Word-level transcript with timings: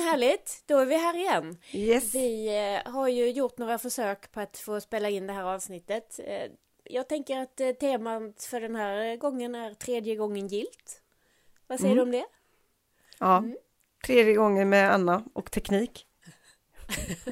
men 0.00 0.08
härligt, 0.08 0.62
då 0.66 0.78
är 0.78 0.86
vi 0.86 0.96
här 0.98 1.16
igen. 1.16 1.58
Yes. 1.72 2.14
Vi 2.14 2.56
eh, 2.84 2.92
har 2.92 3.08
ju 3.08 3.30
gjort 3.30 3.58
några 3.58 3.78
försök 3.78 4.32
på 4.32 4.40
att 4.40 4.58
få 4.58 4.80
spela 4.80 5.08
in 5.08 5.26
det 5.26 5.32
här 5.32 5.44
avsnittet. 5.44 6.20
Eh, 6.24 6.50
jag 6.84 7.08
tänker 7.08 7.38
att 7.40 7.60
eh, 7.60 7.70
temat 7.70 8.42
för 8.44 8.60
den 8.60 8.76
här 8.76 9.16
gången 9.16 9.54
är 9.54 9.74
tredje 9.74 10.16
gången 10.16 10.46
gilt. 10.48 11.02
Vad 11.66 11.80
säger 11.80 11.92
Mm. 11.92 11.96
du 11.96 12.02
om 12.18 12.20
det? 12.22 12.26
Ja, 13.18 13.36
Mm. 13.38 13.56
tredje 14.06 14.34
gången 14.34 14.68
med 14.68 14.92
Anna 14.94 15.24
och 15.32 15.50
teknik. 15.50 16.06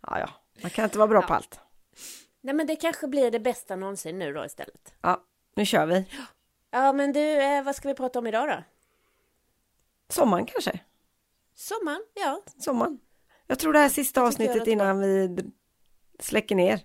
ja, 0.00 0.18
ja, 0.18 0.28
man 0.62 0.70
kan 0.70 0.84
inte 0.84 0.98
vara 0.98 1.08
bra 1.08 1.20
Ja. 1.20 1.26
på 1.26 1.34
allt. 1.34 1.60
Nej 2.40 2.54
men 2.54 2.66
det 2.66 2.76
kanske 2.76 3.08
blir 3.08 3.30
det 3.30 3.40
bästa 3.40 3.76
någonsin 3.76 4.18
nu 4.18 4.32
då 4.32 4.44
istället. 4.44 4.94
Ja, 5.00 5.24
nu 5.54 5.66
kör 5.66 5.86
vi. 5.86 6.04
Ja 6.70 6.92
men 6.92 7.12
du, 7.12 7.62
vad 7.62 7.76
ska 7.76 7.88
vi 7.88 7.94
prata 7.94 8.18
om 8.18 8.26
idag 8.26 8.48
då? 8.48 8.62
Sommaren 10.08 10.46
kanske? 10.46 10.80
Sommaren, 11.60 12.02
ja. 12.14 12.42
Sommaren. 12.58 12.98
Jag 13.46 13.58
tror 13.58 13.72
det 13.72 13.78
här 13.78 13.86
är 13.86 13.90
sista 13.90 14.22
avsnittet 14.22 14.66
innan 14.66 15.00
vi 15.00 15.36
släcker 16.18 16.54
ner. 16.54 16.80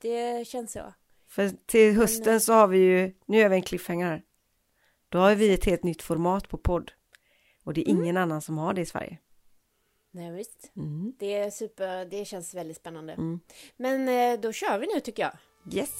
Det 0.00 0.46
känns 0.46 0.72
så. 0.72 0.94
För 1.28 1.50
till 1.66 1.94
hösten 1.96 2.24
Men, 2.24 2.34
eh, 2.34 2.38
så 2.38 2.52
har 2.52 2.66
vi 2.68 2.78
ju, 2.78 3.14
nu 3.26 3.38
gör 3.38 3.48
vi 3.48 3.56
en 3.56 3.62
cliffhanger 3.62 4.06
här. 4.06 4.22
Då 5.08 5.18
har 5.18 5.34
vi 5.34 5.54
ett 5.54 5.64
helt 5.64 5.82
nytt 5.82 6.02
format 6.02 6.48
på 6.48 6.58
podd. 6.58 6.92
Och 7.64 7.74
det 7.74 7.80
är 7.80 7.90
Mm. 7.90 8.02
ingen 8.02 8.16
annan 8.16 8.42
som 8.42 8.58
har 8.58 8.74
det 8.74 8.80
i 8.80 8.86
Sverige. 8.86 9.18
Nej 10.10 10.30
visst. 10.32 10.72
Mm. 10.76 11.12
Det 11.18 11.34
är 11.34 11.50
super, 11.50 12.04
det 12.04 12.24
känns 12.24 12.54
väldigt 12.54 12.76
spännande. 12.76 13.12
Mm. 13.12 13.40
Men 13.76 14.08
eh, 14.08 14.40
då 14.40 14.52
kör 14.52 14.78
vi 14.78 14.86
nu 14.94 15.00
tycker 15.00 15.22
jag. 15.22 15.32
Yes. 15.76 15.90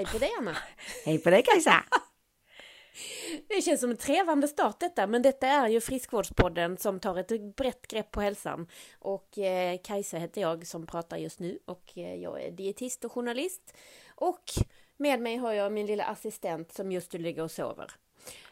Hej 0.00 0.12
på 0.12 0.18
dig 0.18 0.30
Anna. 0.38 0.56
hej 1.04 1.18
på 1.18 1.30
dig 1.30 1.42
Kajsa! 1.42 1.84
Det 3.48 3.62
känns 3.62 3.80
som 3.80 3.90
en 3.90 3.96
trevande 3.96 4.48
start 4.48 4.80
detta, 4.80 5.06
men 5.06 5.22
detta 5.22 5.46
är 5.46 5.68
ju 5.68 5.80
Friskvårdspodden 5.80 6.76
som 6.76 7.00
tar 7.00 7.18
ett 7.18 7.56
brett 7.56 7.86
grepp 7.86 8.10
på 8.10 8.20
hälsan. 8.20 8.66
Och 8.98 9.38
eh, 9.38 9.78
Kajsa 9.84 10.18
heter 10.18 10.40
jag 10.40 10.66
som 10.66 10.86
pratar 10.86 11.16
just 11.16 11.40
nu 11.40 11.58
och 11.64 11.92
eh, 11.96 12.14
jag 12.14 12.42
är 12.42 12.50
dietist 12.50 13.04
och 13.04 13.12
journalist. 13.12 13.74
Och 14.14 14.42
med 14.96 15.20
mig 15.20 15.36
har 15.36 15.52
jag 15.52 15.72
min 15.72 15.86
lilla 15.86 16.04
assistent 16.04 16.72
som 16.72 16.92
just 16.92 17.12
nu 17.12 17.18
ligger 17.18 17.42
och 17.42 17.50
sover. 17.50 17.90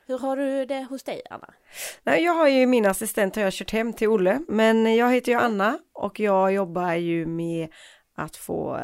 Hur 0.07 0.19
har 0.19 0.37
du 0.37 0.65
det 0.65 0.83
hos 0.83 1.03
dig 1.03 1.23
Anna? 1.31 1.55
Nej, 2.03 2.25
jag 2.25 2.33
har 2.33 2.49
ju 2.49 2.67
min 2.67 2.87
assistent 2.87 3.37
har 3.37 3.43
jag 3.43 3.53
kört 3.53 3.71
hem 3.71 3.93
till 3.93 4.09
Olle, 4.09 4.41
men 4.49 4.97
jag 4.97 5.13
heter 5.13 5.33
ju 5.33 5.39
Anna 5.39 5.79
och 5.93 6.21
jag 6.21 6.53
jobbar 6.53 6.95
ju 6.95 7.27
med 7.27 7.69
att 8.15 8.37
få 8.37 8.81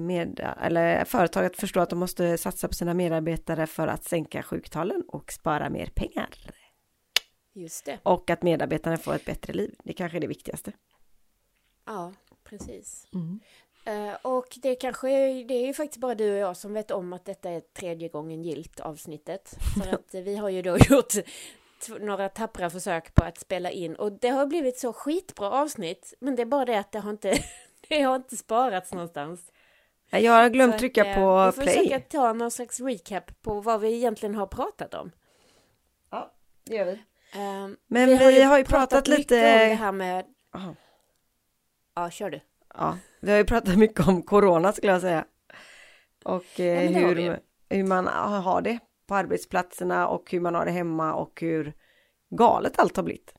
med, 0.00 0.54
eller 0.60 1.04
företag 1.04 1.44
att 1.46 1.56
förstå 1.56 1.80
att 1.80 1.90
de 1.90 1.98
måste 1.98 2.38
satsa 2.38 2.68
på 2.68 2.74
sina 2.74 2.94
medarbetare 2.94 3.66
för 3.66 3.86
att 3.86 4.04
sänka 4.04 4.42
sjuktalen 4.42 5.02
och 5.08 5.32
spara 5.32 5.70
mer 5.70 5.86
pengar. 5.86 6.28
Just 7.54 7.84
det. 7.84 7.98
Och 8.02 8.30
att 8.30 8.42
medarbetarna 8.42 8.96
får 8.96 9.14
ett 9.14 9.24
bättre 9.24 9.52
liv. 9.52 9.74
Det 9.84 9.92
kanske 9.92 10.18
är 10.18 10.20
det 10.20 10.26
viktigaste. 10.26 10.72
Ja, 11.86 12.12
precis. 12.44 13.06
Mm. 13.14 13.40
Eh, 13.84 14.16
och 14.22 14.58
det 14.62 14.74
kanske 14.74 15.08
det 15.42 15.54
är 15.54 15.66
ju 15.66 15.74
faktiskt 15.74 16.00
bara 16.00 16.14
du 16.14 16.32
och 16.32 16.38
jag 16.38 16.56
som 16.56 16.72
vet 16.72 16.90
om 16.90 17.12
att 17.12 17.24
detta 17.24 17.50
är 17.50 17.60
tredje 17.60 18.08
gången 18.08 18.42
gilt 18.42 18.80
avsnittet. 18.80 19.56
För 19.74 19.88
att 19.94 20.14
eh, 20.14 20.20
vi 20.20 20.36
har 20.36 20.48
ju 20.48 20.62
då 20.62 20.78
gjort 20.78 21.14
några 22.00 22.28
tappra 22.28 22.70
försök 22.70 23.14
på 23.14 23.24
att 23.24 23.38
spela 23.38 23.70
in 23.70 23.94
och 23.94 24.12
det 24.12 24.28
har 24.28 24.46
blivit 24.46 24.78
så 24.78 24.92
skitbra 24.92 25.50
avsnitt. 25.50 26.14
Men 26.20 26.36
det 26.36 26.42
är 26.42 26.46
bara 26.46 26.64
det 26.64 26.78
att 26.78 26.92
det 26.92 26.98
har 26.98 27.10
inte, 27.10 27.38
det 27.88 28.02
har 28.02 28.16
inte 28.16 28.36
sparats 28.36 28.92
någonstans. 28.92 29.52
Jag 30.10 30.32
har 30.32 30.48
glömt 30.48 30.74
att, 30.74 30.78
trycka 30.80 31.04
eh, 31.04 31.14
på 31.14 31.46
Vi 31.46 31.52
får 31.52 31.62
försöka 31.62 31.88
play. 31.88 32.00
ta 32.10 32.32
någon 32.32 32.50
slags 32.50 32.80
recap 32.80 33.42
på 33.42 33.60
vad 33.60 33.80
vi 33.80 33.94
egentligen 33.96 34.34
har 34.34 34.46
pratat 34.46 34.94
om. 34.94 35.10
Ja, 36.10 36.34
det 36.64 36.74
gör 36.76 36.84
vi. 36.84 36.92
Eh, 37.34 37.68
Men 37.86 38.08
vi 38.18 38.42
har 38.42 38.58
ju 38.58 38.64
pratat 38.64 39.08
mycket 39.08 39.18
lite- 39.18 39.34
om 39.36 39.68
det 39.68 39.74
här 39.74 39.92
med... 39.92 40.24
Aha. 40.54 40.74
Ja, 41.94 42.10
kör 42.10 42.30
du. 42.30 42.40
Ja, 42.74 42.98
vi 43.20 43.30
har 43.30 43.38
ju 43.38 43.44
pratat 43.44 43.76
mycket 43.78 44.08
om 44.08 44.22
corona 44.22 44.72
skulle 44.72 44.92
jag 44.92 45.00
säga. 45.00 45.24
Och 46.24 46.60
eh, 46.60 46.88
det 46.92 46.94
har 46.94 47.00
hur, 47.08 47.14
vi. 47.14 47.36
hur 47.76 47.84
man 47.84 48.06
har 48.06 48.60
det 48.60 48.78
på 49.06 49.14
arbetsplatserna 49.14 50.08
och 50.08 50.30
hur 50.30 50.40
man 50.40 50.54
har 50.54 50.64
det 50.64 50.70
hemma 50.70 51.14
och 51.14 51.40
hur 51.40 51.72
galet 52.30 52.78
allt 52.78 52.96
har 52.96 53.02
blivit. 53.02 53.34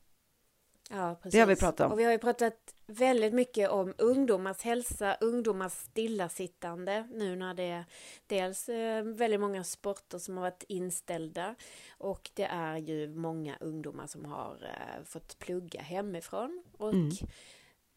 Ja, 0.90 1.14
precis. 1.22 1.32
Det 1.32 1.40
har 1.40 1.46
vi 1.46 1.56
pratat 1.56 1.86
om. 1.86 1.92
Och 1.92 1.98
vi 1.98 2.04
har 2.04 2.12
ju 2.12 2.18
pratat 2.18 2.54
väldigt 2.90 3.32
mycket 3.34 3.70
om 3.70 3.94
ungdomars 3.98 4.62
hälsa, 4.62 5.16
ungdomars 5.20 5.72
stillasittande 5.72 7.08
nu 7.10 7.36
när 7.36 7.54
det 7.54 7.62
är 7.62 7.84
dels 8.26 8.68
eh, 8.68 9.02
väldigt 9.04 9.40
många 9.40 9.64
sporter 9.64 10.18
som 10.18 10.36
har 10.36 10.42
varit 10.44 10.64
inställda 10.68 11.54
och 11.98 12.30
det 12.34 12.44
är 12.44 12.76
ju 12.76 13.08
många 13.08 13.56
ungdomar 13.60 14.06
som 14.06 14.24
har 14.24 14.54
eh, 14.64 15.04
fått 15.04 15.38
plugga 15.38 15.80
hemifrån 15.80 16.62
och 16.78 16.92
Mm. 16.94 17.10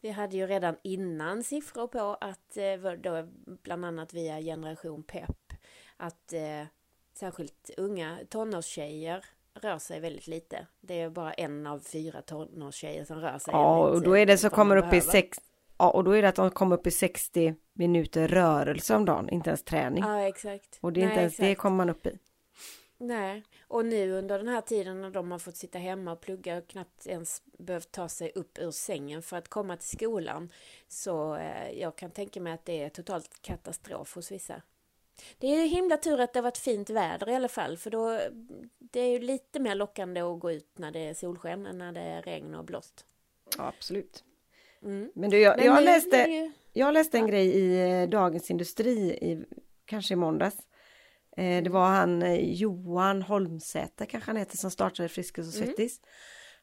vi 0.00 0.10
hade 0.10 0.36
ju 0.36 0.46
redan 0.46 0.76
innan 0.82 1.44
siffror 1.44 1.86
på 1.86 2.16
att 2.20 2.56
eh, 2.56 2.92
då, 2.98 3.28
bland 3.62 3.84
annat 3.84 4.14
via 4.14 4.40
generation 4.40 5.02
PEP 5.02 5.52
att 5.96 6.32
särskilt 7.14 7.70
unga 7.76 8.18
tonårstjejer 8.28 9.24
rör 9.60 9.78
sig 9.78 10.00
väldigt 10.00 10.26
lite. 10.26 10.66
Det 10.80 11.00
är 11.00 11.10
bara 11.10 11.32
en 11.32 11.66
av 11.66 11.78
fyra 11.80 12.22
tonårstjejer 12.22 13.04
som 13.04 13.20
rör 13.20 13.38
sig. 13.38 13.52
Ja, 13.52 13.88
och 13.88 14.02
då 14.02 14.18
är 14.18 14.26
det 14.26 14.38
så 14.38 14.50
kommer 14.50 14.76
upp 14.76 14.92
i 14.92 15.00
sex, 15.00 15.38
ja, 15.78 15.90
och 15.90 16.04
då 16.04 16.10
är 16.10 16.22
det 16.22 16.28
att 16.28 16.34
de 16.34 16.50
kommer 16.50 16.76
upp 16.76 16.86
i 16.86 16.90
60 16.90 17.54
minuter 17.72 18.28
rörelse 18.28 18.94
om 18.94 19.04
dagen, 19.04 19.28
inte 19.28 19.50
ens 19.50 19.62
träning. 19.62 20.04
Ja, 20.04 20.20
exakt. 20.20 20.78
Och 20.80 20.92
det 20.92 21.00
är 21.00 21.02
inte 21.02 21.14
Nej, 21.14 21.20
ens 21.20 21.36
det 21.36 21.46
exakt. 21.46 21.62
kommer 21.62 21.76
man 21.76 21.90
upp 21.90 22.06
i. 22.06 22.18
Nej, 22.98 23.42
och 23.68 23.86
nu 23.86 24.12
under 24.12 24.38
den 24.38 24.48
här 24.48 24.60
tiden 24.60 25.00
när 25.00 25.10
de 25.10 25.30
har 25.30 25.38
fått 25.38 25.56
sitta 25.56 25.78
hemma 25.78 26.12
och 26.12 26.20
plugga 26.20 26.58
och 26.58 26.66
knappt 26.66 27.06
ens 27.06 27.42
behövt 27.58 27.92
ta 27.92 28.08
sig 28.08 28.32
upp 28.34 28.58
ur 28.58 28.70
sängen 28.70 29.22
för 29.22 29.36
att 29.36 29.48
komma 29.48 29.76
till 29.76 29.88
skolan 29.88 30.52
så 30.88 31.36
eh, 31.36 31.70
jag 31.80 31.96
kan 31.96 32.10
tänka 32.10 32.40
mig 32.40 32.52
att 32.52 32.64
det 32.64 32.82
är 32.82 32.88
totalt 32.88 33.42
katastrof 33.42 34.14
hos 34.14 34.32
vissa. 34.32 34.62
Det 35.38 35.46
är 35.46 35.66
himla 35.66 35.96
tur 35.96 36.20
att 36.20 36.32
det 36.32 36.38
har 36.38 36.42
varit 36.44 36.58
fint 36.58 36.90
väder 36.90 37.28
i 37.28 37.34
alla 37.34 37.48
fall 37.48 37.76
för 37.76 37.90
då 37.90 38.20
det 38.78 39.00
är 39.00 39.08
ju 39.10 39.18
lite 39.18 39.60
mer 39.60 39.74
lockande 39.74 40.20
att 40.20 40.40
gå 40.40 40.52
ut 40.52 40.78
när 40.78 40.90
det 40.90 40.98
är 41.00 41.14
solsken 41.14 41.66
än 41.66 41.78
när 41.78 41.92
det 41.92 42.00
är 42.00 42.22
regn 42.22 42.54
och 42.54 42.64
blåst. 42.64 43.04
Ja, 43.58 43.66
absolut. 43.68 44.24
Mm. 44.82 45.10
Men 45.14 45.30
du, 45.30 45.38
jag, 45.40 45.56
Men 45.56 45.66
jag 45.66 45.76
nu 45.76 45.84
läste, 45.84 46.16
ju- 46.16 46.52
Jag 46.72 46.94
läste 46.94 47.18
en 47.18 47.24
Ja. 47.24 47.28
grej 47.30 47.46
i 47.46 47.90
eh, 48.02 48.08
Dagens 48.08 48.50
Industri, 48.50 48.98
i, 49.10 49.44
kanske 49.84 50.14
i 50.14 50.16
måndags. 50.16 50.56
Eh, 51.36 51.62
det 51.62 51.70
var 51.70 51.86
han 51.88 52.22
eh, 52.22 52.52
Johan 52.54 53.22
Holmsäter, 53.22 54.06
kanske 54.06 54.28
han 54.30 54.36
heter, 54.36 54.56
som 54.56 54.70
startade 54.70 55.08
Friskis 55.08 55.48
och 55.48 55.54
Mm. 55.54 55.66
Svettis. 55.66 56.00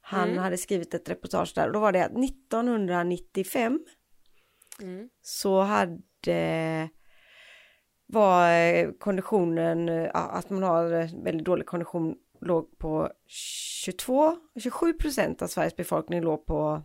Han 0.02 0.30
Mm. 0.30 0.38
hade 0.44 0.58
skrivit 0.58 0.94
ett 0.94 1.10
reportage 1.10 1.52
där 1.56 1.68
och 1.68 1.74
då 1.74 1.80
var 1.80 1.92
det 1.92 2.06
att 2.06 2.12
1995 2.18 3.86
Mm. 4.82 5.10
så 5.22 5.60
hade 5.62 6.90
var 8.12 8.52
eh, 8.52 8.92
konditionen, 8.92 9.90
eh, 9.90 9.96
ja, 9.96 10.10
att 10.20 10.50
man 10.50 10.64
har 10.64 10.92
eh, 10.92 11.10
väldigt 11.24 11.46
dålig 11.46 11.66
kondition 11.66 12.16
låg 12.42 12.78
på 12.78 13.10
22, 13.26 14.36
27 14.60 14.94
procent 14.94 15.42
av 15.42 15.48
Sveriges 15.48 15.76
befolkning 15.76 16.22
låg 16.22 16.46
på 16.46 16.82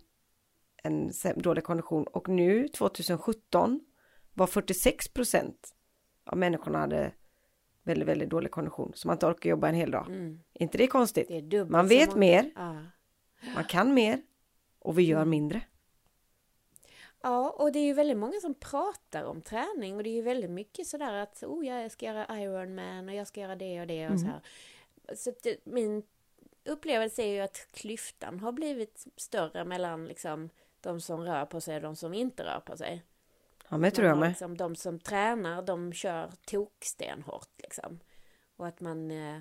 en 0.82 1.10
dålig 1.36 1.64
kondition 1.64 2.04
och 2.06 2.28
nu 2.28 2.68
2017 2.68 3.80
var 4.34 4.46
46 4.46 5.08
procent 5.08 5.74
av 6.26 6.38
människorna 6.38 6.78
hade 6.78 7.12
väldigt, 7.84 8.08
väldigt 8.08 8.30
dålig 8.30 8.50
kondition 8.50 8.92
så 8.94 9.08
man 9.08 9.14
inte 9.14 9.26
orkar 9.26 9.50
jobba 9.50 9.68
en 9.68 9.74
hel 9.74 9.90
dag. 9.90 10.06
Mm. 10.08 10.38
inte 10.52 10.78
det 10.78 10.86
konstigt? 10.86 11.28
Det 11.28 11.56
är 11.56 11.64
Man 11.64 11.88
vet 11.88 12.14
mer, 12.16 12.50
Ja. 12.54 12.82
man 13.54 13.64
kan 13.64 13.94
mer 13.94 14.18
och 14.78 14.98
vi 14.98 15.02
gör 15.02 15.16
Mm. 15.18 15.30
mindre. 15.30 15.62
Ja, 17.26 17.50
och 17.50 17.72
det 17.72 17.78
är 17.78 17.84
ju 17.84 17.92
väldigt 17.92 18.16
många 18.16 18.40
som 18.40 18.54
pratar 18.54 19.24
om 19.24 19.42
träning 19.42 19.96
och 19.96 20.02
det 20.02 20.08
är 20.08 20.14
ju 20.14 20.22
väldigt 20.22 20.50
mycket 20.50 20.86
sådär 20.86 21.12
att 21.12 21.42
oh, 21.42 21.66
jag 21.66 21.90
ska 21.90 22.06
göra 22.06 22.40
Ironman 22.40 23.08
och 23.08 23.14
jag 23.14 23.26
ska 23.26 23.40
göra 23.40 23.56
det 23.56 23.80
och 23.80 23.86
det 23.86 24.04
och 24.06 24.12
Mm. 24.14 24.18
så 24.18 24.26
här. 24.26 24.40
Så 25.16 25.32
det, 25.42 25.56
min 25.64 26.02
upplevelse 26.64 27.22
är 27.22 27.26
ju 27.26 27.40
att 27.40 27.68
klyftan 27.72 28.40
har 28.40 28.52
blivit 28.52 29.06
större 29.16 29.64
mellan 29.64 30.06
liksom 30.06 30.50
de 30.80 31.00
som 31.00 31.22
rör 31.24 31.46
på 31.46 31.60
sig 31.60 31.76
och 31.76 31.82
de 31.82 31.96
som 31.96 32.14
inte 32.14 32.44
rör 32.44 32.60
på 32.60 32.76
sig. 32.76 33.02
Ja 33.68 33.76
men 33.76 33.90
tror 33.90 34.08
jag 34.08 34.18
med. 34.18 34.28
Liksom, 34.28 34.56
de 34.56 34.76
som 34.76 34.98
tränar, 34.98 35.62
de 35.62 35.92
kör 35.92 36.30
tokstenhårt 36.46 37.50
liksom. 37.62 38.00
Och 38.56 38.66
att 38.66 38.80
man... 38.80 39.10
eh, 39.10 39.40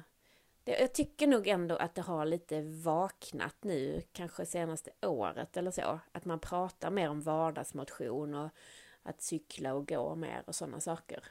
Det, 0.66 0.80
jag 0.80 0.94
tycker 0.94 1.28
nog 1.28 1.48
ändå 1.48 1.76
att 1.76 1.96
det 1.96 2.02
har 2.02 2.26
lite 2.26 2.62
vaknat 2.62 3.56
nu, 3.62 4.02
kanske 4.12 4.46
senaste 4.46 4.92
året 5.02 5.58
eller 5.58 5.72
så. 5.72 6.00
Att 6.12 6.26
man 6.26 6.40
pratar 6.40 6.92
mer 6.92 7.10
om 7.10 7.22
vardagsmotion 7.22 8.36
och 8.36 8.50
att 9.04 9.22
cykla 9.22 9.74
och 9.74 9.88
gå 9.88 10.16
mer 10.16 10.44
och 10.48 10.56
sådana 10.56 10.80
saker. 10.80 11.24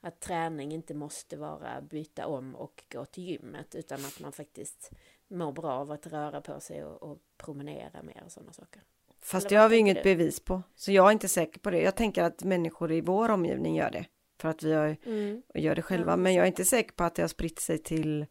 Att 0.00 0.20
träning 0.20 0.72
inte 0.72 0.94
måste 0.94 1.36
vara 1.36 1.80
byta 1.80 2.26
om 2.26 2.54
och 2.54 2.84
gå 2.92 3.04
till 3.04 3.24
gymmet 3.24 3.74
utan 3.74 4.04
att 4.04 4.20
man 4.20 4.32
faktiskt 4.32 4.90
mår 5.28 5.52
bra 5.52 5.72
av 5.72 5.90
att 5.90 6.06
röra 6.06 6.40
på 6.40 6.60
sig 6.60 6.84
och, 6.84 7.02
och 7.02 7.18
promenera 7.36 8.02
mer 8.02 8.22
och 8.24 8.32
sådana 8.32 8.52
saker. 8.52 8.82
Fast 9.20 9.48
det 9.48 9.56
har 9.56 9.68
vi 9.68 9.76
inget 9.76 9.96
du? 9.96 10.02
bevis 10.02 10.40
på. 10.40 10.62
Så 10.74 10.92
jag 10.92 11.08
är 11.08 11.12
inte 11.12 11.28
säker 11.28 11.60
på 11.60 11.70
det. 11.70 11.80
Jag 11.82 11.94
tänker 11.96 12.22
att 12.22 12.44
människor 12.44 12.92
i 12.92 13.00
vår 13.00 13.28
omgivning 13.28 13.76
gör 13.76 13.90
det. 13.90 14.06
För 14.38 14.48
att 14.48 14.62
vi 14.62 14.72
har, 14.72 14.96
Mm. 15.06 15.42
gör 15.54 15.74
det 15.74 15.82
själva. 15.82 16.12
Ja, 16.12 16.16
Men 16.16 16.34
jag 16.34 16.42
är 16.42 16.46
inte 16.46 16.64
säker 16.64 16.92
på 16.92 17.04
att 17.04 17.14
det 17.14 17.22
har 17.22 17.28
spritt 17.28 17.58
sig 17.58 17.78
till 17.78 18.26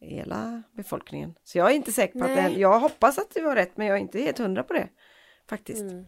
hela 0.00 0.62
befolkningen. 0.72 1.34
Så 1.44 1.58
jag 1.58 1.70
är 1.70 1.74
inte 1.74 1.92
säker 1.92 2.18
på 2.18 2.24
att 2.24 2.30
Nej. 2.30 2.54
det, 2.54 2.60
jag 2.60 2.80
hoppas 2.80 3.18
att 3.18 3.30
det 3.34 3.42
var 3.42 3.54
rätt 3.54 3.76
men 3.76 3.86
jag 3.86 3.96
är 3.96 4.00
inte 4.00 4.20
helt 4.20 4.38
hundra 4.38 4.62
på 4.62 4.72
det. 4.72 4.88
Faktiskt. 5.48 5.82
Mm. 5.82 6.06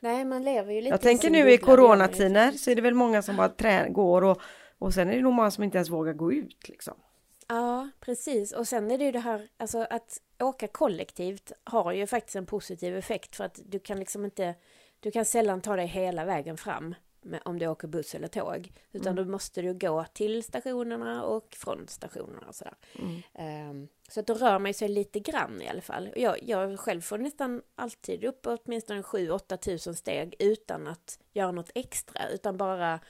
Nej, 0.00 0.24
man 0.24 0.44
lever 0.44 0.72
ju 0.72 0.80
lite 0.80 0.94
Jag 0.94 1.00
tänker 1.00 1.30
nu 1.30 1.50
i 1.50 1.58
coronatider 1.58 2.52
så 2.52 2.70
är 2.70 2.74
det 2.74 2.82
väl 2.82 2.94
många 2.94 3.22
som 3.22 3.36
bara 3.36 3.48
trä, 3.48 3.88
går 3.88 4.24
och, 4.24 4.40
och 4.78 4.94
sen 4.94 5.08
är 5.08 5.16
det 5.16 5.22
nog 5.22 5.32
många 5.32 5.50
som 5.50 5.64
inte 5.64 5.78
ens 5.78 5.90
vågar 5.90 6.12
gå 6.12 6.32
ut 6.32 6.68
liksom. 6.68 6.94
Ja, 7.48 7.90
precis. 8.00 8.52
Och 8.52 8.68
sen 8.68 8.90
är 8.90 8.98
det 8.98 9.04
ju 9.04 9.12
det 9.12 9.18
här, 9.18 9.48
alltså 9.56 9.86
att 9.90 10.18
åka 10.38 10.68
kollektivt 10.68 11.52
har 11.64 11.92
ju 11.92 12.06
faktiskt 12.06 12.36
en 12.36 12.46
positiv 12.46 12.96
effekt 12.96 13.36
för 13.36 13.44
att 13.44 13.60
du 13.64 13.78
kan 13.78 13.98
liksom 13.98 14.24
inte, 14.24 14.54
du 15.00 15.10
kan 15.10 15.24
sällan 15.24 15.60
ta 15.60 15.76
dig 15.76 15.86
hela 15.86 16.24
vägen 16.24 16.56
fram 16.56 16.94
med, 17.22 17.40
om 17.44 17.58
du 17.58 17.66
åker 17.66 17.88
buss 17.88 18.14
eller 18.14 18.28
tåg. 18.28 18.72
Utan 18.92 19.14
då 19.16 19.24
måste 19.24 19.62
du 19.62 19.74
gå 19.74 20.04
till 20.12 20.44
stationerna 20.44 21.24
och 21.24 21.56
från 21.58 21.88
stationerna 21.88 22.48
och 22.48 22.54
sådär. 22.54 22.74
Ehm, 23.34 23.88
så 24.08 24.20
att 24.20 24.26
då 24.26 24.34
rör 24.34 24.58
man 24.58 24.74
sig 24.74 24.88
lite 24.88 25.20
grann 25.20 25.62
i 25.62 25.68
alla 25.68 25.80
fall. 25.80 26.10
Jag, 26.16 26.36
jag 26.42 26.78
själv 26.78 27.00
får 27.00 27.18
nästan 27.18 27.62
alltid 27.74 28.24
upp 28.24 28.46
åtminstone 28.46 29.02
7-8 29.02 29.56
tusen 29.56 29.94
steg 29.94 30.34
utan 30.38 30.86
att 30.86 31.18
göra 31.32 31.52
något 31.52 31.70
extra, 31.74 32.28
utan 32.28 32.56
bara 32.56 33.00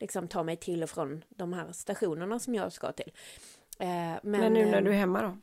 liksom 0.00 0.28
ta 0.28 0.42
mig 0.42 0.56
till 0.56 0.82
och 0.82 0.90
från 0.90 1.24
de 1.28 1.52
här 1.52 1.72
stationerna 1.72 2.38
som 2.38 2.54
jag 2.54 2.72
ska 2.72 2.92
till. 2.92 3.12
Eh, 3.78 3.86
Men, 3.86 4.20
Men, 4.22 4.52
nu 4.52 4.64
när 4.64 4.78
ehm, 4.78 4.84
du 4.84 4.90
är 4.90 4.94
hemma 4.94 5.22
då? 5.22 5.36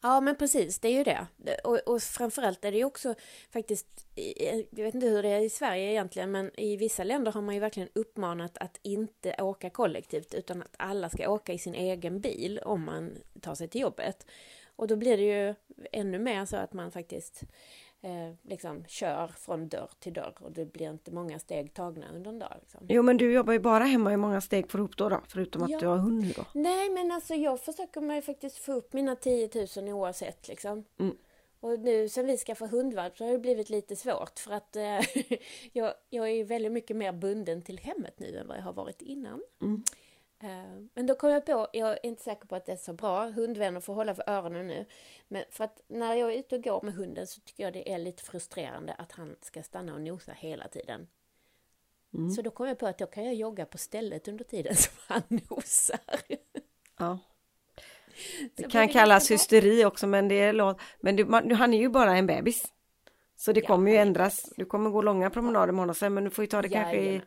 Ja, 0.00 0.20
men 0.20 0.36
precis, 0.36 0.78
det 0.78 0.88
är 0.88 0.92
ju 0.92 1.04
det. 1.04 1.26
Och, 1.64 1.78
och 1.78 2.02
framförallt 2.02 2.64
är 2.64 2.72
det 2.72 2.78
ju 2.78 2.84
också 2.84 3.14
faktiskt, 3.50 3.86
jag 4.70 4.84
vet 4.84 4.94
inte 4.94 5.06
hur 5.06 5.22
det 5.22 5.28
är 5.28 5.40
i 5.40 5.50
Sverige 5.50 5.90
egentligen, 5.90 6.30
men 6.30 6.60
i 6.60 6.76
vissa 6.76 7.04
länder 7.04 7.32
har 7.32 7.42
man 7.42 7.54
ju 7.54 7.60
verkligen 7.60 7.88
uppmanat 7.94 8.58
att 8.58 8.80
inte 8.82 9.34
åka 9.42 9.70
kollektivt, 9.70 10.34
utan 10.34 10.62
att 10.62 10.74
alla 10.76 11.10
ska 11.10 11.30
åka 11.30 11.52
i 11.52 11.58
sin 11.58 11.74
egen 11.74 12.20
bil 12.20 12.58
om 12.58 12.84
man 12.84 13.18
tar 13.40 13.54
sig 13.54 13.68
till 13.68 13.80
jobbet. 13.80 14.26
Och 14.76 14.86
då 14.86 14.96
blir 14.96 15.16
det 15.16 15.22
ju 15.22 15.54
ännu 15.92 16.18
mer 16.18 16.44
så 16.44 16.56
att 16.56 16.72
man 16.72 16.92
faktiskt 16.92 17.42
eh, 18.02 18.34
liksom 18.42 18.84
kör 18.84 19.26
från 19.26 19.68
dörr 19.68 19.90
till 19.98 20.12
dörr 20.12 20.34
och 20.40 20.52
det 20.52 20.72
blir 20.72 20.90
inte 20.90 21.12
många 21.12 21.38
steg 21.38 21.74
tagna 21.74 22.06
under 22.14 22.30
en 22.30 22.38
dag. 22.38 22.54
Liksom. 22.60 22.86
Jo 22.88 23.02
men 23.02 23.16
du 23.16 23.32
jobbar 23.32 23.52
ju 23.52 23.58
bara 23.58 23.84
hemma, 23.84 24.10
hur 24.10 24.16
många 24.16 24.40
steg 24.40 24.70
får 24.70 24.78
du 24.78 24.84
upp 24.84 24.96
då, 24.96 25.08
då? 25.08 25.20
Förutom 25.28 25.62
att 25.62 25.70
Ja. 25.70 25.78
du 25.78 25.86
har 25.86 25.96
hund 25.96 26.32
då? 26.36 26.44
Nej, 26.54 26.90
men 26.90 27.10
alltså 27.12 27.34
jag 27.34 27.60
försöker 27.60 28.00
mig 28.00 28.22
faktiskt 28.22 28.58
få 28.58 28.72
upp 28.72 28.92
mina 28.92 29.16
10 29.16 29.50
000 29.76 29.88
oavsett 29.88 30.48
liksom. 30.48 30.84
Mm. 30.98 31.16
Och 31.60 31.80
nu 31.80 32.08
sen 32.08 32.26
vi 32.26 32.36
ska 32.36 32.54
få 32.54 32.66
hundvalp 32.66 33.18
så 33.18 33.24
har 33.24 33.32
det 33.32 33.38
blivit 33.38 33.70
lite 33.70 33.96
svårt 33.96 34.38
för 34.38 34.52
att 34.52 34.76
eh, 34.76 35.00
jag, 35.72 35.94
jag 36.10 36.30
är 36.30 36.44
väldigt 36.44 36.72
mycket 36.72 36.96
mer 36.96 37.12
bunden 37.12 37.62
till 37.62 37.78
hemmet 37.78 38.18
nu 38.18 38.36
än 38.38 38.48
vad 38.48 38.56
jag 38.56 38.62
har 38.62 38.72
varit 38.72 39.02
innan. 39.02 39.42
Mm. 39.62 39.82
Eh, 40.40 40.80
men 40.94 41.06
då 41.06 41.14
kom 41.14 41.30
jag 41.30 41.46
på, 41.46 41.68
jag 41.72 41.90
är 41.90 42.06
inte 42.06 42.22
säker 42.22 42.46
på 42.46 42.56
att 42.56 42.66
det 42.66 42.72
är 42.72 42.76
så 42.76 42.92
bra, 42.92 43.30
hundvänner 43.30 43.80
får 43.80 43.94
hålla 43.94 44.14
för 44.14 44.24
öronen 44.30 44.66
nu. 44.66 44.86
Men 45.28 45.44
för 45.50 45.64
att 45.64 45.82
när 45.88 46.14
jag 46.14 46.32
är 46.32 46.38
ute 46.38 46.56
och 46.56 46.62
går 46.62 46.82
med 46.82 46.94
hunden 46.94 47.26
så 47.26 47.40
tycker 47.40 47.62
jag 47.62 47.72
det 47.72 47.92
är 47.92 47.98
lite 47.98 48.22
frustrerande 48.22 48.94
att 48.94 49.12
han 49.12 49.36
ska 49.40 49.62
stanna 49.62 49.94
och 49.94 50.00
nosa 50.00 50.32
hela 50.32 50.68
tiden. 50.68 51.08
Mm. 52.14 52.30
Så 52.30 52.42
då 52.42 52.50
kom 52.50 52.66
jag 52.68 52.78
på 52.78 52.86
att 52.86 52.98
då 52.98 53.06
kan 53.06 53.24
jag 53.24 53.34
jogga 53.34 53.66
på 53.66 53.78
stället 53.78 54.28
under 54.28 54.44
tiden 54.44 54.76
som 54.76 54.94
han 55.06 55.22
nosar. 55.28 56.00
Ja. 56.98 57.18
Det 58.54 58.62
Så 58.62 58.70
kan 58.70 58.88
kallas 58.88 59.30
hysteri 59.30 59.84
också 59.84 60.06
men 60.06 60.28
det 60.28 60.34
är 60.34 60.52
låt. 60.52 60.80
Men 61.00 61.16
du, 61.16 61.24
man, 61.24 61.50
han 61.50 61.74
är 61.74 61.78
ju 61.78 61.88
bara 61.88 62.16
en 62.16 62.26
bebis. 62.26 62.62
Så 63.36 63.52
det 63.52 63.60
Ja, 63.60 63.66
kommer 63.66 63.90
ju 63.90 63.96
ändras. 63.96 64.52
Du 64.56 64.64
kommer 64.64 64.90
gå 64.90 65.02
långa 65.02 65.30
promenader 65.30 65.72
med 65.72 65.80
honom 65.80 65.94
sen 65.94 66.14
men 66.14 66.24
du 66.24 66.30
får 66.30 66.44
ju 66.44 66.48
ta 66.48 66.62
det 66.62 66.68
kanske 66.68 66.96
i, 66.96 67.04
Jajamän. 67.04 67.26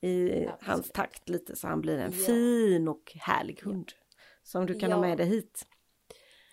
I 0.00 0.30
Absolut. 0.32 0.50
hans 0.60 0.90
takt 0.90 1.28
lite 1.28 1.56
så 1.56 1.68
han 1.68 1.80
blir 1.80 1.98
en 1.98 2.12
Ja. 2.18 2.24
fin 2.26 2.88
och 2.88 3.12
härlig 3.20 3.60
hund. 3.62 3.92
Som 4.42 4.66
du 4.66 4.78
kan 4.78 4.92
ha 4.92 4.98
Ja, 4.98 5.08
med 5.08 5.18
dig 5.18 5.26
hit. 5.26 5.66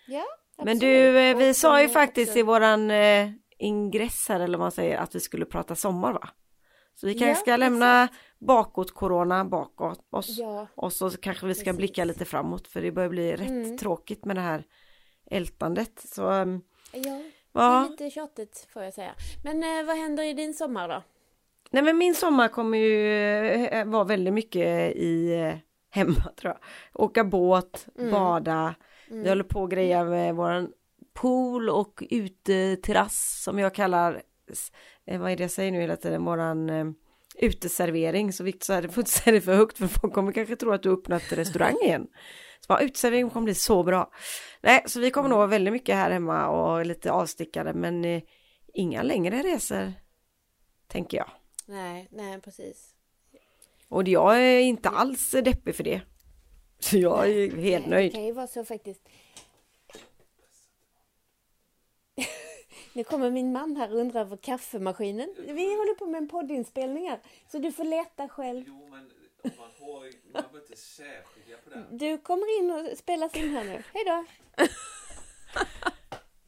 Ja, 0.08 0.26
Men 0.58 0.62
absolut. 0.68 0.82
du, 0.82 1.20
eh, 1.20 1.38
vi 1.38 1.54
sa 1.54 1.82
ju 1.82 1.90
faktiskt 1.90 2.30
också- 2.30 2.40
i 2.40 2.44
våran 2.44 2.92
eh, 2.92 3.30
ingress 3.58 4.26
här 4.30 4.40
eller 4.40 4.58
vad 4.58 4.66
man 4.66 4.72
säger 4.72 4.98
att 4.98 5.16
vi 5.16 5.20
skulle 5.20 5.46
prata 5.46 5.76
sommar 5.76 6.14
va? 6.14 6.30
Så 6.96 7.08
vi 7.08 7.14
kanske 7.14 7.30
Ja, 7.30 7.36
ska 7.36 7.58
lämna 7.58 8.08
bakåt 8.40 8.92
corona 8.94 9.46
bakåt 9.46 10.08
oss. 10.10 10.38
Ja, 10.40 10.68
Och 10.76 10.94
så 10.94 11.10
kanske 11.10 11.46
vi 11.48 11.56
ska 11.56 11.64
Precis. 11.64 11.78
blicka 11.78 12.06
lite 12.06 12.26
framåt 12.26 12.68
för 12.68 12.82
det 12.82 12.92
börjar 12.92 13.10
bli 13.10 13.32
rätt 13.36 13.50
Mm. 13.50 13.78
tråkigt 13.78 14.26
med 14.26 14.36
det 14.36 14.42
här 14.42 14.64
ältandet. 15.32 16.00
Så 16.06 16.32
um, 16.32 16.62
ja, 16.92 17.00
det 17.02 17.10
är 17.10 17.24
ja, 17.54 17.88
lite 17.90 18.10
tjatigt 18.10 18.68
får 18.74 18.84
jag 18.84 18.94
säga. 18.94 19.16
Men 19.44 19.64
eh, 19.64 19.86
vad 19.86 19.98
händer 19.98 20.24
i 20.24 20.34
din 20.34 20.54
sommar 20.54 20.90
då? 20.90 21.04
Nej 21.72 21.84
men 21.84 21.98
min 21.98 22.16
sommar 22.16 22.48
kommer 22.48 22.78
ju 22.78 23.18
eh, 23.66 23.86
vara 23.86 24.04
väldigt 24.04 24.34
mycket 24.34 24.96
i 24.96 25.34
eh, 25.34 25.56
hemma 25.90 26.32
tror 26.42 26.54
jag. 26.54 26.60
Åka 27.04 27.24
båt, 27.24 27.88
Mm. 27.98 28.12
bada. 28.12 28.76
Vi 29.10 29.30
håller 29.30 29.44
på 29.44 29.62
och 29.62 29.72
grejer 29.72 30.06
med 30.06 30.36
våran 30.36 30.70
pool 31.14 31.70
och 31.70 32.04
uteterrass 32.10 33.42
som 33.44 33.60
jag 33.60 33.76
kallar, 33.76 34.22
eh, 35.06 35.20
vad 35.20 35.32
är 35.32 35.36
det 35.38 35.44
jag 35.44 35.52
säger 35.52 35.72
nu 35.72 35.82
hela 35.82 35.96
tiden, 35.96 36.26
våran 36.26 36.70
uteservering. 37.40 38.34
Så 38.34 38.44
Victor 38.44 38.66
sa, 38.74 38.82
det 38.82 38.90
får 38.90 39.02
inte 39.02 39.12
säga 39.12 39.34
det 39.34 39.42
för 39.42 39.56
högt 39.56 39.78
för 39.78 39.88
folk 39.88 40.14
kommer 40.14 40.32
kanske 40.32 40.56
tro 40.56 40.72
att 40.72 40.84
du 40.84 40.90
har 40.90 40.98
öppnat 40.98 41.32
restaurang 41.32 41.76
igen. 41.84 42.08
Så 42.60 42.66
bara, 42.68 42.80
uteservering 42.82 43.30
kommer 43.30 43.44
bli 43.46 43.56
så 43.56 43.84
bra. 43.84 44.12
Nej, 44.62 44.84
så 44.86 45.00
vi 45.00 45.12
kommer 45.12 45.30
nog 45.30 45.38
vara 45.38 45.48
väldigt 45.48 45.74
mycket 45.74 45.96
här 45.96 46.12
hemma 46.12 46.48
och 46.48 46.86
lite 46.86 47.12
avstickade 47.12 47.74
men 47.74 48.06
eh, 48.06 48.22
inga 48.74 49.04
längre 49.04 49.44
resor 49.44 49.94
tänker 50.88 51.18
jag. 51.18 51.30
Nej, 51.70 52.08
nej 52.12 52.42
precis. 52.42 52.94
Och 53.88 54.08
jag 54.08 54.42
är 54.44 54.60
inte 54.60 54.90
alls 54.90 55.32
deppig 55.32 55.76
för 55.76 55.84
det. 55.84 56.02
Så 56.80 56.98
jag 56.98 57.30
är 57.30 57.42
helt 57.52 57.56
Nej, 57.62 57.82
Det 57.82 57.90
nöjd. 57.90 58.14
kan 58.14 58.26
ju 58.26 58.32
vara 58.32 58.48
så 58.48 58.66
faktiskt. 58.66 59.02
Nu 62.94 63.04
kommer 63.04 63.32
min 63.32 63.52
man 63.52 63.76
här 63.78 63.92
och 63.94 64.00
undrar 64.00 64.22
över 64.22 64.38
kaffemaskinen. 64.38 65.36
Vi 65.38 65.76
håller 65.76 65.96
på 65.96 66.06
med 66.06 66.18
en 66.18 66.28
poddinspelning 66.30 67.10
här. 67.10 67.20
Så 67.52 67.58
du 67.60 67.72
får 67.72 67.84
leta 67.84 68.30
själv. 68.30 68.64
Jo, 68.68 68.88
men 68.92 69.00
om 69.44 69.52
man 69.58 69.70
har, 69.80 70.00
man 70.02 70.12
behöver 70.34 70.60
inte 70.62 70.76
särskilja 70.82 71.58
på 71.64 71.70
den. 71.70 71.98
Du 71.98 72.18
kommer 72.18 72.60
in 72.60 72.72
och 72.72 72.98
spelas 72.98 73.36
in 73.36 73.50
här 73.50 73.64
nu. 73.64 73.84
Hej 73.94 74.04
då! 74.06 74.26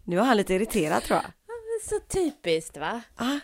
Nu 0.04 0.18
är 0.19 0.24
han 0.24 0.38
lite 0.38 0.54
irriterad 0.54 1.04
tror 1.04 1.19
jag. 1.24 1.31
Så 1.89 2.00
typiskt 2.00 2.77
va? 2.77 3.01
Ah, 3.16 3.40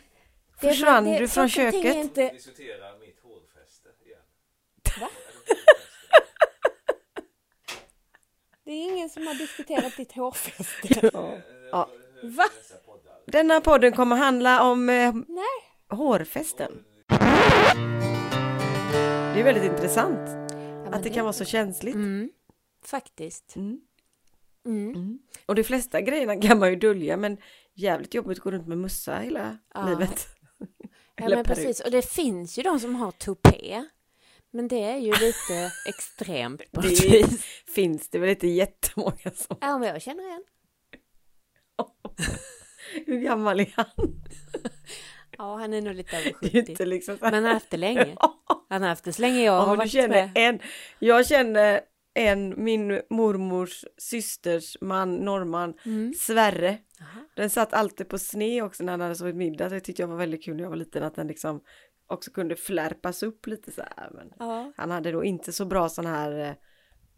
Det- 0.60 0.68
försvann 0.68 1.04
det- 1.06 1.20
du 1.20 1.28
från 1.28 1.50
köket? 1.50 1.96
Inte... 1.96 2.30
Diskutera 2.30 2.98
mitt 3.00 3.20
hårfäste 3.24 3.90
igen. 4.06 4.20
Va? 5.00 5.10
Det 8.64 8.72
är 8.72 8.84
ingen 8.94 9.10
som 9.10 9.28
har 9.28 9.34
diskuterat 9.34 9.98
ditt 9.98 10.12
hårfäste. 10.12 11.10
Ja. 11.72 11.90
Va? 12.24 12.46
Denna 13.26 13.62
podden 13.62 13.94
kommer 13.94 14.16
handla 14.16 14.64
om 14.72 14.90
eh, 14.90 15.14
Nej. 15.28 15.46
hårfästen. 15.90 16.84
Det 19.34 19.40
är 19.40 19.44
väldigt 19.44 19.64
intressant 19.64 20.30
Ja, 20.86 20.92
att 20.92 21.04
det 21.04 21.10
kan 21.10 21.24
vara 21.26 21.34
så 21.34 21.46
känsligt. 21.46 21.96
Mm, 21.96 22.30
faktiskt. 22.86 23.56
Mm. 23.56 23.80
Mm. 24.66 25.20
Och 25.46 25.56
de 25.56 25.64
flesta 25.64 26.02
grejerna 26.02 26.42
kan 26.42 26.60
man 26.60 26.70
ju 26.70 26.76
dölja 26.76 27.18
men 27.18 27.38
jävligt 27.74 28.14
jobbigt 28.14 28.38
att 28.38 28.44
gå 28.44 28.52
runt 28.52 28.68
med 28.68 28.78
mössa 28.78 29.20
hela 29.20 29.58
Ja. 29.74 29.86
livet. 29.90 30.28
Ja 31.18 31.26
Eller 31.26 31.36
men 31.36 31.46
peruk. 31.46 31.58
precis, 31.58 31.80
och 31.80 31.92
det 31.92 32.02
finns 32.12 32.58
ju 32.60 32.64
de 32.64 32.80
som 32.80 32.96
har 32.96 33.12
tupé. 33.12 33.86
Men 34.52 34.68
det 34.68 34.84
är 34.84 34.98
ju 34.98 35.12
lite 35.12 35.72
extremt 35.90 36.72
på 36.72 36.82
något 36.82 37.02
Det 37.02 37.10
vis. 37.10 37.44
finns 37.76 38.10
det 38.10 38.20
väl 38.20 38.30
inte 38.30 38.48
jättemånga 38.48 39.32
som... 39.36 39.58
Ja 39.62 39.78
men 39.78 39.88
jag 39.90 40.02
känner 40.02 40.24
en. 40.36 40.44
Hur 43.06 43.20
gammal 43.20 43.60
är 43.60 43.74
han? 43.76 43.86
Ja 45.38 45.56
han 45.58 45.74
är 45.74 45.82
nog 45.82 45.96
lite 45.96 46.18
över 46.18 46.32
Det 46.42 46.48
är 46.48 46.52
ju 46.56 46.62
70. 46.62 46.72
inte 46.72 46.86
liksom 46.86 47.18
så 47.18 47.26
Men 47.26 47.34
han 47.34 47.44
har 47.44 47.54
haft 47.54 47.70
det 47.70 47.78
länge. 47.78 48.16
Han 48.70 48.82
har 48.82 48.90
haft 48.90 49.04
det 49.04 49.14
så 49.14 49.22
länge 49.22 49.44
jag 49.44 49.54
Ja, 49.56 49.60
har 49.60 49.66
men 49.68 49.74
du 49.74 49.78
varit 49.78 49.92
känner 49.92 50.08
med. 50.10 50.32
en, 50.36 50.60
jag 51.00 51.28
känner 51.28 51.82
en, 52.14 52.64
min 52.64 53.02
mormors 53.10 53.86
systers 53.98 54.78
man, 54.82 55.16
norrman, 55.16 55.74
Mm. 55.86 56.14
Sverre. 56.14 56.78
Aha. 57.02 57.22
Den 57.36 57.50
satt 57.50 57.74
alltid 57.74 58.10
på 58.10 58.18
sne 58.20 58.62
också 58.62 58.84
när 58.84 58.94
han 58.94 59.02
hade 59.02 59.16
sovit 59.16 59.36
middag. 59.36 59.70
Så 59.70 59.76
det 59.76 59.82
tyckte 59.82 60.02
jag 60.02 60.08
var 60.08 60.18
väldigt 60.18 60.44
kul 60.44 60.56
när 60.56 60.64
jag 60.64 60.70
var 60.70 60.78
liten 60.78 61.04
att 61.04 61.16
den 61.16 61.28
liksom 61.28 61.62
också 62.08 62.32
kunde 62.32 62.56
flärpas 62.56 63.24
upp 63.24 63.48
lite 63.48 63.72
så 63.72 63.82
här. 63.82 64.10
Men 64.14 64.32
Ja, 64.40 64.72
han 64.78 64.92
hade 64.92 65.12
då 65.12 65.24
inte 65.24 65.52
så 65.52 65.66
bra 65.66 65.90
sån 65.90 66.06
här 66.06 66.40
eh, 66.40 66.54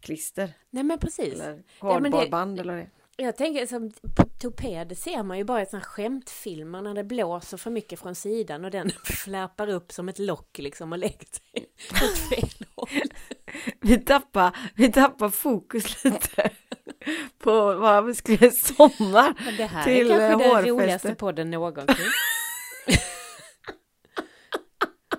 klister 0.00 0.52
nej 0.70 0.84
men 0.84 0.98
precis. 0.98 1.34
eller 1.34 1.62
Ja, 1.80 1.92
kardborreband 2.00 2.60
eller 2.60 2.76
det. 2.76 2.90
Jag 3.20 3.36
tänker 3.36 3.66
som 3.66 3.92
tupé, 4.40 4.84
det 4.84 4.94
ser 4.94 5.22
man 5.22 5.38
ju 5.38 5.44
bara 5.44 5.62
i 5.62 5.66
sådana 5.66 5.84
skämtfilmer 5.84 6.82
när 6.82 6.94
det 6.94 7.04
blåser 7.04 7.56
för 7.56 7.70
mycket 7.70 8.00
från 8.00 8.14
sidan 8.14 8.64
och 8.64 8.70
den 8.70 8.90
flärpar 9.04 9.68
upp 9.68 9.92
som 9.92 10.08
ett 10.08 10.18
lock 10.18 10.58
liksom 10.58 10.92
och 10.92 10.98
lägger 10.98 11.26
sig 11.26 11.66
åt 11.90 12.18
fel 12.18 12.66
håll. 12.74 12.88
Vi 13.80 13.98
tappar, 13.98 14.56
vi 14.74 14.92
tappar 14.92 15.28
fokus 15.28 16.04
lite. 16.04 16.50
på 17.38 17.74
vad 17.74 18.04
vi 18.04 18.14
i 18.14 18.50
sommar. 18.50 19.34
Men 19.44 19.56
det 19.56 19.64
här 19.64 19.84
Till, 19.84 20.10
är 20.10 20.18
kanske 20.18 20.44
eh, 20.44 20.54
den 20.54 20.66
roligaste 20.68 21.14
podden 21.14 21.50
någonsin. 21.50 21.96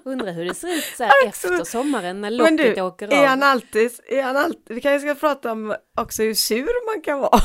Undrar 0.05 0.33
hur 0.33 0.45
det 0.45 0.53
ser 0.53 0.67
ut 0.67 0.83
så 0.83 1.03
här 1.03 1.11
Alltså, 1.25 1.47
efter 1.47 1.63
sommaren 1.63 2.21
när 2.21 2.31
locket 2.31 2.75
du, 2.75 2.81
åker 2.81 3.13
är 3.13 3.19
av. 3.21 3.25
han 3.25 3.43
alltid, 3.43 3.91
är 4.07 4.23
han 4.23 4.37
alltid, 4.37 4.75
vi 4.75 4.81
kanske 4.81 5.07
ska 5.09 5.19
prata 5.19 5.51
om 5.51 5.75
också 5.97 6.23
hur 6.23 6.33
sur 6.33 6.95
man 6.95 7.01
kan 7.01 7.19
vara. 7.19 7.39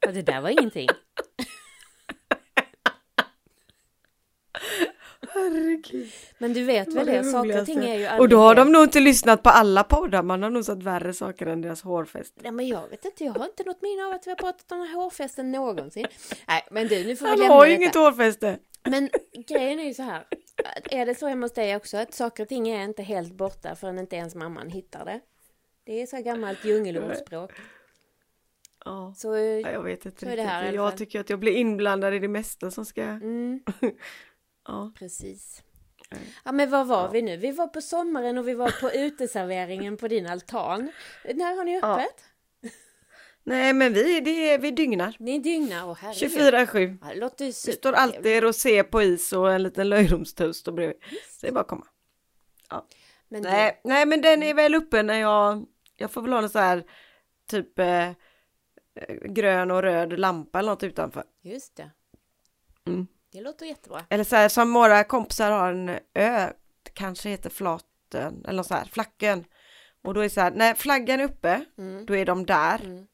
Ja, 0.00 0.12
det 0.12 0.22
där 0.22 0.40
var 0.40 0.48
ingenting. 0.48 0.88
Herregud. 5.28 6.12
Men 6.38 6.52
du 6.52 6.64
vet 6.64 6.94
väl 6.94 7.06
Det 7.06 7.12
det, 7.12 7.24
saker 7.24 7.60
och 7.60 7.66
ting 7.66 7.78
är 7.84 7.98
ju 7.98 8.06
aldrig 8.06 8.20
Och 8.20 8.28
då 8.28 8.38
har 8.38 8.54
de 8.54 8.72
nog 8.72 8.82
inte 8.82 9.00
lyssnat 9.00 9.42
på 9.42 9.50
alla 9.50 9.84
poddar, 9.84 10.22
man 10.22 10.42
har 10.42 10.50
nog 10.50 10.64
satt 10.64 10.82
värre 10.82 11.12
saker 11.12 11.46
än 11.46 11.60
deras 11.60 11.82
hårfäste. 11.82 12.40
Nej 12.42 12.52
men 12.52 12.66
jag 12.68 12.88
vet 12.88 13.04
inte, 13.04 13.24
jag 13.24 13.32
har 13.32 13.44
inte 13.44 13.64
något 13.64 13.82
minne 13.82 14.04
av 14.04 14.12
att 14.12 14.26
vi 14.26 14.30
har 14.30 14.36
pratat 14.36 14.72
om 14.72 14.78
den 14.78 14.88
här 14.88 14.94
hårfästen 14.94 15.52
någonsin. 15.52 16.06
Nej 16.48 16.62
men 16.70 16.88
du, 16.88 17.04
nu 17.04 17.16
får 17.16 17.26
vi 17.26 17.30
Han 17.30 17.38
lämna 17.38 17.54
har 17.54 17.66
ju 17.66 17.74
inget 17.74 17.94
hårfäste. 17.94 18.58
Men 18.84 19.10
grejen 19.48 19.80
är 19.80 19.84
ju 19.84 19.94
så 19.94 20.02
här, 20.02 20.24
är 20.90 21.06
det 21.06 21.14
så 21.14 21.26
hemma 21.28 21.44
hos 21.44 21.52
dig 21.52 21.76
också 21.76 21.96
att 21.96 22.14
saker 22.14 22.42
och 22.42 22.48
ting 22.48 22.68
är 22.68 22.84
inte 22.84 23.02
helt 23.02 23.32
borta 23.32 23.74
förrän 23.74 23.98
inte 23.98 24.16
ens 24.16 24.34
mamman 24.34 24.70
hittar 24.70 25.04
det? 25.04 25.20
Det 25.84 26.02
är 26.02 26.06
så 26.06 26.16
här 26.16 26.22
gammalt 26.22 26.64
djungelordspråk. 26.64 27.50
Ja, 28.84 29.14
Så, 29.16 29.36
ja, 29.36 29.70
jag 29.70 29.82
vet 29.82 30.06
inte 30.06 30.20
Så 30.26 30.32
är 30.32 30.36
det 30.36 30.42
här 30.42 30.62
i 30.62 30.66
riktigt. 30.66 30.78
fall. 30.80 30.84
Jag 30.90 30.96
tycker 30.96 31.20
att 31.20 31.30
jag 31.30 31.38
blir 31.38 31.52
inblandad 31.52 32.14
i 32.14 32.18
det 32.18 32.28
mesta 32.28 32.70
som 32.70 32.84
ska... 32.84 33.02
mm, 33.02 33.60
Ja. 34.66 34.92
precis. 34.98 35.62
Mm. 36.10 36.24
Ja 36.44 36.52
men 36.52 36.70
var 36.70 36.84
var 36.84 37.02
Ja. 37.04 37.10
vi 37.10 37.22
nu? 37.22 37.36
Vi 37.36 37.52
var 37.52 37.66
på 37.66 37.80
sommaren 37.80 38.38
och 38.38 38.48
vi 38.48 38.54
var 38.54 38.80
på 38.80 38.90
uteserveringen 38.92 39.96
på 39.96 40.08
din 40.08 40.26
altan. 40.26 40.92
När 41.34 41.56
har 41.56 41.64
ni 41.64 41.72
Ja. 41.82 41.94
öppet? 42.00 42.24
Nej 43.44 43.72
men 43.72 43.92
vi, 43.92 44.20
det 44.20 44.30
är, 44.52 44.58
vi 44.58 44.70
dygnar. 44.70 45.16
Ni 45.18 45.38
dygnar, 45.38 45.94
herregud. 45.94 46.30
24-7. 46.54 46.98
Ja, 47.02 47.08
det 47.08 47.20
låter 47.20 47.44
ju 47.44 47.50
Det 47.50 47.72
står 47.72 47.92
alltid 47.92 48.42
rosé 48.42 48.82
på 48.84 49.02
is 49.02 49.32
och 49.32 49.52
en 49.52 49.62
liten 49.62 49.88
löjromstoast 49.88 50.68
och 50.68 50.74
bredvid. 50.74 50.96
Så 51.30 51.38
det 51.40 51.48
är 51.48 51.52
bara 51.52 51.60
att 51.60 51.68
komma. 51.68 51.86
Men 53.28 53.42
Nej, 53.42 53.80
nej 53.84 54.06
men 54.06 54.20
den 54.22 54.42
är 54.42 54.54
väl 54.54 54.74
uppe 54.74 55.02
när 55.02 55.20
jag, 55.20 55.66
jag 55.96 56.10
får 56.10 56.22
väl 56.22 56.32
ha 56.32 56.42
en 56.42 56.48
så 56.50 56.58
här 56.58 56.84
typ 57.50 57.78
eh, 57.78 58.08
eh, 58.08 58.14
grön 59.24 59.70
och 59.70 59.82
röd 59.82 60.20
lampa 60.20 60.58
eller 60.58 60.70
något 60.70 60.82
utanför. 60.82 61.24
Just 61.42 61.76
det. 61.76 61.90
Mm. 62.86 63.06
Det 63.32 63.40
låter 63.40 63.66
jättebra. 63.66 64.04
Eller 64.10 64.24
så 64.24 64.36
här 64.36 64.48
som 64.48 64.72
våra 64.72 65.04
kompisar 65.04 65.50
har 65.50 65.72
en 65.72 65.98
ö, 66.14 66.52
kanske 66.92 67.28
heter 67.28 67.50
flaten 67.50 68.44
eller 68.48 68.62
så 68.62 68.74
här, 68.74 68.84
flacken. 68.84 69.44
Och 70.04 70.14
då 70.14 70.20
är 70.20 70.24
det 70.24 70.30
så 70.30 70.40
här, 70.40 70.50
när 70.50 70.74
flaggan 70.74 71.20
är 71.20 71.24
uppe, 71.24 71.64
Mm. 71.78 72.06
då 72.06 72.16
är 72.16 72.26
de 72.26 72.46
där. 72.46 72.80
Mm. 72.84 73.06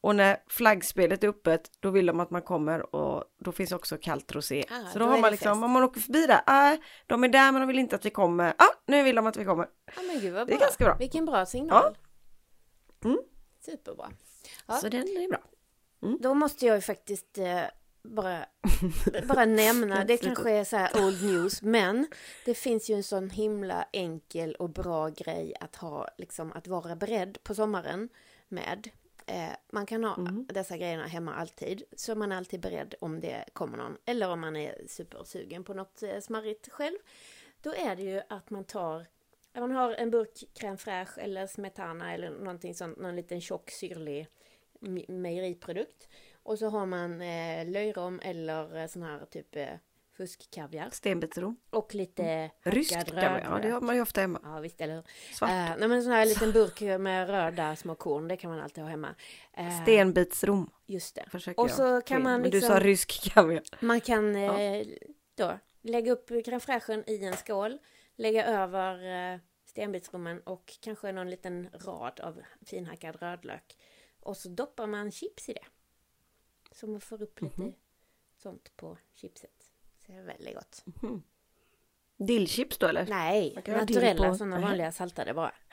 Och 0.00 0.16
när 0.16 0.36
flaggspelet 0.48 1.24
är 1.24 1.28
öppet, 1.28 1.70
då 1.80 1.90
vill 1.90 2.06
de 2.06 2.20
att 2.20 2.30
man 2.30 2.42
kommer 2.42 2.94
och 2.96 3.24
då 3.38 3.52
finns 3.52 3.72
också 3.72 3.98
kallt 4.00 4.32
rosé. 4.32 4.64
Ah, 4.70 4.86
så 4.92 4.98
då 4.98 5.04
då, 5.04 5.10
har 5.10 5.18
man 5.18 5.30
liksom, 5.30 5.54
fest. 5.54 5.64
om 5.64 5.70
man 5.70 5.82
åker 5.82 6.00
förbi 6.00 6.26
där, 6.26 6.72
äh, 6.72 6.78
de 7.06 7.24
är 7.24 7.28
där 7.28 7.52
men 7.52 7.60
de 7.60 7.66
vill 7.66 7.78
inte 7.78 7.96
att 7.96 8.04
vi 8.06 8.10
kommer. 8.10 8.54
Ja, 8.58 8.64
ah, 8.64 8.74
nu 8.86 9.02
vill 9.02 9.16
de 9.16 9.26
att 9.26 9.36
vi 9.36 9.44
kommer. 9.44 9.66
Ja 9.96 10.02
men 10.02 10.20
gud 10.20 10.34
vad 10.34 10.46
Det 10.46 10.52
är 10.52 10.56
bra. 10.58 10.66
ganska 10.66 10.84
bra. 10.84 10.96
Vilken 10.98 11.24
bra 11.24 11.46
signal. 11.46 11.96
Mm. 13.04 13.18
Superbra. 13.64 14.10
Ja. 14.66 14.74
Så 14.74 14.88
den 14.88 15.00
är 15.02 15.28
bra. 15.28 15.40
Då 16.20 16.34
måste 16.34 16.66
jag 16.66 16.74
ju 16.76 16.80
faktiskt 16.80 17.38
eh, 17.38 17.60
bara, 18.02 18.46
bara 19.28 19.44
nämna, 19.44 20.04
det 20.04 20.16
kanske 20.16 20.50
är 20.50 20.64
så 20.64 20.76
här 20.76 21.04
old 21.06 21.24
news, 21.24 21.62
men 21.62 22.06
det 22.44 22.54
finns 22.54 22.90
ju 22.90 22.94
en 22.94 23.02
sån 23.02 23.30
himla 23.30 23.86
enkel 23.92 24.54
och 24.54 24.70
bra 24.70 25.08
grej 25.08 25.54
att 25.60 25.76
ha, 25.76 26.08
liksom 26.18 26.52
att 26.52 26.66
vara 26.66 26.96
beredd 26.96 27.38
på 27.42 27.54
sommaren 27.54 28.08
med. 28.48 28.88
Eh, 29.26 29.50
man 29.70 29.86
kan 29.86 30.04
ha 30.04 30.16
dessa 30.48 30.76
grejerna 30.76 31.06
hemma 31.06 31.34
alltid, 31.34 31.82
så 31.96 32.12
är 32.12 32.16
man 32.16 32.32
alltid 32.32 32.60
beredd 32.60 32.94
om 33.00 33.20
det 33.20 33.44
kommer 33.52 33.78
någon, 33.78 33.96
eller 34.04 34.30
om 34.30 34.40
man 34.40 34.56
är 34.56 34.74
supersugen 34.88 35.64
på 35.64 35.74
något 35.74 36.02
eh, 36.02 36.20
smarrigt 36.20 36.68
själv. 36.72 36.96
Då 37.60 37.74
är 37.74 37.96
det 37.96 38.02
ju 38.02 38.20
att 38.28 38.50
man 38.50 38.64
tar 38.64 39.06
man 39.60 39.70
har 39.70 39.94
en 39.94 40.10
burk 40.10 40.44
crème 40.54 40.76
fraîche 40.76 41.18
eller 41.20 41.46
smetana 41.46 42.14
eller 42.14 42.30
någonting 42.30 42.74
sånt, 42.74 42.98
någon 42.98 43.16
liten 43.16 43.40
tjock 43.40 43.70
syrlig 43.70 44.28
me- 44.80 45.10
mejeriprodukt. 45.10 46.08
Och 46.42 46.58
så 46.58 46.68
har 46.68 46.86
man 46.86 47.20
eh, 47.20 47.66
löjrom 47.70 48.20
eller 48.22 48.76
eh, 48.76 48.86
sån 48.86 49.02
här 49.02 49.26
typ 49.30 49.56
eh, 49.56 49.68
fuskkaviar. 50.16 50.90
Stenbitsrom. 50.92 51.56
Och 51.70 51.94
lite 51.94 52.50
Rysk 52.62 52.94
hackad 52.94 53.14
kaviar, 53.14 53.40
ja 53.50 53.58
det 53.62 53.70
har 53.70 53.80
man 53.80 53.94
ju 53.96 54.02
ofta 54.02 54.20
hemma. 54.20 54.40
Ja 54.42 54.60
visst, 54.60 54.80
eller 54.80 54.94
hur? 54.94 55.04
Svart. 55.32 55.50
Eh, 55.50 55.54
nej 55.54 55.78
men 55.78 55.92
en 55.92 56.02
sån 56.02 56.12
här 56.12 56.26
liten 56.26 56.52
burk 56.52 56.80
med 57.00 57.28
röda 57.28 57.76
små 57.76 57.94
korn, 57.94 58.28
det 58.28 58.36
kan 58.36 58.50
man 58.50 58.60
alltid 58.60 58.84
ha 58.84 58.90
hemma. 58.90 59.14
Eh, 59.52 59.82
Stenbitsrom 59.82 60.70
Just 60.86 61.14
det. 61.14 61.24
försöker 61.30 61.60
Och 61.62 61.68
jag 61.68 61.76
så 61.76 62.00
få 62.00 62.06
kan 62.06 62.22
man 62.22 62.40
Men 62.40 62.50
du 62.50 62.56
liksom- 62.56 62.74
sa 62.76 62.80
rysk 62.80 63.32
kaviar. 63.34 63.62
Man 63.80 64.00
kan 64.00 64.36
eh, 64.36 64.86
då 65.34 65.58
lägga 65.82 66.12
upp 66.12 66.30
crème 66.30 67.04
i 67.06 67.24
en 67.24 67.36
skål, 67.36 67.78
lägga 68.16 68.46
över 68.46 69.32
eh, 69.34 69.38
stenbitsrommen 69.66 70.40
och 70.40 70.78
kanske 70.80 71.12
någon 71.12 71.30
liten 71.30 71.68
rad 71.72 72.20
av 72.20 72.42
finhackad 72.66 73.16
rödlök. 73.22 73.76
Och 74.20 74.36
så 74.36 74.48
doppar 74.48 74.86
man 74.86 75.10
chips 75.10 75.48
i 75.48 75.52
det. 75.52 75.64
Så 76.72 76.86
man 76.86 77.00
får 77.00 77.22
upp 77.22 77.40
lite 77.40 77.60
Mhm. 77.60 77.74
sånt 78.36 78.76
på 78.76 78.98
chipset. 79.14 79.70
Så 80.06 80.12
det 80.12 80.18
är 80.18 80.22
väldigt 80.22 80.54
gott. 80.54 80.84
Dillchips 82.16 82.78
då 82.78 82.86
eller? 82.86 83.06
Nej, 83.06 83.54
naturella 83.66 84.28
på- 84.28 84.34
sådana 84.34 84.60
vanliga 84.60 84.92
saltade 84.92 85.34
bara. 85.34 85.54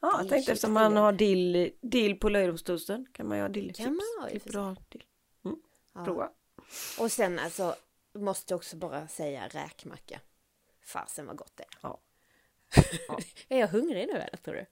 Ja, 0.00 0.18
jag 0.20 0.28
tänkte 0.28 0.52
eftersom 0.52 0.72
man 0.72 0.94
det. 0.94 1.00
har 1.00 1.12
dill, 1.12 1.72
dill 1.80 2.18
på 2.20 2.28
löjromstoasten 2.28 3.06
kan 3.12 3.28
man 3.28 3.36
ju 3.38 3.42
ha 3.42 3.48
dillchips. 3.48 3.78
Kan 3.78 3.96
man 3.96 4.06
ha, 4.20 4.30
i 4.30 4.38
och 4.38 4.42
för 4.42 4.50
Slipper 4.50 4.58
du 4.58 4.64
ha 4.64 4.76
dill. 4.88 5.04
Ja. 5.94 6.04
Prova. 6.04 6.30
Och 7.00 7.12
sen 7.12 7.38
alltså, 7.38 7.74
måste 8.14 8.54
också 8.54 8.76
bara 8.76 9.08
säga 9.08 9.48
räkmacka. 9.48 10.20
Fasen 10.80 11.26
vad 11.26 11.36
gott 11.36 11.52
det 11.56 11.62
är. 11.62 11.68
Ja. 11.82 12.00
är 13.48 13.58
jag 13.60 13.68
hungrig 13.68 14.06
nu 14.06 14.12
eller 14.12 14.36
tror 14.36 14.54
du? 14.54 14.66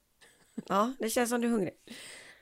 Ja, 0.68 0.94
det 0.98 1.10
känns 1.10 1.30
som 1.30 1.40
du 1.40 1.46
är 1.46 1.52
hungrig. 1.52 1.78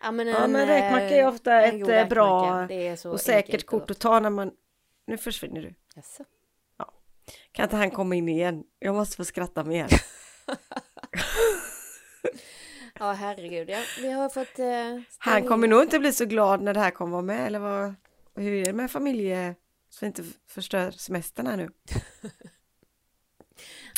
Ja 0.04 0.10
men, 0.10 0.26
Ja, 0.26 0.44
en, 0.44 0.52
men 0.52 0.60
eh, 0.60 0.66
räkmacka 0.66 1.08
är 1.08 1.26
ofta 1.26 1.62
en 1.62 1.82
ett, 1.82 1.88
eh, 1.88 2.08
bra 2.08 2.68
Och 3.04 3.20
säkert 3.20 3.66
kort 3.66 3.90
att 3.90 3.98
ta 3.98 4.20
när 4.20 4.30
man... 4.30 4.50
Nu 5.06 5.18
försvinner 5.18 5.62
du. 5.62 5.74
Jaså? 5.96 6.24
Kan 7.52 7.62
inte 7.62 7.76
han 7.76 7.90
komma 7.90 8.14
in 8.14 8.28
igen? 8.28 8.64
Jag 8.78 8.94
måste 8.94 9.16
få 9.16 9.24
skratta 9.24 9.64
mer. 9.64 9.88
Ja 12.98 13.12
herregud, 13.12 13.70
ja. 13.70 13.78
vi 14.00 14.10
har 14.10 14.28
fått... 14.28 14.58
Eh, 14.58 15.02
Han 15.18 15.48
kommer 15.48 15.68
nog 15.68 15.82
inte 15.82 15.98
bli 15.98 16.12
så 16.12 16.24
glad 16.24 16.62
när 16.62 16.74
det 16.74 16.80
här 16.80 16.90
kommer 16.90 17.12
vara 17.12 17.22
med, 17.22 17.46
eller 17.46 17.58
vad? 17.58 17.94
Hur 18.36 18.52
är 18.52 18.64
det 18.64 18.72
med 18.72 18.90
familje... 18.90 19.54
Så 19.90 19.98
vi 20.00 20.06
inte 20.06 20.24
förstör 20.48 20.90
semestern 20.90 21.46
här 21.46 21.56
nu. 21.56 21.70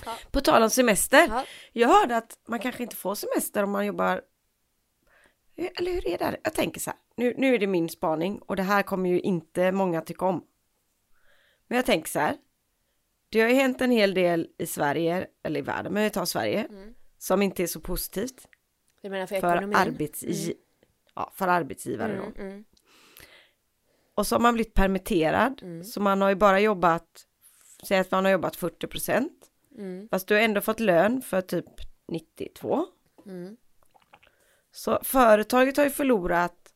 Ja. 0.04 0.18
På 0.30 0.40
tal 0.40 0.62
om 0.62 0.70
semester. 0.70 1.26
Ja, 1.28 1.44
Jag 1.72 1.88
hörde 1.88 2.16
att 2.16 2.38
man 2.48 2.58
kanske 2.58 2.82
inte 2.82 2.96
får 2.96 3.14
semester 3.14 3.62
om 3.62 3.70
man 3.70 3.86
jobbar... 3.86 4.22
Eller 5.56 5.92
hur 5.92 6.06
är 6.08 6.18
det? 6.18 6.36
Jag 6.44 6.54
tänker 6.54 6.80
så 6.80 6.90
här. 6.90 6.98
Nu, 7.16 7.34
nu 7.36 7.54
är 7.54 7.58
det 7.58 7.66
min 7.66 7.88
spaning 7.88 8.38
och 8.38 8.56
det 8.56 8.62
här 8.62 8.82
kommer 8.82 9.10
ju 9.10 9.20
inte 9.20 9.72
många 9.72 10.00
tycka 10.00 10.24
om. 10.26 10.44
Men 11.66 11.76
jag 11.76 11.86
tänker 11.86 12.08
så 12.10 12.18
här. 12.18 12.36
Det 13.28 13.40
har 13.40 13.48
ju 13.48 13.54
hänt 13.54 13.80
en 13.80 13.90
hel 13.90 14.14
del 14.14 14.48
i 14.58 14.66
Sverige, 14.66 15.26
eller 15.42 15.60
i 15.60 15.62
världen, 15.62 15.92
men 15.92 16.04
vi 16.04 16.10
tar 16.10 16.24
Sverige, 16.24 16.66
Mm. 16.70 16.94
som 17.18 17.42
inte 17.42 17.62
är 17.62 17.66
så 17.66 17.80
positivt 17.80 18.46
du 19.02 19.10
menar 19.10 19.26
för, 19.26 19.40
för, 19.40 19.54
ekonomin? 19.56 19.76
arbetsgi- 19.76 20.54
ja, 21.14 21.32
för 21.34 21.48
arbetsgivare. 21.48 22.12
Mm, 22.12 22.32
Då. 22.36 22.42
mm, 22.42 22.64
Och 24.14 24.26
så 24.26 24.34
har 24.34 24.40
man 24.40 24.54
blivit 24.54 24.74
permitterad, 24.74 25.60
Mm. 25.62 25.84
så 25.84 26.00
man 26.00 26.20
har 26.20 26.28
ju 26.28 26.34
bara 26.34 26.60
jobbat, 26.60 27.26
säg 27.88 27.98
att 27.98 28.10
man 28.10 28.24
har 28.24 28.32
jobbat 28.32 28.56
40 28.56 28.86
procent, 28.86 29.32
mm, 29.78 30.08
fast 30.08 30.28
du 30.28 30.34
har 30.34 30.40
ändå 30.42 30.60
fått 30.60 30.80
lön 30.80 31.22
för 31.22 31.40
typ 31.40 31.66
92. 32.08 32.86
Mm. 34.76 34.98
Så 34.98 35.04
företaget 35.04 35.76
har 35.76 35.84
ju 35.84 35.90
förlorat 35.90 36.72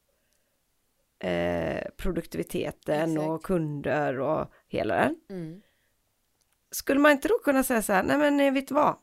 eh, 1.18 1.90
produktiviteten 1.96 3.12
Exakt. 3.12 3.28
och 3.28 3.42
kunder 3.42 4.20
och 4.20 4.52
hela 4.68 4.96
den. 4.96 5.16
Mm. 5.30 5.62
Skulle 6.70 7.00
man 7.00 7.12
inte 7.12 7.28
då 7.28 7.38
kunna 7.38 7.62
säga 7.62 7.82
så 7.82 7.92
här, 7.92 8.02
nej 8.02 8.18
men 8.18 8.40
eh, 8.40 8.52
vet 8.52 8.68
du 8.68 8.74
vad? 8.74 8.96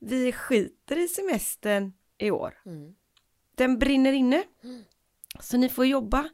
Vi 0.00 0.32
skiter 0.32 0.98
i 0.98 1.08
semestern 1.08 1.92
i 2.18 2.30
år. 2.30 2.58
Mm. 2.66 2.94
Den 3.54 3.78
brinner 3.78 4.12
inne. 4.12 4.44
Mm. 4.64 4.84
Så 5.40 5.56
ni 5.56 5.68
får 5.68 5.86
jobba 5.86 6.28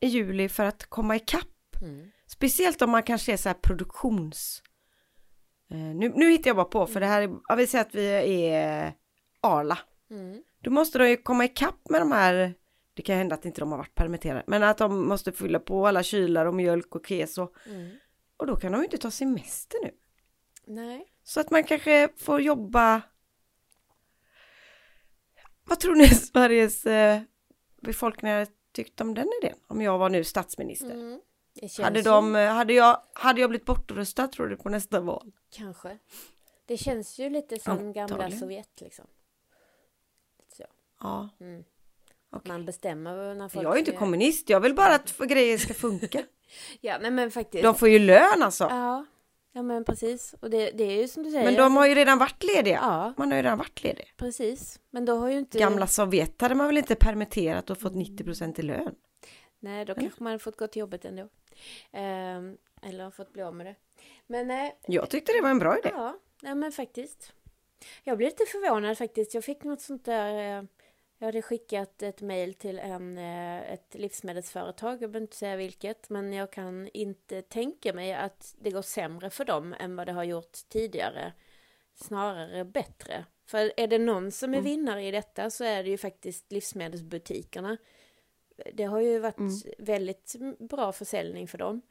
i 0.00 0.06
juli 0.06 0.48
för 0.48 0.64
att 0.64 0.86
komma 0.86 1.16
ikapp. 1.16 1.82
Mm. 1.82 2.10
Speciellt 2.26 2.82
om 2.82 2.90
man 2.90 3.02
kanske 3.02 3.32
är 3.32 3.36
så 3.36 3.48
här 3.48 3.54
produktions... 3.54 4.62
Eh, 5.70 5.76
nu, 5.78 6.08
nu 6.08 6.30
hittar 6.30 6.48
jag 6.50 6.56
bara 6.56 6.66
på 6.66 6.86
för 6.86 7.00
det 7.00 7.06
här 7.06 7.22
är, 7.22 7.36
jag 7.48 7.56
vill 7.56 7.68
säga 7.68 7.80
att 7.80 7.94
vi 7.94 8.08
är 8.48 8.94
Arla. 9.40 9.78
Mm. 10.10 10.42
Då 10.66 10.72
måste 10.72 10.98
de 10.98 11.08
ju 11.08 11.16
komma 11.16 11.44
ikapp 11.44 11.88
med 11.88 12.00
de 12.00 12.12
här, 12.12 12.54
det 12.94 13.02
kan 13.02 13.16
hända 13.16 13.34
att 13.34 13.44
inte 13.44 13.60
de 13.60 13.70
har 13.70 13.78
varit 13.78 13.94
permitterade, 13.94 14.44
men 14.46 14.62
att 14.62 14.78
de 14.78 15.08
måste 15.08 15.32
fylla 15.32 15.60
på 15.60 15.86
alla 15.86 16.02
kylar 16.02 16.46
och 16.46 16.54
mjölk 16.54 16.94
och 16.94 17.06
keso. 17.06 17.48
Mm. 17.66 17.90
Och 18.36 18.46
då 18.46 18.56
kan 18.56 18.72
de 18.72 18.78
ju 18.78 18.84
inte 18.84 18.98
ta 18.98 19.10
semester 19.10 19.78
nu. 19.82 19.90
Nej. 20.64 21.12
Så 21.24 21.40
att 21.40 21.50
man 21.50 21.64
kanske 21.64 22.08
får 22.16 22.40
jobba 22.40 23.02
vad 25.64 25.80
tror 25.80 25.94
ni 25.94 26.08
Sveriges 26.14 26.86
eh, 26.86 27.20
befolkning 27.82 28.32
hade 28.32 28.46
tyckt 28.72 29.00
om 29.00 29.14
den 29.14 29.28
idén? 29.42 29.58
Om 29.66 29.82
jag 29.82 29.98
var 29.98 30.08
nu 30.08 30.24
statsminister. 30.24 30.90
Mm. 30.90 31.20
Hade, 31.78 32.02
de, 32.02 32.36
eh, 32.36 32.52
hade, 32.52 32.72
jag, 32.72 33.02
hade 33.12 33.40
jag 33.40 33.50
blivit 33.50 33.66
bortröstad 33.66 34.28
tror 34.28 34.46
du 34.46 34.56
på 34.56 34.68
nästa 34.68 35.00
val? 35.00 35.32
Kanske. 35.50 35.98
Det 36.66 36.76
känns 36.76 37.18
ju 37.18 37.30
lite 37.30 37.58
som 37.58 37.92
gamla 37.92 38.02
Antagligen. 38.02 38.40
Sovjet 38.40 38.80
liksom. 38.80 39.06
Ja. 41.00 41.28
Mm. 41.40 41.64
Okej. 42.30 42.52
Man 42.52 42.64
bestämmer 42.64 43.34
när 43.34 43.48
folk... 43.48 43.64
Jag 43.66 43.74
är 43.74 43.78
inte 43.78 43.92
kommunist, 43.92 44.48
jag 44.50 44.60
vill 44.60 44.74
bara 44.74 44.94
att 44.94 45.18
grejer 45.18 45.58
ska 45.58 45.74
funka. 45.74 46.22
Ja, 46.80 46.98
nej 47.00 47.10
men 47.10 47.30
faktiskt. 47.30 47.64
De 47.64 47.74
får 47.74 47.88
ju 47.88 47.98
lön 47.98 48.42
alltså. 48.42 48.64
Ja, 48.64 49.04
ja 49.52 49.62
men 49.62 49.84
precis. 49.84 50.34
Och 50.40 50.50
det, 50.50 50.70
det 50.70 50.84
är 50.84 51.00
ju 51.00 51.08
som 51.08 51.22
du 51.22 51.30
säger. 51.30 51.44
Men 51.44 51.54
de 51.54 51.76
har 51.76 51.86
ju 51.86 51.94
redan 51.94 52.18
varit 52.18 52.42
lediga. 52.44 52.78
Ja, 52.82 53.14
Man 53.16 53.30
har 53.30 53.36
ju 53.38 53.42
redan 53.42 53.58
varit 53.58 53.82
ledig. 53.82 54.14
precis. 54.16 54.80
Men 54.90 55.04
då 55.04 55.16
har 55.16 55.28
ju 55.30 55.38
inte... 55.38 55.58
Gamla 55.58 55.86
Sovjet 55.86 56.40
hade 56.40 56.54
man 56.54 56.66
väl 56.66 56.78
inte 56.78 56.94
permitterat 56.94 57.70
och 57.70 57.78
fått 57.80 57.92
90% 57.92 58.60
i 58.60 58.62
lön? 58.62 58.94
Nej, 59.60 59.84
då 59.84 59.94
kanske 59.94 60.22
man 60.22 60.30
hade 60.30 60.38
fått 60.42 60.56
gå 60.56 60.66
till 60.66 60.80
jobbet 60.80 61.04
ändå. 61.04 61.28
Ehm, 61.92 62.56
eller 62.82 63.10
fått 63.10 63.32
bli 63.32 63.42
av 63.42 63.54
med 63.54 63.66
det. 63.66 63.74
Men 64.26 64.46
nej, 64.48 64.78
Jag 64.86 65.10
tyckte 65.10 65.32
det 65.32 65.40
var 65.42 65.50
en 65.50 65.58
bra 65.58 65.78
idé. 65.78 65.90
ja, 65.92 66.16
nej 66.42 66.54
men 66.54 66.72
faktiskt. 66.72 67.32
Jag 68.04 68.18
blev 68.18 68.28
lite 68.28 68.44
förvånad 68.46 68.98
faktiskt. 68.98 69.34
Jag 69.34 69.44
fick 69.44 69.64
något 69.64 69.80
sånt 69.80 70.04
där... 70.04 70.66
Jag 71.18 71.26
hade 71.26 71.42
skickat 71.42 72.02
ett 72.02 72.20
mejl 72.22 72.54
till 72.54 72.78
en, 72.78 73.18
eh, 73.18 73.72
ett 73.72 73.94
livsmedelsföretag, 73.94 74.92
jag 74.92 74.98
behöver 75.10 75.20
inte 75.20 75.36
säga 75.36 75.56
vilket, 75.56 76.10
men 76.10 76.32
jag 76.32 76.52
kan 76.52 76.88
inte 76.94 77.42
tänka 77.42 77.92
mig 77.92 78.14
att 78.14 78.54
det 78.58 78.70
går 78.70 78.82
sämre 78.82 79.30
för 79.30 79.44
dem 79.44 79.74
än 79.78 79.96
vad 79.96 80.06
det 80.06 80.12
har 80.12 80.24
gjort 80.24 80.52
tidigare. 80.68 81.32
Snarare 81.94 82.64
bättre. 82.64 83.24
För 83.46 83.72
är 83.76 83.86
det 83.86 83.98
någon 83.98 84.32
som 84.32 84.54
är 84.54 84.58
Mm. 84.58 84.64
vinnare 84.64 85.02
i 85.06 85.10
detta 85.10 85.50
så 85.50 85.64
är 85.64 85.82
det 85.84 85.90
ju 85.90 85.98
faktiskt 85.98 86.52
livsmedelsbutikerna. 86.52 87.76
Det 88.72 88.84
har 88.84 89.00
ju 89.00 89.18
varit 89.18 89.38
Mm. 89.38 89.52
väldigt 89.78 90.34
bra 90.58 90.92
försäljning 90.92 91.48
för 91.48 91.58
dem. 91.58 91.82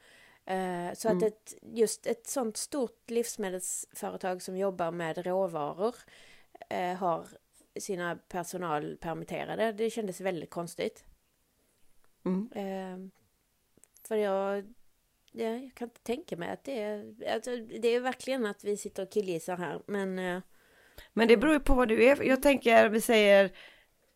Eh, 0.46 0.94
Så 0.94 1.08
att 1.08 1.14
Mm. 1.14 1.28
ett, 1.28 1.54
just 1.62 2.08
ett 2.08 2.28
sånt 2.28 2.58
stort 2.58 3.10
livsmedelsföretag 3.10 4.42
som 4.42 4.58
jobbar 4.58 4.92
med 4.92 5.26
råvaror 5.26 5.96
eh, 6.70 6.94
har 6.94 7.28
sina 7.80 8.16
personal 8.16 8.98
permitterade. 8.98 9.72
Det 9.72 9.90
kändes 9.90 10.22
väldigt 10.22 10.50
konstigt. 10.50 11.06
Mm. 12.26 12.50
Eh, 12.56 13.10
För 14.08 14.16
jag, 14.16 14.58
ja, 15.32 15.46
jag 15.46 15.72
kan 15.76 15.88
inte 15.88 16.02
tänka 16.02 16.38
mig 16.38 16.50
att 16.50 16.64
det 16.64 16.82
är... 16.82 17.14
Alltså, 17.34 17.58
det 17.58 17.88
är 17.88 18.00
verkligen 18.00 18.46
att 18.46 18.64
vi 18.64 18.78
sitter 18.78 19.04
och 19.04 19.12
killgissar 19.12 19.58
här, 19.58 19.82
men... 19.88 20.20
eh, 20.20 20.42
Men 21.14 21.28
det 21.28 21.38
beror 21.38 21.54
ju 21.54 21.60
på 21.60 21.74
vad 21.74 21.88
du 21.88 22.04
är. 22.04 22.24
Jag 22.24 22.42
tänker, 22.42 22.90
vi 22.90 23.02
säger, 23.02 23.52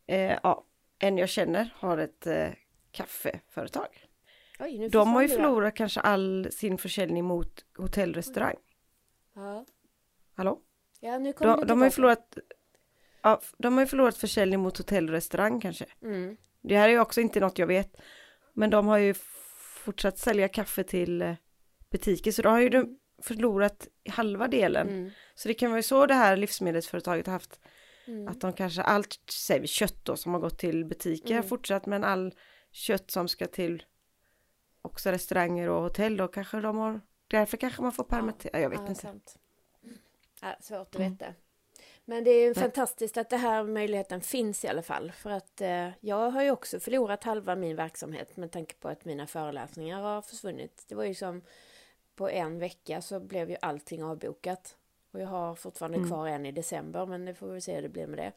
eh, 0.08 0.38
ja, 0.44 0.66
en 1.00 1.18
jag 1.18 1.30
känner 1.30 1.74
har 1.76 1.98
ett 1.98 2.28
eh, 2.28 2.50
kaffeföretag. 2.92 4.06
Oj, 4.60 4.90
De 4.90 5.14
har 5.14 5.22
ju 5.22 5.28
förlorat 5.28 5.76
kanske 5.76 6.00
all 6.00 6.48
sin 6.52 6.78
försäljning 6.78 7.26
mot 7.26 7.66
hotellrestaurang. 7.78 8.56
Ja, 9.36 9.66
Hallå? 10.36 10.62
ja 11.00 11.20
nu 11.20 11.34
kommer 11.34 11.58
De, 11.58 11.68
de 11.68 11.80
har 11.80 11.88
ju 11.88 11.92
förlorat, 11.92 12.38
ja, 13.22 13.42
de 13.58 13.74
har 13.74 13.82
ju 13.82 13.88
förlorat 13.88 14.18
försäljning 14.18 14.60
mot 14.60 14.78
hotell 14.78 15.06
och 15.08 15.12
restaurang 15.12 15.62
kanske. 15.62 15.86
Mm. 16.02 16.38
Det 16.62 16.78
här 16.78 16.90
är 16.90 16.94
ju 16.94 17.00
också 17.00 17.22
inte 17.22 17.40
något 17.40 17.58
jag 17.60 17.68
vet. 17.68 17.96
Men 18.54 18.70
de 18.70 18.88
har 18.88 18.98
ju 18.98 19.14
fortsatt 19.84 20.18
sälja 20.18 20.48
kaffe 20.48 20.84
till 20.84 21.22
eh, 21.22 21.34
butiker 21.92 22.32
så 22.32 22.42
då 22.42 22.50
har 22.50 22.60
ju 22.60 22.70
de 22.70 23.00
förlorat 23.22 23.88
halva 24.10 24.48
delen. 24.48 24.90
Mm. 24.90 25.12
Så 25.36 25.48
det 25.48 25.54
kan 25.54 25.72
vara 25.72 25.82
så 25.84 26.06
det 26.06 26.14
här 26.14 26.38
livsmedelsföretaget 26.38 27.26
har 27.26 27.34
haft 27.34 27.60
Mm. 28.08 28.28
att 28.28 28.42
de 28.42 28.54
kanske 28.54 28.82
allt, 28.82 29.18
säger 29.32 29.62
vi 29.62 29.68
kött 29.68 30.06
då 30.06 30.16
som 30.16 30.34
har 30.34 30.40
gått 30.40 30.60
till 30.60 30.86
butiker 30.86 31.34
har 31.34 31.40
Mm. 31.40 31.50
fortsatt 31.50 31.86
men 31.86 32.04
all 32.04 32.34
kött 32.72 33.12
som 33.12 33.28
ska 33.28 33.46
till 33.48 33.84
också 34.82 35.12
restauranger 35.12 35.70
och 35.70 35.82
hotell 35.82 36.18
då 36.18 36.28
kanske 36.28 36.62
de 36.62 36.78
har 36.78 37.02
därför 37.28 37.58
kanske 37.58 37.82
man 37.82 37.92
får 37.92 38.04
permittera, 38.04 38.60
jag 38.60 38.70
vet 38.70 38.80
ja, 38.80 38.88
inte. 38.88 39.02
Sant. 39.02 39.38
Ja, 40.42 40.56
svårt 40.62 40.96
att 40.96 41.02
veta. 41.02 41.26
Men 42.10 42.24
det 42.24 42.30
är 42.32 42.48
ju 42.48 42.54
fantastiskt 42.54 43.18
att 43.18 43.30
den 43.30 43.40
här 43.40 43.64
möjligheten 43.64 44.22
finns 44.22 44.66
i 44.66 44.68
alla 44.68 44.82
fall. 44.82 45.12
För 45.12 45.30
att 45.30 45.62
eh, 45.62 45.90
jag 46.00 46.30
har 46.30 46.44
ju 46.44 46.52
också 46.52 46.80
förlorat 46.80 47.24
halva 47.24 47.56
min 47.56 47.76
verksamhet 47.76 48.38
med 48.38 48.52
tanke 48.52 48.76
på 48.76 48.88
att 48.90 49.06
mina 49.06 49.28
föreläsningar 49.28 50.02
har 50.02 50.22
försvunnit. 50.22 50.86
Det 50.88 50.96
var 50.96 51.04
ju 51.04 51.14
som 51.14 51.42
på 52.16 52.30
en 52.30 52.60
vecka 52.60 53.02
så 53.02 53.20
blev 53.20 53.50
ju 53.50 53.58
allting 53.62 54.04
avbokat. 54.04 54.78
Och 55.12 55.20
jag 55.20 55.28
har 55.28 55.56
fortfarande 55.56 55.98
Mm. 55.98 56.10
kvar 56.10 56.28
en 56.28 56.46
i 56.46 56.52
december 56.52 57.06
men 57.06 57.26
det 57.26 57.34
får 57.34 57.48
vi 57.48 57.62
se 57.62 57.76
hur 57.76 57.82
det 57.82 57.90
blir 57.90 58.08
med 58.08 58.20
det. 58.20 58.32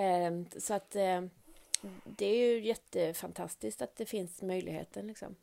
Eh, 0.00 0.60
så 0.60 0.74
att 0.74 0.96
eh, 0.96 1.22
det 2.04 2.26
är 2.26 2.36
ju 2.36 2.64
jättefantastiskt 2.64 3.82
att 3.82 3.96
det 3.96 4.06
finns 4.06 4.42
möjligheten 4.42 5.06
liksom. 5.06 5.34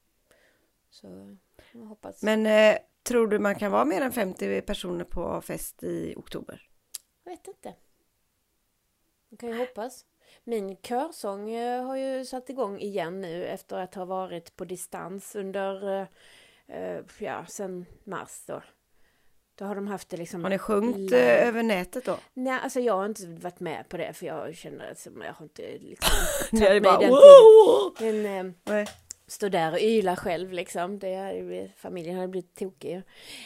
Så 0.90 1.36
jag 1.72 1.82
hoppas. 1.86 2.24
Men 2.24 2.46
eh, 2.46 2.78
tror 3.04 3.28
du 3.28 3.40
man 3.40 3.56
kan 3.56 3.72
vara 3.72 3.86
mer 3.86 4.02
än 4.02 4.12
50 4.12 4.62
personer 4.62 5.06
på 5.06 5.42
fest 5.42 5.84
i 5.84 6.14
oktober? 6.18 6.68
Vet 7.32 7.48
inte. 7.48 7.74
Man 9.30 9.38
kan 9.38 9.50
ju 9.50 9.58
hoppas. 9.58 10.06
Min 10.44 10.78
körsång 10.78 11.50
eh, 11.50 11.86
har 11.86 11.96
ju 11.96 12.26
satt 12.26 12.50
igång 12.50 12.80
igen 12.80 13.22
nu 13.22 13.46
efter 13.46 13.78
att 13.80 13.96
ha 13.96 14.06
varit 14.06 14.56
på 14.56 14.66
distans 14.66 15.36
under, 15.36 16.02
eh, 16.02 16.08
eh, 16.78 17.04
ja, 17.20 17.46
sen 17.46 17.86
mars 18.04 18.44
då. 18.48 18.62
Då 19.56 19.66
har 19.66 19.76
de 19.76 19.88
haft 19.88 20.10
det 20.10 20.18
liksom... 20.18 20.44
Har 20.44 20.50
ni 20.50 20.58
sjungit 20.58 21.14
över 21.14 21.64
nätet 21.64 22.06
då? 22.06 22.18
Nej, 22.34 22.60
alltså 22.64 22.80
jag 22.80 22.94
har 22.94 23.06
inte 23.06 23.28
varit 23.28 23.60
med 23.60 23.90
på 23.90 23.98
det 23.98 24.14
för 24.14 24.26
jag 24.26 24.56
känner 24.56 24.92
att 24.92 25.06
jag 25.06 25.34
har 25.34 25.44
inte 25.44 25.78
liksom 25.80 26.12
Ni 26.52 26.62
är 26.62 26.68
tagit 26.68 26.84
mig 26.84 27.10
bara. 27.10 27.92
Men 28.00 28.48
eh, 28.48 28.54
Nej. 28.64 28.88
Stå 29.32 29.50
där 29.50 29.72
och 29.72 29.80
yla 29.80 30.16
själv 30.16 30.52
liksom. 30.52 31.00
Det 31.00 31.16
hade, 31.16 31.70
familjen 31.78 32.16
hade 32.16 32.28
blivit 32.28 32.56
tokig. 32.56 32.96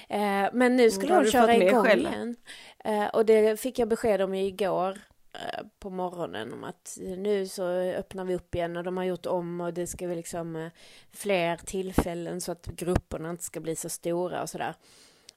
Eh, 0.10 0.48
men 0.54 0.76
nu 0.76 0.92
skulle 0.92 1.16
hon 1.16 1.26
köra 1.26 1.56
igång 1.56 1.84
skälla. 1.84 2.10
igen. 2.10 2.36
Eh, 2.84 3.06
och 3.06 3.26
det 3.26 3.60
fick 3.60 3.80
jag 3.80 3.88
besked 3.88 4.22
om 4.22 4.34
igår 4.34 5.00
eh, 5.34 5.66
på 5.80 5.90
morgonen 5.90 6.54
om 6.54 6.64
att 6.64 6.98
nu 7.02 7.48
så 7.48 7.68
öppnar 7.78 8.26
vi 8.26 8.36
upp 8.36 8.56
igen 8.56 8.78
och 8.78 8.84
de 8.84 8.98
har 8.98 9.04
gjort 9.04 9.26
om 9.26 9.62
och 9.62 9.74
det 9.74 9.88
ska 9.88 10.08
bli 10.08 10.16
liksom 10.16 10.56
eh, 10.56 10.72
fler 11.12 11.58
tillfällen 11.58 12.42
så 12.42 12.52
att 12.52 12.66
grupperna 12.66 13.30
inte 13.30 13.44
ska 13.44 13.60
bli 13.60 13.76
så 13.76 13.90
stora 13.90 14.42
och 14.42 14.50
sådär. 14.50 14.76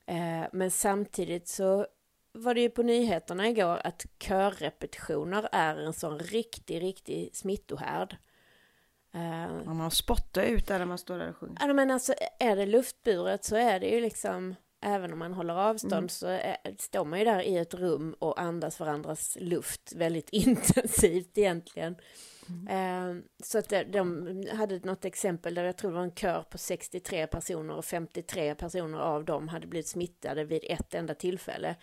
Eh, 0.07 0.47
men 0.53 0.71
samtidigt 0.71 1.49
så 1.49 1.87
var 2.33 2.55
det 2.55 2.61
ju 2.61 2.71
på 2.71 2.83
nyheterna 2.83 3.49
igår 3.49 3.81
att 3.85 4.07
körrepetitioner 4.19 5.49
är 5.53 5.77
en 5.77 5.93
sån 5.93 6.19
riktig, 6.19 6.83
riktig 6.83 7.31
smittohärd. 7.37 8.17
Om 9.67 9.77
man 9.77 9.91
spottar 9.91 10.43
ut 10.43 10.67
där 10.67 10.79
när 10.79 10.87
man 10.87 10.99
står 10.99 11.19
där 11.19 11.29
och 11.29 11.37
sjunger. 11.37 11.57
Ja, 11.61 11.73
men 11.73 11.91
alltså 11.91 12.15
är 12.39 12.57
det 12.57 12.67
luftburet 12.67 13.45
så 13.45 13.57
är 13.57 13.81
det 13.81 13.87
ju 13.87 14.01
liksom, 14.01 14.55
även 14.81 15.13
om 15.13 15.19
man 15.19 15.33
håller 15.33 15.55
avstånd 15.55 15.93
Mm. 15.93 16.09
så 16.09 16.27
är, 16.27 16.57
står 16.79 17.05
man 17.05 17.19
ju 17.19 17.25
där 17.25 17.43
i 17.43 17.57
ett 17.57 17.75
rum 17.75 18.17
och 18.19 18.41
andas 18.41 18.81
varandras 18.81 19.37
luft 19.41 19.93
väldigt 19.97 20.29
intensivt 20.33 21.39
egentligen. 21.39 21.97
Eh, 22.69 23.17
så 23.45 23.59
att 23.59 23.69
de, 23.69 23.85
de 23.85 24.47
hade 24.53 24.79
något 24.79 25.05
exempel 25.05 25.55
där 25.55 25.65
jag 25.65 25.77
tror 25.77 25.91
det 25.91 25.97
var 25.97 26.05
en 26.05 26.15
kör 26.15 26.43
på 26.43 26.59
63 26.59 27.27
personer 27.27 27.75
och 27.75 27.85
53 27.85 28.55
personer 28.55 28.99
av 28.99 29.25
dem 29.25 29.49
hade 29.49 29.67
blivit 29.67 29.89
smittade 29.89 30.45
vid 30.45 30.65
ett 30.69 30.95
enda 30.95 31.15
tillfälle. 31.15 31.77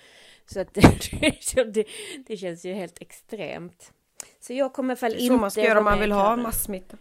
Så 0.46 0.60
att 0.60 0.74
det, 0.74 1.86
det, 2.28 2.38
känns 2.38 2.66
ju 2.66 2.74
helt 2.74 3.02
extremt. 3.02 3.92
Så 4.40 4.54
jag 4.54 4.74
kommer 4.74 4.96
fall 4.96 5.12
Det 5.12 5.18
är 5.18 5.22
inte 5.22 5.36
så 5.36 5.42
man 5.42 5.52
ska 5.52 5.64
göra 5.64 5.80
om 5.80 5.86
man 5.86 6.00
vill 6.00 6.12
ha 6.12 6.36
massmitta. 6.36 6.98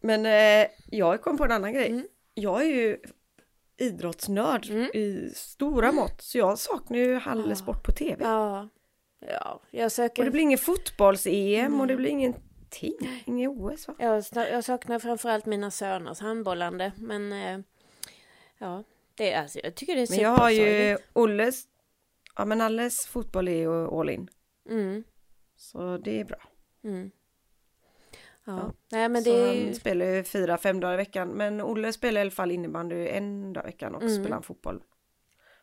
Men 0.00 0.26
eh, 0.26 0.68
jag 0.86 1.22
kom 1.22 1.36
på 1.38 1.44
en 1.44 1.52
annan 1.52 1.72
grej. 1.72 1.88
Mm. 1.90 2.08
Jag 2.34 2.60
är 2.62 2.66
ju 2.66 2.98
idrottsnörd 3.76 4.66
Mm. 4.70 4.90
i 4.94 5.32
stora 5.34 5.92
mått. 5.92 6.22
Så 6.22 6.38
jag 6.38 6.58
saknar 6.58 6.98
ju 6.98 7.14
Halle 7.14 7.56
Ja. 7.66 7.74
På 7.84 7.92
tv. 7.92 8.24
Ja, 8.24 8.68
ja, 9.26 9.60
jag 9.70 9.92
söker... 9.92 10.22
Och 10.22 10.24
det 10.24 10.30
blir 10.30 10.42
ingen 10.42 10.58
fotbolls-EM 10.58 11.80
och 11.80 11.86
det 11.86 11.96
blir 11.96 12.10
ingenting. 12.10 13.22
Inget 13.24 13.50
OS 13.50 13.88
va? 13.88 13.94
Jag, 13.98 14.24
jag 14.32 14.64
saknar 14.64 14.98
framförallt 14.98 15.46
mina 15.46 15.70
söners 15.70 16.20
handbollande, 16.20 16.92
men 16.96 17.32
eh, 17.32 17.58
ja, 18.58 18.84
det 19.14 19.32
är, 19.32 19.42
alltså, 19.42 19.58
jag 19.62 19.74
tycker 19.74 19.96
det 19.96 20.02
är 20.02 20.10
Men 20.10 20.18
jag 20.20 20.30
har 20.36 20.50
ju. 20.50 20.98
Olles, 21.12 21.64
ja 22.36 22.44
men 22.44 22.60
Alles 22.60 23.06
fotboll 23.06 23.48
är 23.48 23.56
ju 23.56 23.86
all 24.00 24.10
in. 24.10 24.28
Mm, 24.70 25.04
Så 25.56 25.96
det 25.96 26.20
är 26.20 26.24
bra. 26.24 26.38
mm. 26.84 27.10
Ja. 28.44 28.56
Ja, 28.58 28.72
nej 28.92 29.08
men 29.08 29.24
så 29.24 29.30
det 29.32 29.64
han 29.64 29.74
spelar 29.74 30.06
ju 30.06 30.24
fyra, 30.24 30.58
fem 30.58 30.80
dagar 30.80 30.94
i 30.94 30.96
veckan. 30.96 31.28
Men 31.28 31.60
Olle 31.60 31.92
spelar 31.92 32.20
i 32.20 32.22
alla 32.22 32.30
fall 32.30 32.50
innebandy 32.50 33.08
en 33.08 33.52
dag 33.52 33.64
i 33.64 33.66
veckan 33.66 33.94
och 33.94 34.02
Mm. 34.02 34.14
spelar 34.14 34.30
han 34.36 34.42
fotboll 34.42 34.82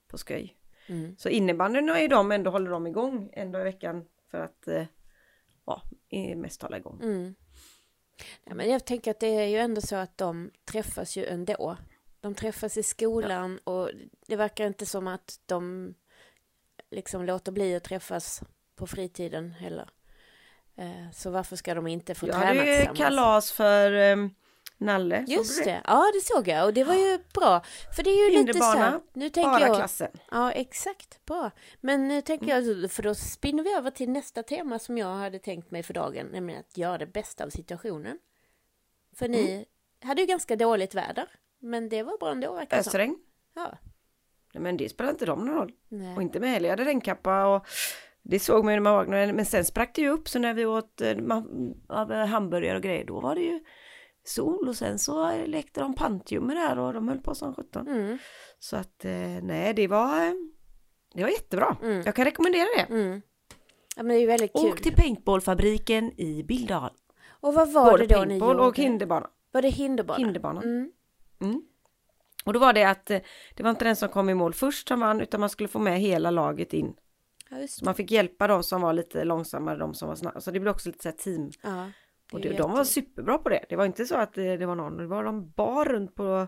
på 0.07 0.17
skoj. 0.17 0.57
Mm, 0.87 1.15
Så 1.17 1.29
innebandyn 1.29 1.89
är 1.89 2.07
de 2.07 2.31
ändå 2.31 2.51
håller 2.51 2.71
de 2.71 2.87
igång 2.87 3.29
en 3.33 3.51
dag 3.51 3.61
i 3.61 3.63
veckan 3.63 4.05
för 4.31 4.37
att 4.41 4.67
eh, 4.67 4.85
ja, 5.65 5.81
mest 6.35 6.61
hålla 6.61 6.77
igång. 6.77 6.99
mm. 7.03 7.35
Ja, 8.43 8.55
men 8.55 8.69
jag 8.69 8.85
tänker 8.85 9.11
att 9.11 9.19
det 9.19 9.27
är 9.35 9.45
ju 9.47 9.57
ändå 9.57 9.81
så 9.81 9.95
att 9.95 10.17
de 10.17 10.51
träffas 10.71 11.17
ju 11.17 11.25
ändå. 11.25 11.77
De 12.19 12.35
träffas 12.35 12.77
i 12.77 12.83
skolan 12.83 13.59
och 13.63 13.89
det 14.27 14.35
verkar 14.35 14.67
inte 14.67 14.85
som 14.85 15.07
att 15.07 15.39
de 15.45 15.93
liksom 16.91 17.25
låter 17.25 17.51
bli 17.51 17.75
att 17.75 17.83
träffas 17.83 18.41
på 18.75 18.87
fritiden 18.87 19.51
heller. 19.51 19.89
Eh, 20.77 21.11
Så 21.13 21.29
varför 21.29 21.55
ska 21.55 21.73
de 21.73 21.87
inte 21.87 22.15
få 22.15 22.27
Jag 22.27 22.35
träna 22.35 22.45
hade 22.47 22.59
ju 22.59 22.75
tillsammans? 22.75 22.97
kalas 22.97 23.51
för 23.51 24.11
um, 24.13 24.35
Nalle. 24.79 25.25
Just 25.27 25.57
du 25.57 25.63
det, 25.63 25.81
ja 25.85 26.11
det 26.13 26.21
såg 26.21 26.47
jag 26.47 26.65
och 26.65 26.73
det 26.73 26.83
var 26.83 26.93
ju 26.93 27.19
bra. 27.33 27.61
För 27.95 28.03
det 28.03 28.09
är 28.09 28.29
ju 28.31 28.37
lite 28.45 28.59
så 28.59 28.63
här, 28.63 28.99
nu 29.13 29.29
tänker 29.29 29.49
Bara 29.49 29.61
jag, 29.61 29.75
klassen. 29.75 30.11
ja 30.31 30.51
exakt, 30.51 31.25
bra. 31.25 31.51
Men 31.81 32.07
nu 32.07 32.21
tänker 32.21 32.45
Mm. 32.57 32.81
jag, 32.81 32.91
för 32.91 33.03
då 33.03 33.15
spinner 33.15 33.63
vi 33.63 33.73
över 33.73 33.91
till 33.91 34.09
nästa 34.09 34.43
tema 34.43 34.79
som 34.79 34.97
jag 34.97 35.15
hade 35.15 35.39
tänkt 35.39 35.71
mig 35.71 35.83
för 35.83 35.93
dagen, 35.93 36.27
nämligen 36.31 36.59
att 36.59 36.77
göra 36.77 36.97
det 36.97 37.05
bästa 37.05 37.43
av 37.43 37.49
situationen. 37.49 38.19
För 39.15 39.27
ni 39.27 39.51
Mm. 39.53 39.65
hade 40.01 40.21
ju 40.21 40.27
ganska 40.27 40.55
dåligt 40.55 40.95
väder, 40.95 41.27
men 41.59 41.89
det 41.89 42.03
var 42.03 42.17
bra 42.17 42.31
ändå 42.31 42.53
verkar 42.53 42.77
det. 42.77 42.81
Ösregn. 42.89 43.15
Ja, 43.55 43.77
Nej, 44.53 44.61
men 44.63 44.77
det 44.77 44.89
spelar 44.89 45.11
inte 45.11 45.25
dem 45.25 45.45
någon 45.45 45.55
roll. 45.55 45.71
Och 45.71 45.91
nej. 45.91 46.21
inte 46.21 46.39
med 46.39 46.49
heller. 46.49 46.69
Jag 46.69 46.77
hade 46.77 46.85
regnkappa 46.89 47.45
och 47.45 47.67
det 48.29 48.39
såg 48.39 48.63
man 48.65 48.73
ju 48.73 48.79
när 48.79 48.83
man 48.83 48.93
vaknade. 48.93 49.33
Men 49.33 49.45
sen 49.45 49.65
sprack 49.65 49.95
det 49.95 50.01
ju 50.01 50.09
upp 50.09 50.29
så 50.29 50.39
när 50.39 50.53
vi 50.53 50.65
åt 50.65 51.01
eh, 51.01 51.05
ma- 51.05 51.73
av, 51.89 52.11
eh, 52.11 52.25
hamburgare 52.25 52.77
och 52.77 52.83
grejer 52.83 53.05
då 53.05 53.19
var 53.19 53.35
det 53.35 53.41
ju 53.41 53.59
sol 54.23 54.67
och 54.69 54.75
sen 54.75 54.99
så 54.99 55.31
lekte 55.45 55.79
de 55.79 55.93
pantjummer 55.95 56.55
där 56.55 56.79
och 56.79 56.93
de 56.93 57.07
höll 57.07 57.19
på 57.19 57.35
som 57.35 57.53
sjutton. 57.55 57.87
Mm, 57.87 58.17
Så 58.59 58.75
att 58.77 59.05
eh, 59.05 59.11
nej 59.43 59.73
det 59.73 59.87
var 59.87 60.33
det 61.13 61.21
var 61.23 61.29
jättebra. 61.29 61.77
Mm. 61.83 62.01
Jag 62.05 62.15
kan 62.15 62.25
rekommendera 62.25 62.67
det. 62.77 62.93
mm. 62.93 63.21
Ja 63.95 64.03
men 64.03 64.07
det 64.07 64.15
är 64.15 64.19
ju 64.21 64.27
väldigt 64.27 64.53
kul. 64.53 64.71
Åk 64.71 64.81
till 64.81 64.95
paintballfabriken 64.95 66.19
i 66.19 66.43
Bildal. 66.43 66.91
Och 67.29 67.53
vad 67.53 67.71
var 67.73 67.91
Både 67.91 68.05
det 68.05 68.15
då 68.15 68.21
ni 68.21 68.27
paintball 68.27 68.49
gjorde? 68.55 68.63
och 68.67 68.77
hinderbana. 68.77 69.29
Var 69.51 69.61
det 69.61 69.69
hinderbana? 69.69 70.17
Hinderbana. 70.17 70.61
Mm. 70.61 70.91
Mm. 71.41 71.61
Och 72.45 72.53
då 72.53 72.59
var 72.59 72.73
det 72.73 72.83
att 72.83 73.05
det 73.05 73.59
var 73.63 73.69
inte 73.69 73.85
den 73.85 73.95
som 73.95 74.09
kom 74.09 74.29
i 74.29 74.33
mål 74.33 74.53
först 74.53 74.87
som 74.87 74.99
vann 74.99 75.21
utan 75.21 75.39
man 75.39 75.49
skulle 75.49 75.67
få 75.69 75.79
med 75.79 75.99
hela 75.99 76.31
laget 76.31 76.73
in. 76.73 76.93
Ja, 77.49 77.60
just 77.60 77.79
det. 77.79 77.86
man 77.86 77.95
fick 77.95 78.12
hjälpa 78.12 78.47
de 78.47 78.63
som 78.63 78.81
var 78.81 78.93
lite 78.93 79.23
långsammare, 79.23 79.77
de 79.77 79.93
som 79.93 80.07
var 80.07 80.15
snabba. 80.15 80.41
Så 80.41 80.51
det 80.51 80.60
blev 80.60 80.71
också 80.73 80.89
lite 80.89 81.03
så 81.03 81.10
här 81.10 81.15
team. 81.15 81.51
Ja, 81.63 81.91
Och 82.31 82.41
det, 82.41 82.57
de 82.57 82.71
var 82.71 82.83
superbra 82.83 83.38
på 83.38 83.49
det. 83.49 83.65
Det 83.69 83.75
var 83.75 83.86
inte 83.86 84.05
så 84.05 84.15
att 84.15 84.33
det, 84.33 84.57
det 84.57 84.65
var 84.65 84.75
någon, 84.75 84.97
det 84.97 85.07
var 85.07 85.23
de 85.23 85.49
bar 85.49 85.86
runt 85.86 86.15
på 86.15 86.47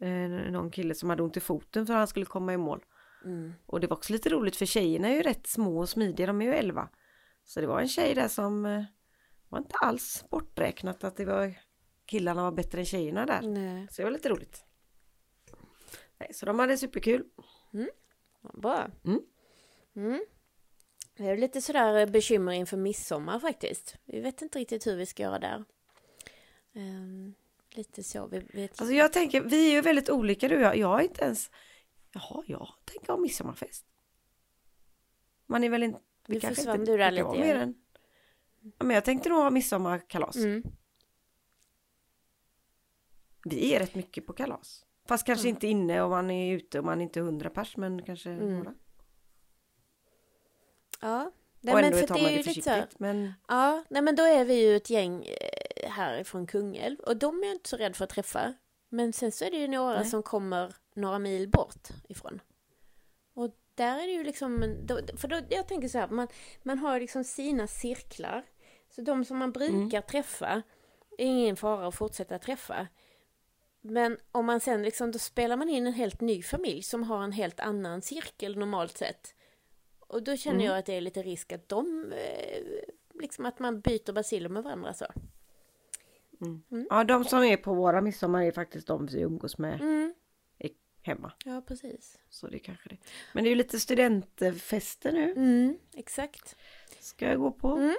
eh, 0.00 0.28
någon 0.50 0.70
kille 0.70 0.94
som 0.94 1.10
hade 1.10 1.22
ont 1.22 1.36
i 1.36 1.40
foten 1.40 1.86
för 1.86 1.94
att 1.94 1.98
han 1.98 2.06
skulle 2.08 2.26
komma 2.26 2.52
i 2.54 2.56
mål. 2.56 2.84
Mm. 3.24 3.52
Och 3.66 3.80
det 3.80 3.86
var 3.86 3.96
också 3.96 4.12
lite 4.12 4.28
roligt 4.28 4.56
för 4.56 4.66
tjejerna 4.66 5.08
är 5.08 5.14
ju 5.14 5.22
rätt 5.22 5.46
små 5.46 5.78
och 5.78 5.88
smidiga, 5.88 6.26
de 6.26 6.42
är 6.42 6.46
ju 6.46 6.54
11. 6.54 6.88
Så 7.44 7.60
det 7.60 7.66
var 7.66 7.80
en 7.80 7.88
tjej 7.88 8.14
där 8.14 8.28
som 8.28 8.66
eh, 8.66 8.84
var 9.48 9.58
inte 9.58 9.76
alls 9.76 10.24
borträknat 10.30 11.04
att 11.04 11.16
det 11.16 11.24
var 11.24 11.54
killarna 12.06 12.42
var 12.42 12.52
bättre 12.52 12.78
än 12.78 12.84
tjejerna 12.84 13.26
där. 13.26 13.42
Nej, 13.42 13.88
Så 13.90 14.02
det 14.02 14.04
var 14.04 14.10
lite 14.12 14.28
roligt. 14.28 14.64
Nej, 16.18 16.34
så 16.34 16.46
de 16.46 16.58
hade 16.58 16.76
superkul. 16.76 17.24
vad 18.40 18.60
bra. 18.62 18.86
Mm. 19.04 19.20
Mm. 19.96 20.24
Det 21.16 21.26
är 21.28 21.36
lite 21.36 21.62
sådär 21.62 22.06
bekymmer 22.06 22.52
inför 22.52 22.76
midsommar 22.76 23.38
faktiskt. 23.40 23.96
Vi 24.04 24.20
vet 24.20 24.42
inte 24.42 24.58
riktigt 24.58 24.86
hur 24.86 24.96
vi 24.96 25.06
ska 25.06 25.22
göra 25.22 25.38
där. 25.38 25.64
Ehm, 26.72 27.34
lite 27.74 28.02
så. 28.02 28.26
Vi 28.26 28.38
vet... 28.38 28.80
Alltså 28.80 28.94
jag 28.94 29.12
tänker, 29.12 29.40
vi 29.40 29.68
är 29.68 29.72
ju 29.72 29.80
väldigt 29.80 30.10
olika 30.10 30.48
du 30.48 30.56
och 30.56 30.62
jag. 30.62 30.76
Jag 30.76 31.00
är 31.00 31.04
inte 31.04 31.24
ens, 31.24 31.50
jaha, 32.12 32.44
jag 32.46 32.68
tänker 32.84 33.08
ha 33.12 33.16
midsommarfest. 33.16 33.86
Man 35.46 35.64
är 35.64 35.68
väl 35.68 35.82
inte, 35.82 36.00
vi 36.26 36.34
Nu 36.34 36.40
försvann 36.40 36.80
inte 36.80 36.92
du 36.92 36.98
där 36.98 37.10
lite, 37.10 37.38
mer 37.38 37.54
än, 37.56 37.74
ja, 38.78 38.84
men 38.84 38.94
jag 38.94 39.04
tänkte 39.04 39.28
nog 39.28 39.38
ha 39.38 39.50
midsommarkalas. 39.50 40.36
mm. 40.36 40.62
Vi 43.44 43.74
är 43.74 43.78
rätt 43.80 43.94
mycket 43.94 44.26
på 44.26 44.32
kalas. 44.32 44.84
Fast 45.08 45.26
kanske 45.26 45.48
inte 45.48 45.66
inne 45.66 46.02
och 46.02 46.10
man 46.10 46.30
är 46.30 46.54
ute 46.54 46.78
och 46.78 46.84
man 46.84 46.98
är 47.00 47.02
inte 47.02 47.20
hundra 47.20 47.50
pers 47.50 47.76
men 47.76 48.02
kanske 48.02 48.30
Mm. 48.30 48.54
några. 48.58 48.74
Ja. 51.00 51.24
och 51.24 51.32
Nej, 51.60 51.74
men 51.74 51.92
för 51.92 52.14
det 52.14 52.20
är 52.20 52.30
ju 52.30 52.42
lite 52.42 52.62
så 52.62 52.70
här. 52.70 52.88
Men 52.98 53.32
Ja, 53.48 53.84
nej 53.88 54.02
men 54.02 54.16
då 54.16 54.22
är 54.22 54.44
vi 54.44 54.54
ju 54.54 54.76
ett 54.76 54.90
gäng 54.90 55.24
eh, 55.24 55.90
härifrån 55.90 56.46
Kungälv 56.46 56.98
och 56.98 57.16
de 57.16 57.42
är 57.42 57.46
jag 57.46 57.54
inte 57.54 57.68
så 57.68 57.76
rädd 57.76 57.96
för 57.96 58.04
att 58.04 58.10
träffa. 58.10 58.54
Men 58.88 59.12
sen 59.12 59.32
så 59.32 59.44
är 59.44 59.50
det 59.50 59.56
ju 59.56 59.68
några 59.68 60.00
Nej. 60.00 60.04
som 60.04 60.22
kommer 60.22 60.74
några 60.94 61.18
mil 61.18 61.48
bort 61.48 61.88
ifrån. 62.08 62.40
Och 63.34 63.50
där 63.74 63.98
är 63.98 64.06
det 64.06 64.12
ju 64.12 64.24
liksom, 64.24 64.76
då, 64.82 65.00
för 65.16 65.28
då, 65.28 65.40
jag 65.48 65.68
tänker 65.68 65.88
så 65.88 65.98
här, 65.98 66.08
man, 66.08 66.28
man 66.62 66.78
har 66.78 67.00
liksom 67.00 67.24
sina 67.24 67.66
cirklar. 67.66 68.44
Så 68.94 69.02
de 69.02 69.24
som 69.24 69.38
man 69.38 69.52
brukar 69.52 70.00
träffa 70.00 70.62
är 71.18 71.26
ingen 71.26 71.56
fara 71.56 71.88
att 71.88 71.94
fortsätta 71.94 72.38
träffa. 72.38 72.86
Men 73.80 74.18
om 74.32 74.46
man 74.46 74.60
sen 74.60 74.82
liksom, 74.82 75.12
då 75.12 75.18
spelar 75.18 75.56
man 75.56 75.68
in 75.68 75.86
en 75.86 75.92
helt 75.92 76.20
ny 76.20 76.42
familj 76.42 76.82
som 76.82 77.02
har 77.02 77.24
en 77.24 77.32
helt 77.32 77.60
annan 77.60 78.02
cirkel 78.02 78.58
normalt 78.58 78.98
sett. 78.98 79.34
Och 80.06 80.22
då 80.22 80.36
känner 80.36 80.54
Mm. 80.56 80.66
jag 80.66 80.78
att 80.78 80.86
det 80.86 80.92
är 80.96 81.00
lite 81.00 81.22
risk 81.22 81.52
att 81.52 81.68
de, 81.68 82.12
eh, 82.12 82.62
liksom 83.20 83.46
att 83.46 83.58
man 83.58 83.80
byter 83.80 84.12
basiller 84.12 84.48
med 84.48 84.62
varandra 84.62 84.94
så. 84.94 85.06
ja, 86.90 87.04
de 87.04 87.24
som 87.24 87.44
är 87.44 87.56
på 87.56 87.74
våra 87.74 88.00
midsommar 88.00 88.42
är 88.42 88.52
faktiskt 88.52 88.86
de 88.86 89.06
vi 89.06 89.20
umgås 89.20 89.58
med 89.58 89.80
Mm, 89.80 90.14
hemma. 91.02 91.32
ja 91.44 91.62
precis. 91.68 92.18
Så 92.30 92.46
det 92.46 92.58
kanske 92.58 92.88
det. 92.88 92.96
Men 93.32 93.44
det 93.44 93.48
är 93.48 93.50
ju 93.50 93.56
lite 93.56 93.80
studentfester 93.80 95.12
nu. 95.12 95.30
Mm, 95.32 95.78
exakt. 95.94 96.56
Ska 97.00 97.26
jag 97.28 97.38
gå 97.38 97.50
på. 97.50 97.68
Mm. 97.68 97.94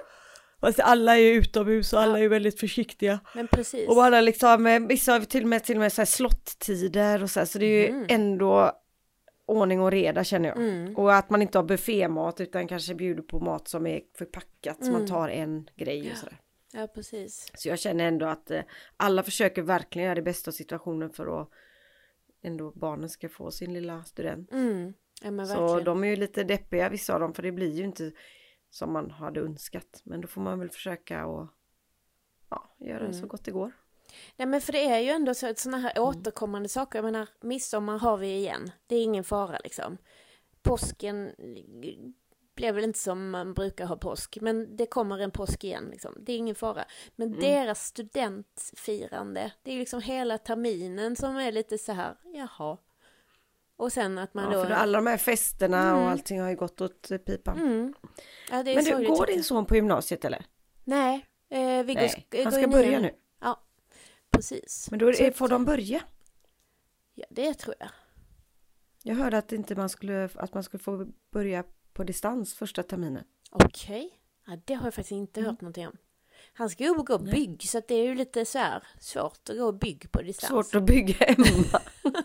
Fast 0.60 0.80
alla 0.80 1.16
är 1.16 1.20
ju 1.20 1.32
utomhus 1.32 1.92
och 1.92 2.00
alla 2.00 2.18
är 2.20 2.28
väldigt 2.28 2.60
försiktiga. 2.60 3.20
Men 3.34 3.48
precis. 3.48 3.88
Och 3.88 3.94
bara 3.94 4.20
liksom, 4.20 4.66
eh, 4.66 4.80
vissa 4.80 5.12
har 5.12 5.20
till 5.20 5.42
och 5.42 5.48
med, 5.48 5.64
till 5.64 5.76
och 5.76 5.80
med 5.80 5.92
så 5.92 6.00
här 6.00 6.06
slottider 6.06 7.22
och 7.22 7.30
så 7.30 7.40
här, 7.40 7.44
så 7.46 7.58
det 7.58 7.66
är 7.66 7.80
ju 7.82 7.86
Mm. 7.88 8.06
ändå 8.08 8.72
ordning 9.46 9.80
och 9.80 9.90
reda 9.90 10.24
känner 10.24 10.48
jag. 10.48 10.58
Mm. 10.58 10.96
Och 10.96 11.14
att 11.14 11.30
man 11.30 11.42
inte 11.42 11.58
har 11.58 11.64
buffémat 11.64 12.40
utan 12.40 12.68
kanske 12.68 12.94
bjuder 12.94 13.22
på 13.22 13.40
mat 13.40 13.68
som 13.68 13.86
är 13.86 14.00
förpackat 14.18 14.76
så 14.84 14.90
man 14.90 14.94
Mm. 15.00 15.06
tar 15.08 15.28
en 15.28 15.70
grej 15.76 16.10
och 16.10 16.16
sådär. 16.16 16.40
Ja, 16.72 16.86
precis. 16.86 17.50
Så 17.54 17.68
jag 17.68 17.78
känner 17.78 18.04
ändå 18.08 18.26
att 18.26 18.50
eh, 18.50 18.62
alla 18.96 19.22
försöker 19.22 19.62
verkligen 19.62 20.06
göra 20.06 20.14
det 20.14 20.22
bästa 20.22 20.50
av 20.50 20.52
situationen 20.52 21.10
för 21.10 21.42
att 21.42 21.48
ändå 22.42 22.70
barnen 22.74 23.08
ska 23.08 23.28
få 23.28 23.50
sin 23.50 23.72
lilla 23.74 24.04
student. 24.04 24.52
Mm. 24.52 24.92
Ja, 25.22 25.44
Så 25.46 25.80
de 25.80 26.04
är 26.04 26.08
ju 26.08 26.16
lite 26.16 26.44
deppiga 26.44 26.88
vissa 26.88 27.14
av 27.14 27.20
dem 27.20 27.34
för 27.34 27.42
det 27.42 27.52
blir 27.52 27.72
ju 27.72 27.84
inte 27.84 28.12
som 28.70 28.92
man 28.92 29.10
hade 29.10 29.40
önskat. 29.40 30.02
Men 30.04 30.20
då 30.20 30.28
får 30.28 30.40
man 30.40 30.58
väl 30.58 30.70
försöka 30.70 31.26
och 31.26 31.48
ja, 32.50 32.76
göra 32.78 33.06
det 33.06 33.12
så 33.12 33.18
Mm. 33.18 33.28
gott 33.28 33.44
det 33.44 33.50
går. 33.50 33.72
Nej 34.36 34.46
men 34.48 34.60
för 34.60 34.72
det 34.72 34.84
är 34.84 34.98
ju 34.98 35.08
ändå 35.10 35.34
så 35.34 35.46
att 35.50 35.58
sådana 35.58 35.78
här 35.78 35.98
återkommande 35.98 36.68
saker, 36.68 36.98
jag 36.98 37.04
menar 37.04 37.28
midsommar 37.40 37.98
har 37.98 38.16
vi 38.16 38.34
igen, 38.36 38.70
det 38.86 38.96
är 38.96 39.02
ingen 39.02 39.24
fara 39.24 39.58
liksom. 39.64 39.98
Påsken 40.62 41.32
blev 42.56 42.74
väl 42.74 42.84
inte 42.84 42.98
som 42.98 43.30
man 43.30 43.54
brukar 43.54 43.86
ha 43.86 43.96
påsk, 43.96 44.38
men 44.40 44.76
det 44.76 44.86
kommer 44.86 45.18
en 45.18 45.30
påsk 45.30 45.64
igen 45.64 45.88
liksom. 45.90 46.14
Det 46.20 46.32
är 46.32 46.36
ingen 46.36 46.54
fara. 46.54 46.84
Men 47.16 47.28
Mm. 47.28 47.40
deras 47.40 47.86
studentfirande, 47.86 49.52
det 49.62 49.72
är 49.72 49.78
liksom 49.78 50.00
hela 50.02 50.38
terminen 50.38 51.16
som 51.16 51.36
är 51.36 51.52
lite 51.52 51.78
så 51.78 51.92
här, 51.92 52.14
jaha. 52.34 52.76
Och 53.76 53.92
sen 53.92 54.18
att 54.18 54.34
man 54.34 54.44
Ja, 54.52 54.58
då... 54.58 54.64
för 54.64 54.70
alla 54.70 54.98
de 54.98 55.06
här 55.06 55.16
festerna 55.16 55.90
Mm. 55.90 56.02
och 56.02 56.10
allting 56.10 56.40
har 56.40 56.48
ju 56.50 56.56
gått 56.56 56.80
åt 56.80 57.10
eh, 57.10 57.18
pipan. 57.18 57.58
Mm. 57.58 57.94
Ja, 58.50 58.62
Men 58.62 58.84
du, 58.84 59.06
går 59.06 59.26
din 59.26 59.44
son 59.44 59.66
på 59.66 59.76
gymnasiet 59.76 60.24
eller? 60.24 60.44
Nej, 60.84 61.26
eh, 61.50 61.82
Viggo 61.82 62.00
Nej, 62.00 62.26
han 62.32 62.44
går 62.44 62.50
ska 62.50 62.60
i 62.62 62.66
börja 62.66 63.00
nu. 63.00 63.10
Precis. 64.36 64.88
Men 64.90 64.98
då 64.98 65.08
är 65.08 65.30
får 65.30 65.48
de 65.48 65.64
börja? 65.64 66.02
Ja, 67.14 67.26
det 67.30 67.54
tror 67.54 67.74
jag. 67.78 67.88
Jag 69.02 69.14
hörde 69.14 69.38
att 69.38 69.52
inte 69.52 69.74
man 69.74 69.88
skulle, 69.88 70.28
att 70.34 70.54
man 70.54 70.62
skulle 70.62 70.82
få 70.82 71.06
börja 71.32 71.64
på 71.92 72.04
distans 72.04 72.54
första 72.54 72.82
terminen. 72.82 73.24
Okej. 73.50 74.10
Ja, 74.46 74.58
det 74.64 74.74
har 74.74 74.84
jag 74.86 74.94
faktiskt 74.94 75.12
inte 75.12 75.40
hört 75.40 75.60
någonting 75.60 75.86
om. 75.86 75.96
Han 76.52 76.70
ska 76.70 76.84
ju 76.84 76.94
gå 76.94 77.14
Mm. 77.14 77.24
Nej. 77.26 77.34
bygg 77.34 77.62
så 77.68 77.80
det 77.88 77.94
är 77.94 78.02
ju 78.04 78.14
lite 78.14 78.44
så 78.44 78.58
här 78.58 78.82
svårt 79.00 79.48
att 79.50 79.58
gå 79.58 79.72
bygg 79.72 80.12
på 80.12 80.22
distans. 80.22 80.50
Svårt 80.50 80.74
att 80.74 80.86
bygga 80.86 81.14
hemma. 81.26 81.80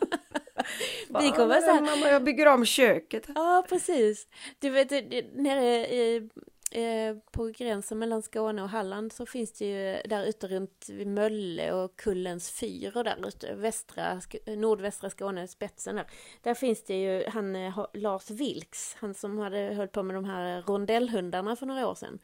Vi 1.22 1.30
kommer 1.32 1.62
så 1.62 1.72
här- 1.72 1.82
Mamma, 1.82 2.08
jag 2.12 2.24
bygger 2.24 2.48
om 2.48 2.66
köket. 2.66 3.26
Ja, 3.36 3.66
precis. 3.70 4.28
Du 4.60 4.70
vet, 4.70 4.92
nere 5.36 5.88
i, 5.94 6.30
eh, 6.72 7.18
på 7.32 7.46
gränsen 7.46 8.00
mellan 8.00 8.22
Skåne 8.22 8.64
och 8.64 8.70
Halland 8.70 9.14
så 9.14 9.26
finns 9.26 9.52
det 9.52 9.66
ju 9.66 10.02
där 10.10 10.26
ute 10.26 10.48
runt 10.48 10.86
vid 10.90 11.08
Mölle 11.08 11.72
och 11.74 11.96
Kullens 11.96 12.52
fyr 12.52 12.98
och 12.98 13.04
där 13.04 13.28
ute, 13.28 13.56
västra, 13.56 14.22
nordvästra 14.58 15.10
Skåne, 15.10 15.48
spetsen 15.48 15.96
där. 15.96 16.06
Där 16.42 16.54
finns 16.54 16.84
det 16.84 17.02
ju 17.02 17.30
han 17.30 17.56
eh, 17.56 17.86
Lars 17.94 18.30
Vilks, 18.30 18.96
han 19.00 19.14
som 19.14 19.38
hade 19.38 19.76
hållit 19.76 19.92
på 19.92 20.04
med 20.04 20.16
de 20.16 20.26
här 20.26 20.62
rondellhundarna 20.62 21.56
för 21.56 21.66
några 21.66 21.88
år 21.88 21.96
sedan. 21.96 22.20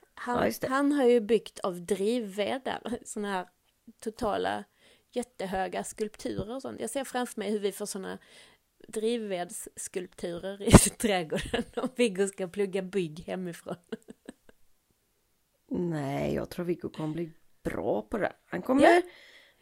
Ja, 0.00 0.10
Han, 0.14 0.52
det. 0.60 0.68
han 0.68 0.92
har 0.92 1.04
ju 1.04 1.20
byggt 1.20 1.58
av 1.58 1.80
drivved 1.80 2.60
där, 2.64 2.98
sådana 3.04 3.32
här 3.32 3.48
totala 4.00 4.64
jättehöga 5.12 5.84
skulpturer 5.84 6.54
och 6.54 6.62
sånt. 6.62 6.80
Jag 6.80 6.90
ser 6.90 7.04
framför 7.04 7.40
mig 7.40 7.50
hur 7.50 7.58
vi 7.58 7.72
får 7.72 7.86
sådana 7.86 8.18
drivvedsskulpturer 8.88 10.62
i 10.62 10.70
trädgården 10.98 11.64
om 11.76 11.88
Viggo 11.96 12.26
ska 12.28 12.48
plugga 12.48 12.82
bygg 12.82 13.20
hemifrån. 13.26 13.76
Nej, 15.70 16.34
jag 16.34 16.48
tror 16.50 16.64
Viggo 16.66 16.88
kommer 16.88 17.14
bli 17.14 17.32
bra 17.62 18.02
på 18.02 18.18
det. 18.18 18.32
Han 18.46 18.62
kommer, 18.62 18.82
Ja. 18.82 19.02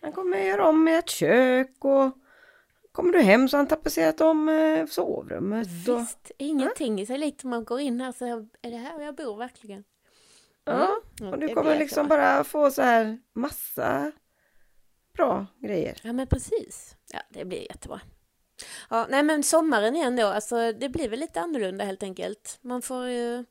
han 0.00 0.12
kommer 0.12 0.38
göra 0.38 0.68
om 0.68 0.88
ett 0.88 1.08
kök 1.10 1.84
och 1.84 2.18
kommer 2.92 3.12
du 3.12 3.20
hem 3.20 3.48
så 3.48 3.56
har 3.56 3.58
han 3.58 3.68
tapetserat 3.68 4.20
om 4.20 4.48
eh, 4.48 4.86
sovrummet. 4.86 5.68
Och, 5.88 6.00
Visst, 6.00 6.30
ingenting 6.38 7.00
är 7.00 7.06
sig 7.06 7.18
likt 7.18 7.44
om 7.44 7.50
man 7.50 7.64
går 7.64 7.80
in 7.80 8.00
här 8.00 8.12
så 8.12 8.24
är 8.62 8.70
det 8.70 8.76
här 8.76 9.00
jag 9.00 9.14
bor 9.14 9.36
verkligen. 9.36 9.84
ja, 10.64 10.94
Mm, 11.20 11.32
och 11.32 11.38
du 11.38 11.48
kommer 11.48 11.78
liksom 11.78 12.08
bara 12.08 12.44
få 12.44 12.70
så 12.70 12.82
här 12.82 13.18
massa 13.32 14.12
bra 15.14 15.46
grejer. 15.58 16.00
Ja 16.02 16.12
men 16.12 16.26
precis. 16.26 16.96
Ja 17.12 17.20
det 17.30 17.44
blir 17.44 17.62
jättebra. 17.62 18.00
Ja 18.90 19.06
nej 19.10 19.22
men 19.22 19.42
sommaren 19.42 19.96
igen 19.96 20.16
då, 20.16 20.26
alltså 20.26 20.72
det 20.72 20.88
blir 20.88 21.08
väl 21.08 21.20
lite 21.20 21.40
annorlunda 21.40 21.84
helt 21.84 22.02
enkelt. 22.02 22.58
Man 22.60 22.82
får 22.82 23.06
ju 23.08 23.44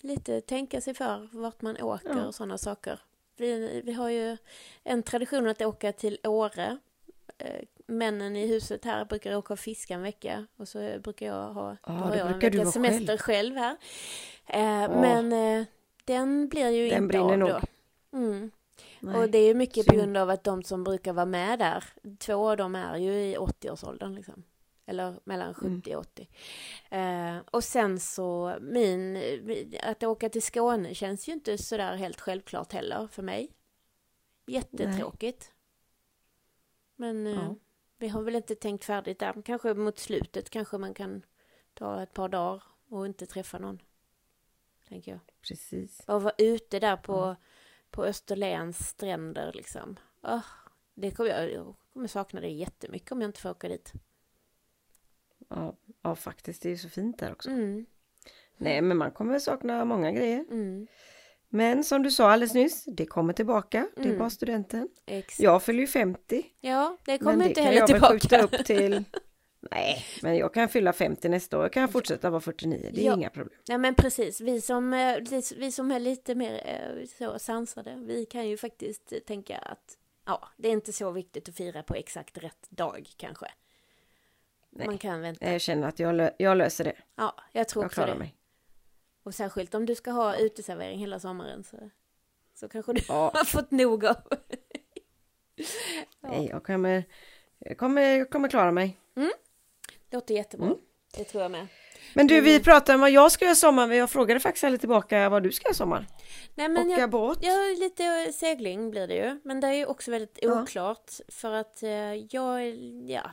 lite 0.00 0.40
tänka 0.40 0.80
sig 0.80 0.94
för 0.94 1.28
vart 1.32 1.62
man 1.62 1.76
åker 1.82 2.08
Ja. 2.16 2.26
och 2.26 2.34
sådana 2.34 2.58
saker. 2.58 3.00
Vi, 3.36 3.80
vi 3.84 3.92
har 3.92 4.08
ju 4.08 4.36
en 4.84 5.02
tradition 5.02 5.48
att 5.48 5.62
åka 5.62 5.92
till 5.92 6.18
Åre. 6.24 6.78
Eh, 7.38 7.60
Männen 7.88 8.36
i 8.36 8.46
huset 8.46 8.84
här 8.84 9.04
brukar 9.04 9.34
åka 9.36 9.52
och 9.52 9.58
fiska 9.58 9.94
en 9.94 10.02
vecka 10.02 10.46
och 10.56 10.68
så 10.68 10.98
brukar 10.98 11.26
jag 11.26 11.52
ha, 11.52 11.70
Ja, 11.86 11.92
då 11.92 11.92
har 11.92 12.16
jag 12.16 12.44
en 12.44 12.58
vara 12.58 12.72
semester 12.72 13.16
själv, 13.16 13.56
här. 13.56 13.76
Eh, 14.46 14.90
Åh. 14.90 15.00
Men 15.00 15.32
eh, 15.32 15.66
den 16.04 16.48
blir 16.48 16.68
ju 16.68 16.90
Den 16.90 17.02
inte 17.04 17.20
av 17.20 17.38
nog. 17.38 17.48
då. 17.48 17.60
Mm. 18.18 18.50
Nej. 19.00 19.16
Och 19.16 19.30
det 19.30 19.38
är 19.38 19.46
ju 19.46 19.54
mycket 19.54 19.86
på 19.86 19.90
Synd. 19.92 20.02
grund 20.02 20.16
av 20.16 20.30
att 20.30 20.44
de 20.44 20.62
som 20.62 20.84
brukar 20.84 21.12
vara 21.12 21.26
med 21.26 21.58
där, 21.58 21.84
två 22.18 22.50
av 22.50 22.56
dem 22.56 22.74
är 22.74 22.96
ju 22.96 23.12
i 23.12 23.36
80-årsåldern 23.36 24.14
liksom. 24.14 24.42
Eller 24.86 25.14
mellan 25.24 25.54
70 25.54 25.94
och 25.94 26.00
80. 26.00 26.28
Eh, 26.90 27.36
och 27.50 27.64
sen 27.64 28.00
så, 28.00 28.56
min, 28.60 29.22
att 29.82 30.02
åka 30.02 30.28
till 30.28 30.42
Skåne 30.42 30.94
känns 30.94 31.28
ju 31.28 31.32
inte 31.32 31.58
sådär 31.58 31.96
helt 31.96 32.20
självklart 32.20 32.72
heller 32.72 33.06
för 33.06 33.22
mig. 33.22 33.52
Jättetråkigt. 34.46 35.52
Men 36.96 37.26
eh, 37.26 37.32
Ja. 37.34 37.54
vi 37.98 38.08
har 38.08 38.22
väl 38.22 38.36
inte 38.36 38.54
tänkt 38.54 38.84
färdigt 38.84 39.18
där. 39.18 39.42
Kanske 39.44 39.74
mot 39.74 39.98
slutet 39.98 40.50
kanske 40.50 40.78
man 40.78 40.94
kan 40.94 41.22
ta 41.74 42.02
ett 42.02 42.12
par 42.14 42.28
dagar 42.28 42.62
och 42.88 43.06
inte 43.06 43.26
träffa 43.26 43.58
någon. 43.58 43.82
Tänker 44.88 45.10
jag. 45.12 45.20
Precis. 45.48 46.00
Och 46.06 46.22
vara 46.22 46.34
ute 46.38 46.78
där 46.80 46.96
på, 46.96 47.36
på 47.90 48.04
Österlens 48.04 48.88
stränder 48.88 49.52
liksom. 49.54 49.96
Åh, 50.22 50.44
det 50.94 51.10
kommer 51.10 51.30
jag, 51.30 51.52
jag 51.52 51.74
kommer 51.92 52.06
sakna 52.08 52.40
det 52.40 52.48
jättemycket 52.48 53.12
om 53.12 53.20
jag 53.20 53.28
inte 53.28 53.40
får 53.40 53.50
åka 53.50 53.68
dit. 53.68 53.92
Ja, 55.48 55.76
ja, 56.02 56.14
faktiskt. 56.14 56.62
Det 56.62 56.68
är 56.68 56.70
ju 56.70 56.78
så 56.78 56.88
fint 56.88 57.18
där 57.18 57.32
också. 57.32 57.50
Mm, 57.50 57.86
Nej, 58.56 58.82
men 58.82 58.96
man 58.96 59.10
kommer 59.10 59.38
sakna 59.38 59.84
många 59.84 60.12
grejer. 60.12 60.44
mm, 60.50 60.86
Men 61.48 61.84
som 61.84 62.02
du 62.02 62.10
sa 62.10 62.30
alldeles 62.30 62.54
nyss, 62.54 62.84
det 62.84 63.06
kommer 63.06 63.32
tillbaka. 63.32 63.88
Det 63.96 64.00
är 64.02 64.06
Mm. 64.06 64.18
bara 64.18 64.30
studenten. 64.30 64.88
exakt. 65.06 65.40
Jag 65.40 65.62
fyller 65.62 65.80
ju 65.80 65.86
50. 65.86 66.46
Ja, 66.60 66.96
det 67.04 67.12
Men 67.12 67.18
kommer 67.18 67.38
det 67.44 67.48
inte 67.48 67.54
kan 67.60 67.64
heller 67.64 67.78
jag 67.80 67.88
väl 67.88 68.20
tillbaka. 68.20 68.40
skjuta 68.48 68.58
upp 68.58 68.66
till... 68.66 69.04
Nej, 69.70 70.04
men 70.22 70.36
jag 70.36 70.54
kan 70.54 70.68
fylla 70.68 70.92
50 70.92 71.28
nästa 71.28 71.56
år. 71.58 71.64
Jag 71.64 71.72
kan 71.72 71.88
fortsätta 71.88 72.30
vara 72.30 72.40
49. 72.40 72.90
Det 72.94 73.00
är 73.00 73.04
Ja. 73.06 73.14
inga 73.14 73.30
problem. 73.30 73.58
Nej 73.68 73.78
men 73.78 73.94
precis, 73.94 74.40
vi 74.40 74.60
som, 74.60 74.92
eh, 74.92 75.16
vi 75.56 75.72
som 75.72 75.90
är 75.90 76.00
lite 76.00 76.34
mer 76.34 76.62
eh, 76.64 77.06
så 77.06 77.38
sansade, 77.38 77.94
vi 77.96 78.26
kan 78.26 78.48
ju 78.48 78.56
faktiskt 78.56 79.12
eh, 79.12 79.18
tänka 79.18 79.58
att 79.58 79.98
ja, 80.26 80.48
det 80.56 80.68
är 80.68 80.72
inte 80.72 80.92
så 80.92 81.10
viktigt 81.10 81.48
att 81.48 81.54
fira 81.56 81.82
på 81.82 81.94
exakt 81.94 82.38
rätt 82.38 82.66
dag 82.70 83.08
kanske. 83.16 83.46
Nej. 84.70 84.86
Man 84.86 84.98
kan 84.98 85.20
vänta. 85.20 85.52
Jag 85.52 85.60
känner 85.60 85.88
att 85.88 85.98
jag, 85.98 86.14
lö- 86.14 86.34
jag 86.38 86.56
löser 86.56 86.84
det. 86.84 86.96
Ja, 87.16 87.34
jag 87.52 87.68
tror 87.68 87.84
Jag 87.84 87.88
också 87.88 88.06
det. 88.06 88.14
mig. 88.14 88.34
Och 89.22 89.34
särskilt 89.34 89.74
om 89.74 89.86
du 89.86 89.94
ska 89.94 90.10
ha 90.10 90.36
uteservering 90.36 90.98
hela 90.98 91.20
sommaren 91.20 91.64
så, 91.64 91.90
så 92.54 92.68
kanske 92.68 92.92
du 92.92 93.00
Ja. 93.08 93.30
har 93.34 93.44
fått 93.44 93.70
nog 93.70 94.06
av. 94.06 94.16
Ja. 95.56 95.66
Nej, 96.20 96.46
jag 96.50 96.64
kommer, 96.64 97.04
jag 97.58 97.78
kommer, 97.78 98.02
jag 98.02 98.30
kommer 98.30 98.48
klara 98.48 98.72
mig. 98.72 98.98
Låter 100.10 100.34
jättebra. 100.34 100.66
Mm. 100.66 100.78
Det 101.16 101.24
tror 101.24 101.42
jag 101.42 101.50
med. 101.50 101.66
Men 102.14 102.26
du, 102.26 102.40
vi 102.40 102.60
pratade 102.60 102.94
om 102.94 103.00
vad 103.00 103.10
jag 103.10 103.32
ska 103.32 103.44
göra 103.44 103.52
i 103.52 103.56
sommar, 103.56 103.86
men 103.86 103.96
jag 103.96 104.10
frågade 104.10 104.40
faktiskt 104.40 104.64
aldrig 104.64 104.80
tillbaka 104.80 105.28
vad 105.28 105.42
du 105.42 105.52
ska 105.52 105.64
göra 105.64 105.72
i 105.72 105.74
sommar. 105.74 106.06
Nej 106.54 106.68
men 106.68 106.86
Åka 106.90 107.00
jag, 107.00 107.10
båt? 107.10 107.38
ja, 107.42 107.56
lite 107.78 108.32
segling 108.32 108.90
blir 108.90 109.06
det 109.08 109.14
ju. 109.14 109.40
Men 109.44 109.60
det 109.60 109.66
är 109.66 109.72
ju 109.72 109.86
också 109.86 110.10
väldigt 110.10 110.38
Ja. 110.42 110.62
oklart. 110.62 111.12
För 111.28 111.52
att 111.52 111.82
eh, 111.82 111.90
jag, 112.14 112.66
ja. 113.08 113.30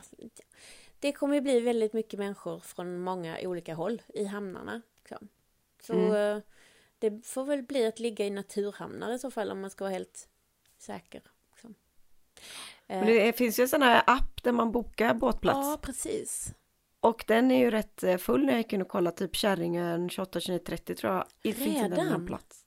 Det 0.98 1.12
kommer 1.12 1.34
ju 1.34 1.40
bli 1.40 1.60
väldigt 1.60 1.92
mycket 1.92 2.18
människor 2.18 2.58
från 2.60 2.98
många 3.00 3.38
olika 3.42 3.74
håll 3.74 4.02
i 4.14 4.24
hamnarna. 4.24 4.82
Liksom. 4.98 5.28
Så 5.82 5.92
Mm. 5.92 6.36
eh, 6.36 6.42
det 6.98 7.26
får 7.26 7.44
väl 7.44 7.62
bli 7.62 7.86
att 7.86 7.98
ligga 8.00 8.24
i 8.26 8.30
naturhamnar 8.30 9.12
i 9.14 9.18
så 9.18 9.30
fall 9.30 9.50
om 9.50 9.60
man 9.60 9.70
ska 9.70 9.84
vara 9.84 9.92
helt 9.94 10.28
säker. 10.78 11.22
Liksom. 11.52 11.74
Eh, 12.86 12.98
Men 12.98 13.06
det 13.06 13.32
finns 13.36 13.58
ju 13.58 13.62
en 13.62 13.68
sån 13.68 13.82
här 13.82 14.02
app 14.06 14.42
där 14.42 14.52
man 14.52 14.72
bokar 14.72 15.14
båtplats. 15.14 15.58
ja, 15.68 15.78
precis. 15.82 16.52
Och 17.04 17.24
den 17.26 17.50
är 17.50 17.58
ju 17.58 17.70
rätt 17.70 18.02
eh, 18.02 18.16
full 18.16 18.44
när 18.44 18.52
jag 18.52 18.58
gick 18.60 18.72
in 18.72 18.82
och 18.82 18.88
kollade, 18.88 19.16
typ 19.16 19.36
Kärringön 19.36 20.08
28, 20.08 20.40
29, 20.40 20.58
30 20.58 20.94
tror 20.94 21.12
jag. 21.12 21.24
Det 21.42 21.52
finns 21.52 21.76
inte 21.76 22.00
Redan? 22.00 22.12
någon 22.12 22.26
plats. 22.26 22.64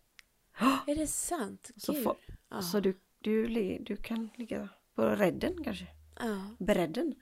Är 0.88 0.96
det 0.96 1.08
sant? 1.08 1.72
Så, 1.78 1.94
få, 1.94 2.16
Ja. 2.50 2.62
så 2.62 2.80
du, 2.80 2.98
du, 3.22 3.48
du 3.80 3.96
kan 3.96 4.30
ligga 4.36 4.70
på 4.96 5.10
redden 5.10 5.64
kanske? 5.64 5.88
Ja. 6.20 6.66
Bredden. 6.66 7.16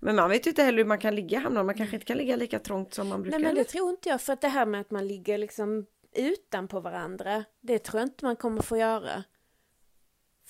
Men 0.00 0.16
man 0.16 0.30
vet 0.30 0.46
ju 0.46 0.50
inte 0.50 0.62
heller 0.62 0.78
hur 0.78 0.84
man 0.84 0.98
kan 0.98 1.14
ligga 1.14 1.38
i 1.38 1.42
hamnar. 1.42 1.64
Man 1.64 1.74
kanske 1.74 1.96
inte 1.96 2.06
kan 2.06 2.16
ligga 2.16 2.36
lika 2.36 2.58
trångt 2.58 2.94
som 2.94 3.08
man 3.08 3.22
brukar. 3.22 3.38
Nej 3.38 3.46
men 3.46 3.54
det 3.54 3.64
tror 3.64 3.90
inte 3.90 4.08
jag 4.08 4.20
för 4.20 4.32
att 4.32 4.40
det 4.40 4.48
här 4.48 4.66
med 4.66 4.80
att 4.80 4.90
man 4.90 5.08
ligger 5.08 5.38
liksom 5.38 5.86
utanpå 6.16 6.80
varandra 6.80 7.44
det 7.60 7.78
tror 7.78 8.00
jag 8.00 8.06
inte 8.06 8.24
man 8.24 8.36
kommer 8.36 8.62
få 8.62 8.76
göra. 8.76 9.24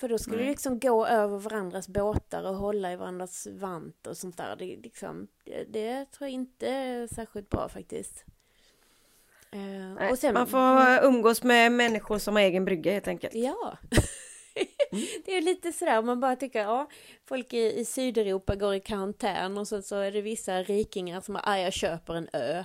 För 0.03 0.07
då 0.09 0.17
skulle 0.17 0.37
Nej. 0.37 0.45
det 0.45 0.51
liksom 0.51 0.79
gå 0.79 1.07
över 1.07 1.37
varandras 1.37 1.87
båtar 1.87 2.43
och 2.43 2.55
hålla 2.55 2.91
i 2.91 2.95
varandras 2.95 3.47
vant 3.51 4.07
och 4.07 4.17
sånt 4.17 4.37
där. 4.37 4.55
Det, 4.55 4.65
liksom, 4.65 5.27
det, 5.43 5.63
det 5.63 6.05
tror 6.11 6.27
jag 6.27 6.33
inte 6.33 6.67
är 6.67 7.07
särskilt 7.07 7.49
bra 7.49 7.69
faktiskt. 7.69 8.25
Och 10.11 10.19
sen, 10.19 10.33
Man 10.33 10.47
får 10.47 11.05
umgås 11.05 11.43
med 11.43 11.71
människor 11.71 12.17
som 12.17 12.35
har 12.35 12.43
egen 12.43 12.65
brygga 12.65 12.91
helt 12.91 13.07
enkelt. 13.07 13.35
Ja. 13.35 13.77
Mm. 14.91 15.05
det 15.25 15.37
är 15.37 15.41
lite 15.41 15.71
sådär, 15.71 16.01
man 16.01 16.19
bara 16.19 16.35
tycker, 16.35 16.59
ja, 16.61 16.89
folk 17.25 17.53
i, 17.53 17.79
i 17.79 17.85
Sydeuropa 17.85 18.55
går 18.55 18.75
i 18.75 18.79
karantän 18.79 19.57
och 19.57 19.67
så, 19.67 19.81
så 19.81 19.95
är 19.95 20.11
det 20.11 20.21
vissa 20.21 20.63
rikingar 20.63 21.21
som 21.21 21.35
har, 21.35 21.43
ah, 21.45 21.57
jag 21.57 21.73
köper 21.73 22.13
en 22.15 22.29
ö. 22.33 22.63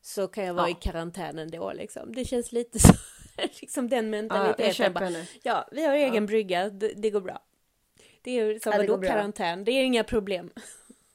Så 0.00 0.28
kan 0.28 0.44
jag 0.44 0.54
vara 0.54 0.68
Ja. 0.68 0.76
i 0.78 0.80
karantän 0.80 1.38
ändå 1.38 1.72
liksom. 1.72 2.14
Det 2.14 2.24
känns 2.24 2.52
lite 2.52 2.78
så, 2.78 2.94
liksom 3.60 3.88
den 3.88 4.04
Ja, 4.04 4.10
mentaliteten. 4.10 4.66
jag 4.66 4.74
köper 4.74 5.00
bara, 5.00 5.24
ja, 5.42 5.68
vi 5.72 5.84
har 5.84 5.94
egen 5.94 6.26
brygga, 6.26 6.70
det, 6.70 6.92
det 6.96 7.10
går 7.10 7.20
bra. 7.20 7.42
Det 8.22 8.30
är 8.30 8.44
ju 8.44 8.60
som 8.60 8.72
Ja, 8.72 8.96
bra. 8.96 9.08
karantän, 9.10 9.64
det 9.64 9.70
är 9.72 9.84
inga 9.84 10.04
problem. 10.04 10.50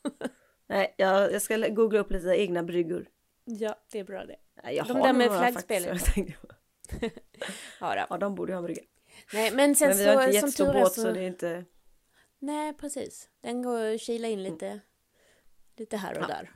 Nej, 0.67 0.93
jag, 0.97 1.31
jag 1.33 1.41
ska 1.41 1.57
googla 1.57 1.99
upp 1.99 2.11
lite 2.11 2.27
egna 2.27 2.63
bryggor. 2.63 3.07
Ja, 3.45 3.75
det 3.91 3.99
är 3.99 4.03
bra 4.03 4.25
det. 4.25 4.35
Nej, 4.63 4.75
jag 4.75 4.87
De 4.87 4.97
har 4.97 5.03
där 5.07 5.13
med 5.13 5.27
flaggspelet. 5.31 6.01
faktiskt. 6.05 6.37
Ja, 7.79 7.95
då. 7.95 8.05
Ja, 8.09 8.17
de 8.17 8.35
borde 8.35 8.53
ha 8.53 8.57
en 8.57 8.63
brygga. 8.63 8.81
Nej, 9.33 9.51
men 9.51 9.75
sen 9.75 9.87
Men 9.89 9.97
vi 9.97 10.05
har 10.05 10.13
så, 10.15 10.21
inte 10.21 10.31
som 10.31 10.35
jättestor 10.35 10.73
båt 10.73 10.93
så... 10.93 11.01
så 11.01 11.11
det 11.11 11.19
är 11.19 11.27
inte... 11.27 11.65
Nej, 12.39 12.73
precis. 12.73 13.29
Den 13.41 13.61
går 13.61 13.93
att 13.93 14.01
kila 14.01 14.27
in 14.27 14.43
lite, 14.43 14.79
lite 15.77 15.97
här 15.97 16.17
och 16.17 16.23
Ja. 16.23 16.27
där. 16.27 16.51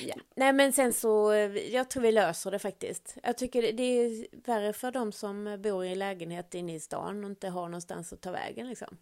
Ja. 0.00 0.14
Nej, 0.36 0.52
men 0.52 0.72
sen 0.72 0.92
så, 0.92 1.32
eh, 1.32 1.56
jag 1.74 1.90
tror 1.90 2.02
vi 2.02 2.12
löser 2.12 2.50
det 2.50 2.58
faktiskt. 2.58 3.16
Jag 3.22 3.38
tycker 3.38 3.72
det, 3.72 3.82
är 3.82 4.26
värre 4.46 4.72
för 4.72 4.90
de 4.90 5.12
som 5.12 5.58
bor 5.62 5.84
i 5.84 5.94
lägenhet 5.94 6.54
inne 6.54 6.74
i 6.74 6.80
stan 6.80 7.24
och 7.24 7.30
inte 7.30 7.48
har 7.48 7.68
någonstans 7.68 8.12
att 8.12 8.20
ta 8.20 8.30
vägen 8.30 8.68
liksom. 8.68 8.96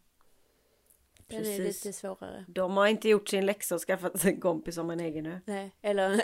Den 1.27 1.39
är 1.39 1.43
Precis. 1.59 1.85
lite 1.85 1.99
svårare. 1.99 2.45
De 2.49 2.77
har 2.77 2.87
inte 2.87 3.09
gjort 3.09 3.29
sin 3.29 3.47
läxa 3.47 3.75
och 3.75 3.81
skaffat 3.81 4.21
sig 4.21 4.33
en 4.33 4.41
kompis 4.41 4.75
som 4.75 4.91
en 4.91 5.01
egen 5.01 5.27
ö. 5.27 5.39
Nej, 5.45 5.71
eller 5.83 6.23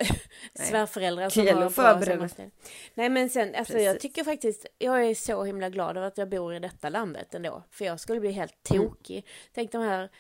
svärföräldrar 0.68 1.28
som 1.28 1.46
har 1.46 1.70
förbereda 1.70 2.14
sommarställe. 2.14 2.50
Nej 2.94 3.08
men 3.08 3.30
sen, 3.30 3.54
alltså 3.54 3.78
jag 3.78 3.94
Precis. 3.94 4.02
tycker 4.02 4.24
faktiskt, 4.24 4.66
jag 4.78 5.04
är 5.06 5.14
så 5.14 5.44
himla 5.44 5.70
glad 5.70 5.96
över 5.96 6.06
att 6.06 6.18
jag 6.18 6.28
bor 6.28 6.54
i 6.54 6.58
detta 6.58 6.88
landet 6.88 7.34
ändå. 7.34 7.62
För 7.70 7.84
jag 7.84 8.00
skulle 8.00 8.20
bli 8.20 8.30
helt 8.30 8.70
Mm. 8.70 8.82
tokig. 8.88 9.26
Tänk 9.54 9.72
de 9.72 9.82
här 9.82 10.10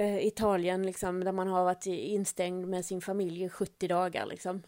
eh, 0.00 0.26
Italien 0.26 0.82
liksom, 0.86 1.24
där 1.24 1.32
man 1.32 1.48
har 1.48 1.64
varit 1.64 1.86
instängd 1.86 2.68
med 2.68 2.84
sin 2.84 3.00
familj 3.00 3.42
i 3.42 3.48
70 3.48 3.88
dagar 3.88 4.26
liksom. 4.26 4.62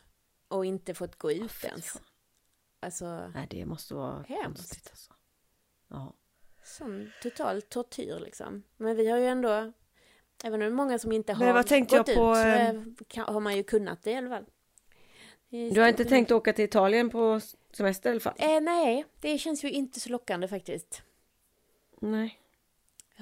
Och 0.49 0.66
inte 0.66 0.95
fått 0.95 1.18
gå 1.18 1.33
ut 1.33 1.53
fy 1.53 1.68
ens. 1.68 2.03
Alltså, 2.81 3.31
Nej, 3.35 3.47
det 3.51 3.66
måste 3.66 3.95
vara 3.95 4.25
Hemskt. 4.29 4.57
konstigt 4.57 4.88
alltså. 4.90 5.12
Ja. 5.88 6.12
sån 6.64 7.11
total 7.23 7.62
tortyr 7.62 8.21
liksom. 8.21 8.62
Men 8.77 8.97
vi 8.97 9.11
har 9.11 9.18
ju 9.18 9.27
ändå, 9.27 9.73
även 10.45 10.55
om 10.55 10.61
det 10.61 10.66
är 10.66 10.71
många 10.71 10.99
som 10.99 11.12
inte 11.12 11.33
Men 11.35 11.47
har 11.47 11.55
vad 11.55 11.66
tänkte 11.66 11.99
gått 11.99 12.09
jag 12.09 12.16
på, 12.16 12.31
ut, 12.31 12.37
så 12.37 12.42
eh, 12.42 12.68
eh, 12.68 12.83
kan, 13.09 13.35
har 13.35 13.40
man 13.40 13.57
ju 13.57 13.62
kunnat 13.62 14.03
det 14.03 14.11
i 14.11 14.16
alla 14.16 14.29
fall. 14.29 14.45
Du 15.49 15.81
har 15.81 15.88
inte 15.88 16.05
tänkt 16.05 16.31
åka 16.31 16.53
till 16.53 16.64
Italien 16.64 17.11
på 17.11 17.40
semester 17.73 18.11
i 18.11 18.12
alla 18.12 18.21
fall? 18.21 18.35
Eh, 18.38 18.61
nej, 18.61 19.05
det 19.21 19.38
känns 19.38 19.64
ju 19.64 19.71
inte 19.71 20.01
så 20.01 20.11
lockande 20.11 20.49
faktiskt. 20.49 21.03
Nej. 22.01 22.41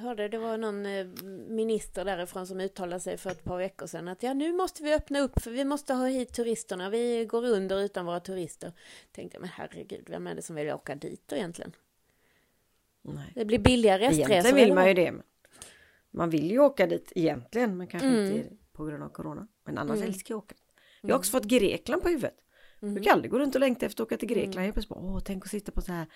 Jag 0.01 0.05
hörde 0.07 0.29
det 0.29 0.39
var 0.39 0.59
någon 0.59 0.87
eh, 0.87 1.07
minister 1.49 2.05
därifrån 2.05 2.47
som 2.47 2.61
uttalade 2.61 3.01
sig 3.01 3.17
för 3.17 3.31
ett 3.31 3.45
par 3.45 3.59
veckor 3.59 3.87
sedan 3.87 4.09
att 4.09 4.23
ja 4.23 4.33
nu 4.35 4.53
måste 4.53 4.83
vi 4.83 4.95
öppna 4.95 5.21
upp 5.21 5.43
för 5.43 5.51
vi 5.51 5.65
måste 5.65 5.95
ha 5.95 6.07
hit 6.07 6.33
turisterna. 6.33 6.91
Vi 6.91 7.25
går 7.25 7.47
under 7.47 7.81
utan 7.81 8.07
våra 8.07 8.21
turister. 8.21 8.73
Tänkte 9.13 9.39
men 9.39 9.49
herregud, 9.49 10.05
vem 10.11 10.27
är 10.27 10.35
det 10.35 10.43
som 10.43 10.57
vill 10.57 10.71
åka 10.71 10.95
dit 10.95 11.23
då 11.29 11.37
egentligen? 11.37 11.73
Nej. 13.03 13.33
Det 13.35 13.45
blir 13.45 13.59
billiga 13.59 13.99
restresor. 13.99 14.31
Egentligen 14.33 14.57
vill 14.57 14.75
man 14.75 14.89
ju 14.89 14.95
det. 14.95 15.15
Man 16.11 16.31
vill 16.31 16.51
ju 16.51 16.59
åka 16.59 16.87
dit 16.87 17.13
egentligen 17.15 17.77
men 17.77 17.87
kanske 17.87 18.09
Mm. 18.09 18.33
inte 18.37 18.57
på 18.73 18.85
grund 18.85 19.03
av 19.03 19.09
corona. 19.09 19.49
Men 19.65 19.79
annars 19.79 19.97
Mm. 19.97 20.09
älskar 20.09 20.35
jag 20.35 20.39
att 20.39 20.45
åka. 20.45 20.55
Jag 21.01 21.11
har 21.11 21.19
också 21.19 21.31
fått 21.31 21.45
Grekland 21.45 22.03
på 22.03 22.09
huvudet. 22.09 22.35
Jag 22.81 22.87
Mm. 22.87 22.95
brukar 22.95 23.13
aldrig 23.13 23.31
gå 23.31 23.39
runt 23.39 23.55
och 23.55 23.61
längta 23.61 23.87
efter 23.87 24.03
att 24.03 24.07
åka 24.07 24.17
till 24.17 24.29
Grekland. 24.29 24.67
Jag 24.67 24.75
plötsligt 24.75 24.89
bara, 25.01 25.01
åh 25.01 25.21
tänk 25.25 25.45
att 25.45 25.51
sitta 25.51 25.73
på 25.73 25.81
så 25.81 25.93
här 25.93 26.07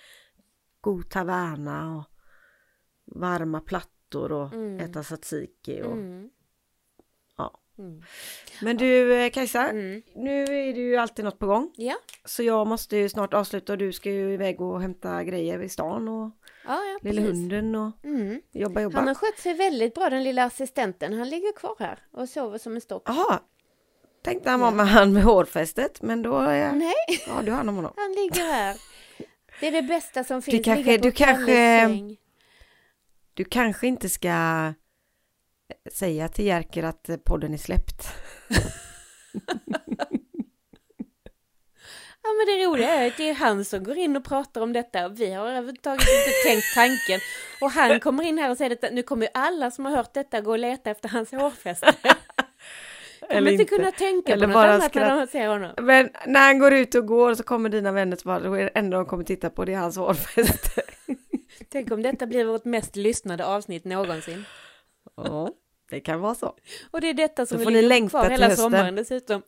god 0.81 1.09
taverna 1.09 1.97
och 1.97 2.03
varma 3.05 3.59
plattor 3.61 4.31
och 4.31 4.53
Mm. 4.53 4.79
äta 4.79 5.03
tzatziki. 5.03 5.81
Och... 5.81 5.91
Mm. 5.91 6.29
Ja. 7.37 7.59
Mm. 7.77 8.01
Men 8.61 8.77
du 8.77 9.13
eh, 9.13 9.29
Kajsa, 9.31 9.67
Mm. 9.69 10.01
nu 10.15 10.43
är 10.43 10.73
det 10.73 10.79
ju 10.79 10.95
alltid 10.97 11.25
något 11.25 11.39
på 11.39 11.45
gång. 11.47 11.71
Ja, 11.75 11.95
Så 12.25 12.43
jag 12.43 12.67
måste 12.67 12.97
ju 12.97 13.09
snart 13.09 13.33
avsluta 13.33 13.73
och 13.73 13.77
du 13.77 13.93
ska 13.93 14.11
ju 14.11 14.33
iväg 14.33 14.61
och 14.61 14.81
hämta 14.81 15.23
grejer 15.23 15.61
i 15.61 15.69
stan 15.69 16.07
och 16.07 16.31
ja, 16.65 16.83
ja 16.83 16.99
lilla 17.01 17.21
precis. 17.21 17.35
hunden 17.35 17.75
och 17.75 17.91
Mm. 18.03 18.41
jobba 18.51 18.81
jobba. 18.81 18.97
Han 18.99 19.07
har 19.07 19.15
skött 19.15 19.37
sig 19.39 19.53
väldigt 19.53 19.95
bra 19.95 20.09
den 20.09 20.23
lilla 20.23 20.43
assistenten. 20.43 21.13
Han 21.13 21.29
ligger 21.29 21.51
kvar 21.55 21.75
här 21.79 21.99
och 22.11 22.29
sover 22.29 22.57
som 22.57 22.75
en 22.75 22.81
stock. 22.81 23.03
Jaha, 23.05 23.39
tänkte 24.23 24.49
han 24.49 24.59
var 24.59 24.71
med 24.71 24.87
han 24.87 25.13
med 25.13 25.23
hårfästet 25.23 26.01
men 26.01 26.21
då 26.21 26.37
är 26.37 26.55
jag... 26.65 26.77
Nej, 26.77 26.93
Ja, 27.27 27.41
du 27.43 27.51
har 27.51 27.57
hand 27.57 27.69
om 27.69 27.75
honom. 27.75 27.93
han 27.97 28.11
ligger 28.11 28.41
här. 28.53 28.75
Det 29.59 29.67
är 29.67 29.71
det 29.71 29.81
bästa 29.81 30.23
som 30.23 30.41
finns. 30.41 30.65
kanske- 30.65 30.83
ligga 30.83 30.97
på 30.97 31.03
du 31.03 31.11
kanske- 31.11 31.45
säng. 31.85 32.17
Du 33.35 33.43
kanske 33.43 33.87
inte 33.87 34.09
ska 34.09 34.73
säga 35.91 36.27
till 36.27 36.45
Jerker 36.45 36.83
att 36.83 37.09
eh, 37.09 37.17
podden 37.17 37.53
är 37.53 37.57
släppt. 37.57 38.07
Ja 42.23 42.31
men 42.33 42.45
det 42.45 42.65
roliga 42.65 42.89
är 42.89 43.07
att 43.07 43.17
det 43.17 43.29
är 43.29 43.33
han 43.33 43.65
som 43.65 43.83
går 43.83 43.97
in 43.97 44.15
och 44.15 44.25
pratar 44.25 44.61
om 44.61 44.73
detta 44.73 45.05
och 45.05 45.19
vi 45.19 45.33
har 45.33 45.47
överhuvudtaget 45.47 46.01
inte 46.01 46.49
tänkt 46.49 46.75
tanken. 46.75 47.19
Och 47.61 47.71
han 47.71 47.99
kommer 47.99 48.23
in 48.23 48.37
här 48.37 48.49
och 48.49 48.57
säger 48.57 48.69
detta, 48.69 48.87
nu 48.91 49.03
kommer 49.03 49.25
ju 49.25 49.29
alla 49.33 49.71
som 49.71 49.85
har 49.85 49.95
hört 49.95 50.13
detta 50.13 50.41
gå 50.41 50.51
och 50.51 50.59
leta 50.59 50.89
efter 50.91 51.09
hans 51.09 51.31
hårfäste. 51.31 51.93
Kommer 53.29 53.51
inte 53.51 53.65
kunna 53.65 53.91
tänka 53.91 54.33
Eller 54.33 54.47
på 54.47 54.53
något 54.53 54.63
annat 54.65 54.83
skratt. 54.83 55.07
när 55.07 55.19
de 55.19 55.27
ser 55.27 55.47
honom. 55.47 55.73
Men 55.81 56.09
när 56.27 56.39
han 56.39 56.59
går 56.59 56.73
ut 56.73 56.95
och 56.95 57.07
går 57.07 57.35
så 57.35 57.43
kommer 57.43 57.69
dina 57.69 57.91
vänner 57.91 58.17
så 58.17 58.27
bara, 58.27 58.39
det 58.39 58.67
enda 58.67 58.97
de 58.97 59.05
kommer 59.05 59.23
titta 59.23 59.49
på 59.49 59.65
det 59.65 59.73
är 59.73 59.77
hans 59.77 59.97
hårfäste. 59.97 60.81
Tänk 61.69 61.91
om 61.91 62.01
detta 62.01 62.25
blir 62.27 62.45
vårt 62.45 62.65
mest 62.65 62.95
lyssnade 62.95 63.45
avsnitt 63.45 63.85
någonsin. 63.85 64.45
Ja, 65.15 65.49
det 65.89 65.99
kan 65.99 66.19
vara 66.21 66.35
så. 66.35 66.55
Och 66.91 67.01
det 67.01 67.07
är 67.09 67.13
detta 67.13 67.45
som 67.45 67.55
Då 67.55 67.59
vi 67.59 67.63
får 67.63 67.71
ni 67.71 67.81
längta 67.81 68.21
till 68.23 68.31
hela 68.31 68.45
hösten. 68.47 68.63
sommaren 68.63 68.95
dessutom. 68.95 69.41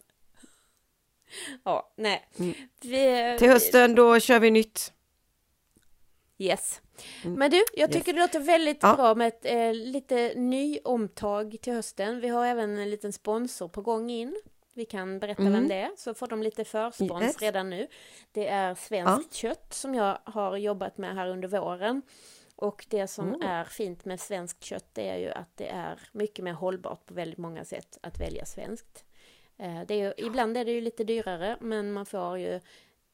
Ja, 1.63 1.93
nej. 1.97 2.30
Mm. 2.39 2.53
Vi, 2.82 3.36
Till 3.39 3.49
hösten 3.49 3.95
då 3.95 4.19
kör 4.19 4.39
vi 4.39 4.51
nytt. 4.51 4.93
Yes. 6.38 6.82
Mm. 7.23 7.39
Men 7.39 7.51
du, 7.51 7.63
jag 7.73 7.89
Yes. 7.89 7.97
tycker 7.97 8.13
det 8.13 8.19
låter 8.19 8.39
väldigt 8.39 8.77
Ja. 8.82 8.95
bra 8.95 9.15
med 9.15 9.27
ett 9.27 9.45
eh, 9.45 9.73
lite 9.73 10.34
ny 10.36 10.80
omtag 10.84 11.58
till 11.62 11.73
hösten. 11.73 12.19
Vi 12.21 12.27
har 12.27 12.45
även 12.45 12.77
en 12.77 12.89
liten 12.89 13.13
sponsor 13.13 13.67
på 13.67 13.82
gång 13.82 14.10
in. 14.10 14.36
Vi 14.77 14.85
kan 14.85 15.19
berätta 15.19 15.41
Mm. 15.41 15.53
vem 15.53 15.67
det 15.67 15.75
är, 15.75 15.91
så 15.97 16.13
får 16.13 16.27
de 16.27 16.43
lite 16.43 16.63
förspons 16.65 17.21
Yes. 17.23 17.41
redan 17.41 17.69
nu. 17.69 17.87
Det 18.31 18.47
är 18.47 18.75
svenskt 18.75 19.33
kött 19.33 19.73
som 19.73 19.95
jag 19.95 20.17
har 20.23 20.57
jobbat 20.57 20.97
med 20.97 21.15
här 21.15 21.27
under 21.27 21.47
våren. 21.47 22.01
Och 22.55 22.85
det 22.89 23.07
som 23.07 23.27
Mm. 23.27 23.41
är 23.41 23.63
fint 23.63 24.05
med 24.05 24.19
svenskt 24.19 24.63
kött 24.63 24.89
det 24.93 25.09
är 25.09 25.17
ju 25.17 25.29
att 25.31 25.57
det 25.57 25.67
är 25.69 25.99
mycket 26.11 26.45
mer 26.45 26.53
hållbart 26.53 27.05
på 27.05 27.13
väldigt 27.13 27.37
många 27.37 27.65
sätt 27.65 27.97
att 28.01 28.19
välja 28.19 28.45
svenskt. 28.45 29.05
Eh, 29.57 29.81
Det 29.87 29.93
är 29.93 30.05
ju, 30.07 30.13
ibland 30.27 30.57
är 30.57 30.65
det 30.65 30.71
ju 30.71 30.81
lite 30.81 31.03
dyrare 31.03 31.57
men 31.61 31.93
man 31.93 32.05
får 32.05 32.37
ju 32.39 32.59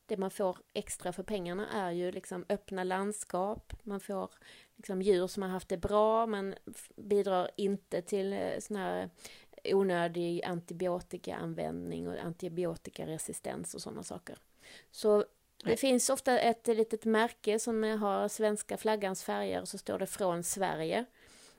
det 0.05 0.17
man 0.17 0.31
får 0.31 0.57
extra 0.73 1.13
för 1.13 1.23
pengarna 1.23 1.67
är 1.69 1.91
ju 1.91 2.11
liksom 2.11 2.45
öppna 2.49 2.83
landskap, 2.83 3.73
man 3.83 3.99
får 3.99 4.29
liksom 4.75 5.01
djur 5.01 5.27
som 5.27 5.43
har 5.43 5.49
haft 5.49 5.69
det 5.69 5.77
bra, 5.77 6.25
man 6.25 6.55
bidrar 6.95 7.49
inte 7.57 8.01
till 8.01 8.33
eh, 8.33 8.59
sån 8.59 8.77
här 8.77 9.09
onödig 9.65 10.43
antibiotikaanvändning 10.43 12.07
och 12.07 12.15
antibiotikaresistens 12.19 13.73
och 13.73 13.81
sådana 13.81 14.03
saker. 14.03 14.37
Så 14.91 15.17
det 15.17 15.25
Nej. 15.65 15.77
finns 15.77 16.09
ofta 16.09 16.39
ett 16.39 16.67
litet 16.67 17.05
märke 17.05 17.59
som 17.59 17.83
har 17.83 18.27
svenska 18.27 18.77
flaggans 18.77 19.23
färger 19.23 19.61
och 19.61 19.67
så 19.67 19.77
står 19.77 19.99
det 19.99 20.05
från 20.05 20.43
Sverige. 20.43 21.05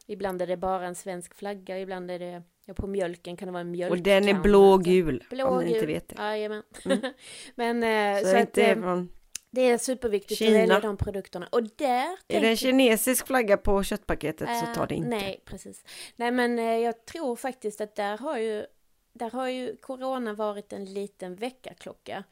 Ibland 0.06 0.42
är 0.42 0.46
det 0.46 0.56
bara 0.56 0.86
en 0.86 0.94
svensk 0.94 1.34
flagga, 1.34 1.78
ibland 1.80 2.10
är 2.10 2.18
det, 2.18 2.42
ja 2.64 2.74
på 2.74 2.86
mjölken 2.86 3.36
kan 3.36 3.46
det 3.48 3.52
vara 3.52 3.60
en 3.60 3.66
Och 3.66 3.72
mjölkkanna. 3.72 4.02
den 4.02 4.28
är 4.28 4.40
blågul, 4.40 5.24
Blå 5.30 5.46
om 5.46 5.58
ni 5.64 5.66
inte 5.66 5.80
gul. 5.80 5.86
vet 5.94 6.08
det. 6.08 6.22
Jajamän. 6.22 6.62
Mm. 6.84 6.98
Men 7.54 7.82
eh, 7.82 8.22
Så, 8.22 8.28
så, 8.30 8.36
att, 8.36 8.40
inte 8.40 8.62
är 8.62 8.76
eh, 8.76 8.82
från... 8.82 9.08
det 9.54 9.70
är 9.70 9.78
superviktigt 9.78 10.38
Kina. 10.38 10.50
att 10.50 10.62
välja 10.62 10.80
de 10.80 10.96
produkterna. 10.96 11.48
Och 11.52 11.62
där 11.62 12.18
Är 12.28 12.40
det 12.40 12.48
en 12.48 12.56
kinesisk 12.56 13.26
flagga 13.26 13.56
på 13.56 13.82
köttpaketet 13.82 14.48
så 14.48 14.66
Eh, 14.66 14.74
ta 14.74 14.86
det 14.86 14.94
inte. 14.94 15.08
Nej, 15.08 15.42
precis. 15.44 15.84
Nej, 16.16 16.30
men 16.30 16.58
eh, 16.58 16.64
jag 16.78 17.04
tror 17.04 17.36
faktiskt 17.36 17.80
att 17.80 17.94
där 17.94 18.18
har 18.18 18.38
ju, 18.38 18.66
där 19.12 19.30
har 19.30 19.48
ju 19.48 19.76
corona 19.76 20.32
varit 20.32 20.72
en 20.72 20.84
liten 20.84 21.34
väckarklocka. 21.34 22.24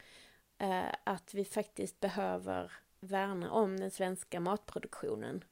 Eh, 0.57 0.83
att 1.03 1.33
vi 1.33 1.45
faktiskt 1.45 1.99
behöver 1.99 2.71
värna 2.99 3.51
om 3.51 3.79
den 3.79 3.91
svenska 3.91 4.39
matproduktionen. 4.39 5.43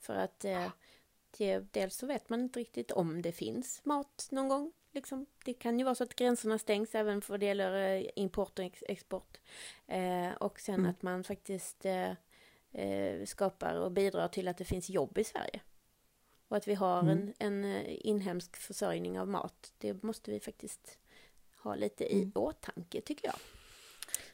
För 0.00 0.14
att 0.14 0.44
eh, 0.44 0.70
det, 1.38 1.72
dels 1.72 1.96
så 1.96 2.06
vet 2.06 2.28
man 2.28 2.40
inte 2.40 2.60
riktigt 2.60 2.90
om 2.90 3.22
det 3.22 3.32
finns 3.32 3.84
mat 3.84 4.28
någon 4.30 4.48
gång. 4.48 4.72
Liksom. 4.92 5.26
Det 5.44 5.54
kan 5.54 5.78
ju 5.78 5.84
vara 5.84 5.94
så 5.94 6.04
att 6.04 6.16
gränserna 6.16 6.58
stängs 6.58 6.94
även 6.94 7.22
för 7.22 7.38
det 7.38 7.46
gäller 7.46 7.96
eh, 8.00 8.06
import 8.16 8.58
och 8.58 8.64
ex- 8.64 8.82
export. 8.88 9.38
Eh, 9.86 10.32
och 10.32 10.60
sen 10.60 10.74
Mm. 10.74 10.90
att 10.90 11.02
man 11.02 11.24
faktiskt 11.24 11.84
eh, 11.86 12.10
eh, 12.72 13.24
skapar 13.24 13.74
och 13.74 13.92
bidrar 13.92 14.28
till 14.28 14.48
att 14.48 14.58
det 14.58 14.64
finns 14.64 14.90
jobb 14.90 15.18
i 15.18 15.24
Sverige. 15.24 15.60
Och 16.48 16.56
att 16.56 16.68
vi 16.68 16.74
har 16.74 17.00
Mm. 17.00 17.10
en, 17.18 17.34
en 17.38 17.64
eh, 17.76 18.06
inhemsk 18.06 18.56
försörjning 18.56 19.20
av 19.20 19.28
mat. 19.28 19.72
Det 19.78 20.02
måste 20.02 20.30
vi 20.30 20.40
faktiskt 20.40 20.98
ha 21.56 21.74
lite 21.74 22.04
i 22.04 22.16
Mm. 22.22 22.32
åtanke 22.34 23.00
tycker 23.00 23.26
jag. 23.28 23.36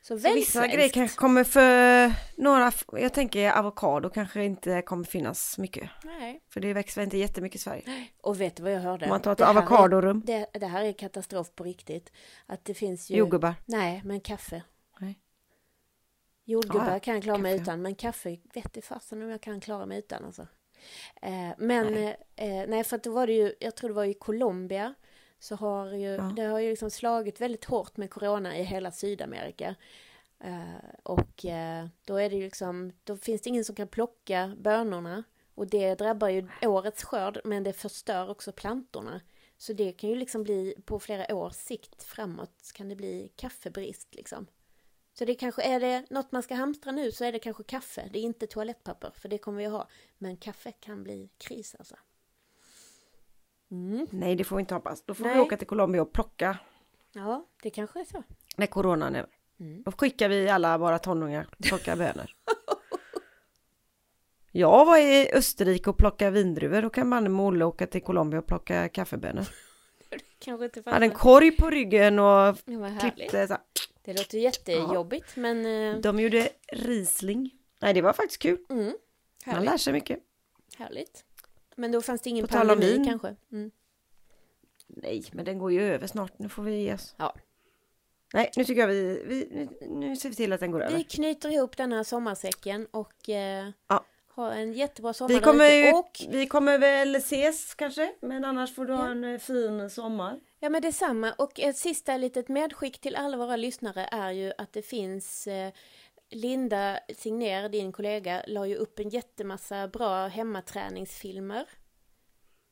Så, 0.00 0.18
Så 0.18 0.34
vissa 0.34 0.52
svenskt. 0.58 0.74
grejer 0.74 0.88
kanske 0.88 1.16
kommer 1.16 1.44
för 1.44 2.12
några, 2.42 2.72
jag 2.92 3.14
tänker 3.14 3.52
avokado 3.52 4.10
kanske 4.10 4.44
inte 4.44 4.82
kommer 4.82 5.04
finnas 5.04 5.58
mycket. 5.58 5.90
Nej. 6.04 6.42
För 6.48 6.60
det 6.60 6.72
växer 6.72 7.02
inte 7.02 7.16
jättemycket 7.18 7.56
i 7.60 7.62
Sverige. 7.62 7.82
Och 8.22 8.40
vet 8.40 8.56
du 8.56 8.62
vad 8.62 8.72
jag 8.72 8.80
hörde? 8.80 9.04
Om 9.04 9.10
man 9.10 9.20
tar 9.22 9.32
ett 9.32 9.38
Det 9.38 9.44
här 9.44 9.54
är- 9.54 9.58
avokadorum, 9.58 10.22
Det, 10.26 10.46
det 10.52 10.66
här 10.66 10.84
är 10.84 10.92
katastrof 10.92 11.54
på 11.54 11.64
riktigt. 11.64 12.12
Att 12.46 12.64
det 12.64 12.74
finns 12.74 13.10
ju... 13.10 13.16
jordgubbar. 13.16 13.54
Nej, 13.66 14.02
men 14.04 14.20
kaffe. 14.20 14.62
Nej. 15.00 15.18
Jordgubbar 16.44 16.88
Ah, 16.88 16.92
ja, 16.92 17.00
kan 17.00 17.14
jag 17.14 17.22
klara 17.22 17.38
mig 17.38 17.52
kaffe. 17.58 17.62
utan, 17.62 17.82
men 17.82 17.94
kaffe 17.94 18.36
vet 18.54 18.76
i 18.76 18.82
fasen 18.82 19.22
om 19.22 19.28
jag 19.30 19.40
kan 19.40 19.60
klara 19.60 19.86
mig 19.86 19.98
utan 19.98 20.24
alltså. 20.24 20.46
Eh, 21.22 21.50
men, 21.58 21.92
nej. 21.94 22.16
Eh, 22.36 22.68
nej, 22.68 22.84
för 22.84 22.96
att 22.96 23.02
då 23.04 23.10
var 23.12 23.26
det 23.26 23.32
ju, 23.32 23.54
jag 23.60 23.76
tror 23.76 23.90
det 23.90 23.94
var 23.94 24.04
i 24.04 24.14
Colombia, 24.14 24.94
så 25.38 25.56
har 25.56 25.92
ju, 25.92 26.08
Ja. 26.14 26.32
det 26.36 26.42
har 26.42 26.58
ju 26.58 26.70
liksom 26.70 26.90
slagit 26.90 27.40
väldigt 27.40 27.64
hårt 27.64 27.96
med 27.96 28.10
corona 28.10 28.58
i 28.58 28.62
hela 28.62 28.92
Sydamerika. 28.92 29.74
Eh, 30.40 31.00
och 31.02 31.44
eh, 31.44 31.86
då 32.04 32.16
är 32.16 32.30
det 32.30 32.36
ju 32.36 32.42
liksom, 32.42 32.92
då 33.04 33.16
finns 33.16 33.42
det 33.42 33.48
ingen 33.50 33.64
som 33.64 33.74
kan 33.74 33.88
plocka 33.88 34.56
bönorna. 34.58 35.24
Och 35.54 35.66
det 35.66 35.94
drabbar 35.94 36.28
ju 36.28 36.48
årets 36.62 37.04
skörd, 37.04 37.40
men 37.44 37.62
det 37.62 37.72
förstör 37.72 38.30
också 38.30 38.52
plantorna. 38.52 39.20
Så 39.56 39.72
det 39.72 39.92
kan 39.92 40.10
ju 40.10 40.16
liksom 40.16 40.42
bli, 40.42 40.74
på 40.84 40.98
flera 41.00 41.34
års 41.34 41.54
sikt 41.54 42.02
framåt, 42.02 42.72
kan 42.74 42.88
det 42.88 42.96
bli 42.96 43.32
kaffebrist 43.36 44.14
liksom. 44.14 44.46
Så 45.12 45.24
det 45.24 45.34
kanske 45.34 45.62
är 45.62 45.80
det 45.80 46.10
något 46.10 46.32
man 46.32 46.42
ska 46.42 46.54
hamstra 46.54 46.92
nu 46.92 47.12
så 47.12 47.24
är 47.24 47.32
det 47.32 47.38
kanske 47.38 47.64
kaffe. 47.64 48.08
Det 48.12 48.18
är 48.18 48.22
inte 48.22 48.46
toalettpapper, 48.46 49.10
för 49.14 49.28
det 49.28 49.38
kommer 49.38 49.58
vi 49.58 49.66
att 49.66 49.72
ha. 49.72 49.88
Men 50.18 50.36
kaffe 50.36 50.72
kan 50.72 51.02
bli 51.02 51.30
kris 51.38 51.76
alltså. 51.78 51.96
Mm. 53.70 54.06
Nej, 54.10 54.36
det 54.36 54.44
får 54.44 54.56
vi 54.56 54.60
inte 54.60 54.74
hoppas. 54.74 55.02
Då 55.02 55.14
får 55.14 55.24
vi 55.24 55.30
Nej. 55.30 55.40
åka 55.40 55.56
till 55.56 55.66
Colombia 55.66 56.02
och 56.02 56.12
plocka 56.12 56.58
Ja, 57.12 57.46
det 57.62 57.70
kanske 57.70 58.00
är 58.00 58.04
så. 58.04 58.22
när 58.56 58.66
coronan 58.66 59.16
är. 59.16 59.26
Mm. 59.60 59.82
Då 59.82 59.92
skickar 59.92 60.28
vi 60.28 60.48
alla 60.48 60.78
våra 60.78 60.98
tonåringar 60.98 61.48
och 61.58 61.64
plockar 61.64 61.96
bönor. 61.96 62.30
Jag 64.52 64.84
var 64.86 64.98
i 64.98 65.30
Österrike 65.32 65.90
och 65.90 65.96
plockade 65.98 66.30
vindruvor. 66.30 66.82
Då 66.82 66.90
kan 66.90 67.08
man 67.08 67.36
med 67.36 67.46
Olle 67.46 67.64
åka 67.64 67.86
till 67.86 68.02
Colombia 68.02 68.40
och 68.40 68.46
plocka 68.46 68.88
kaffebönor. 68.88 69.44
Kanske 70.38 70.64
inte 70.64 70.82
Jag 70.84 70.92
hade 70.92 71.04
en 71.06 71.10
korg 71.10 71.50
på 71.56 71.70
ryggen 71.70 72.18
och 72.18 72.26
Ja, 72.64 72.98
klippte 73.00 73.46
så 73.46 73.52
här. 73.52 73.62
Det 74.04 74.12
låter 74.18 74.38
jättejobbigt, 74.38 75.36
men... 75.36 75.66
eh, 75.94 76.00
De 76.00 76.20
gjorde 76.20 76.48
Riesling. 76.72 77.50
Nej, 77.78 77.94
det 77.94 78.02
var 78.02 78.12
faktiskt 78.12 78.42
kul. 78.42 78.58
Mm, 78.70 78.92
Man 79.46 79.64
lär 79.64 79.76
sig 79.76 79.92
mycket. 79.92 80.18
härligt. 80.78 81.24
Men 81.78 81.92
då 81.92 82.02
fanns 82.02 82.20
det 82.20 82.30
ingen 82.30 82.46
pandemi 82.46 83.04
kanske? 83.06 83.36
Mm. 83.52 83.70
Nej, 84.88 85.24
men 85.32 85.44
den 85.44 85.58
går 85.58 85.72
ju 85.72 85.82
över 85.82 86.06
snart. 86.06 86.38
Nu 86.38 86.48
får 86.48 86.62
vi 86.62 86.76
ge 86.82 86.94
oss. 86.94 87.14
Ja. 87.18 87.34
Nej, 88.34 88.50
nu 88.56 88.64
tycker 88.64 88.80
jag 88.80 88.88
vi, 88.88 89.22
vi 89.26 89.48
nu, 89.50 89.68
nu 89.88 90.16
ser 90.16 90.28
vi 90.28 90.34
till 90.34 90.52
att 90.52 90.60
den 90.60 90.70
går 90.70 90.78
Vi 90.78 90.84
över. 90.84 91.02
knyter 91.02 91.48
ihop 91.52 91.76
den 91.76 91.92
här 91.92 92.02
sommarsäcken 92.02 92.86
och 92.90 93.28
eh, 93.28 93.68
Ja. 93.88 94.04
har 94.28 94.50
en 94.52 94.72
jättebra 94.72 95.12
sommar 95.12 95.34
Vi 95.34 95.40
kommer, 95.40 95.70
ju, 95.70 95.92
Och 95.92 96.10
vi 96.28 96.46
kommer 96.46 96.78
väl 96.78 97.14
ses 97.16 97.74
kanske, 97.74 98.12
men 98.20 98.44
annars 98.44 98.74
får 98.74 98.84
du 98.86 98.92
ha 98.94 99.04
Ja. 99.04 99.10
en 99.10 99.24
eh, 99.24 99.38
fin 99.38 99.90
sommar. 99.90 100.40
Ja 100.60 100.68
men 100.68 100.82
detsamma 100.82 101.32
och 101.38 101.60
ett 101.60 101.76
sista 101.76 102.16
litet 102.16 102.48
medskick 102.48 103.00
till 103.00 103.16
alla 103.16 103.36
våra 103.36 103.56
lyssnare 103.56 104.08
är 104.12 104.30
ju 104.30 104.52
att 104.58 104.72
det 104.72 104.82
finns 104.82 105.46
eh, 105.46 105.72
Linda 106.30 107.00
Signer, 107.16 107.68
din 107.68 107.92
kollega, 107.92 108.44
la 108.46 108.66
ju 108.66 108.74
upp 108.74 108.98
en 108.98 109.08
jättemassa 109.08 109.88
bra 109.88 110.26
hemmaträningsfilmer. 110.26 111.68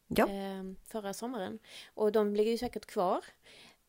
Ja. 0.08 0.28
eh, 0.28 0.62
förra 0.84 1.14
sommaren. 1.14 1.58
Och 1.94 2.12
de 2.12 2.36
ligger 2.36 2.50
ju 2.50 2.58
säkert 2.58 2.86
kvar. 2.86 3.24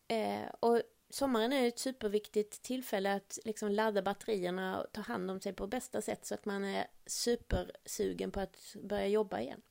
Eh, 0.07 0.49
och 0.59 0.82
sommaren 1.09 1.53
är 1.53 1.68
ett 1.68 1.80
superviktigt 1.80 2.61
tillfälle 2.61 3.13
att 3.13 3.39
liksom 3.45 3.72
ladda 3.72 4.01
batterierna 4.01 4.82
och 4.82 4.91
ta 4.91 5.01
hand 5.01 5.32
om 5.32 5.39
sig 5.39 5.53
på 5.53 5.68
bästa 5.68 6.01
sätt 6.01 6.26
så 6.26 6.34
att 6.34 6.45
man 6.45 6.65
är 6.65 6.88
supersugen 7.05 8.32
på 8.32 8.39
att 8.39 8.76
börja 8.84 9.07
jobba 9.07 9.39
igen. 9.39 9.61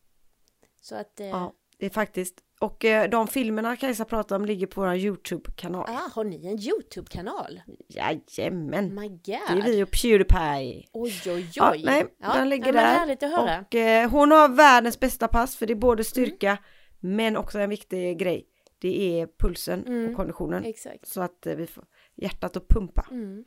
Så 0.80 0.94
att, 0.94 1.20
eh, 1.20 1.26
Ja, 1.26 1.52
det 1.78 1.86
är 1.86 1.90
faktiskt. 1.90 2.42
Och 2.60 2.84
eh, 2.84 3.10
de 3.10 3.26
filmerna 3.28 3.76
Kajsa 3.76 4.04
pratar 4.04 4.36
om 4.36 4.44
ligger 4.44 4.66
på 4.66 4.80
vår 4.80 4.94
YouTube-kanal. 4.94 5.84
ah, 5.88 6.10
har 6.14 6.24
ni 6.24 6.46
en 6.46 6.58
YouTube-kanal? 6.58 7.60
Jajamän. 7.88 8.94
My 8.94 9.08
god! 9.08 9.18
Det 9.24 9.32
är 9.32 9.62
vi 9.62 9.82
och 9.82 9.90
Pewdiepie. 9.90 10.84
Oj, 10.92 11.12
oj, 11.26 11.32
oj! 11.32 11.50
Ja, 11.54 11.74
nej, 11.84 12.04
den 12.20 12.48
ligger 12.48 12.72
men 12.72 13.18
där. 13.18 13.60
Och 13.62 13.74
eh, 13.74 14.10
hon 14.10 14.30
har 14.30 14.48
världens 14.48 15.00
bästa 15.00 15.28
pass 15.28 15.56
för 15.56 15.66
det 15.66 15.72
är 15.72 15.74
både 15.74 16.04
styrka 16.04 16.58
Mm. 17.02 17.16
men 17.16 17.36
också 17.36 17.58
en 17.58 17.70
viktig 17.70 18.18
grej. 18.18 18.46
Det 18.78 19.20
är 19.20 19.28
pulsen 19.38 19.84
Mm. 19.86 20.10
och 20.10 20.16
konditionen. 20.16 20.64
Exakt. 20.64 21.06
Så 21.08 21.20
att 21.20 21.46
eh, 21.46 21.54
vi 21.54 21.66
får 21.66 21.84
hjärtat 22.16 22.56
att 22.56 22.68
pumpa. 22.68 23.06
Mm. 23.10 23.44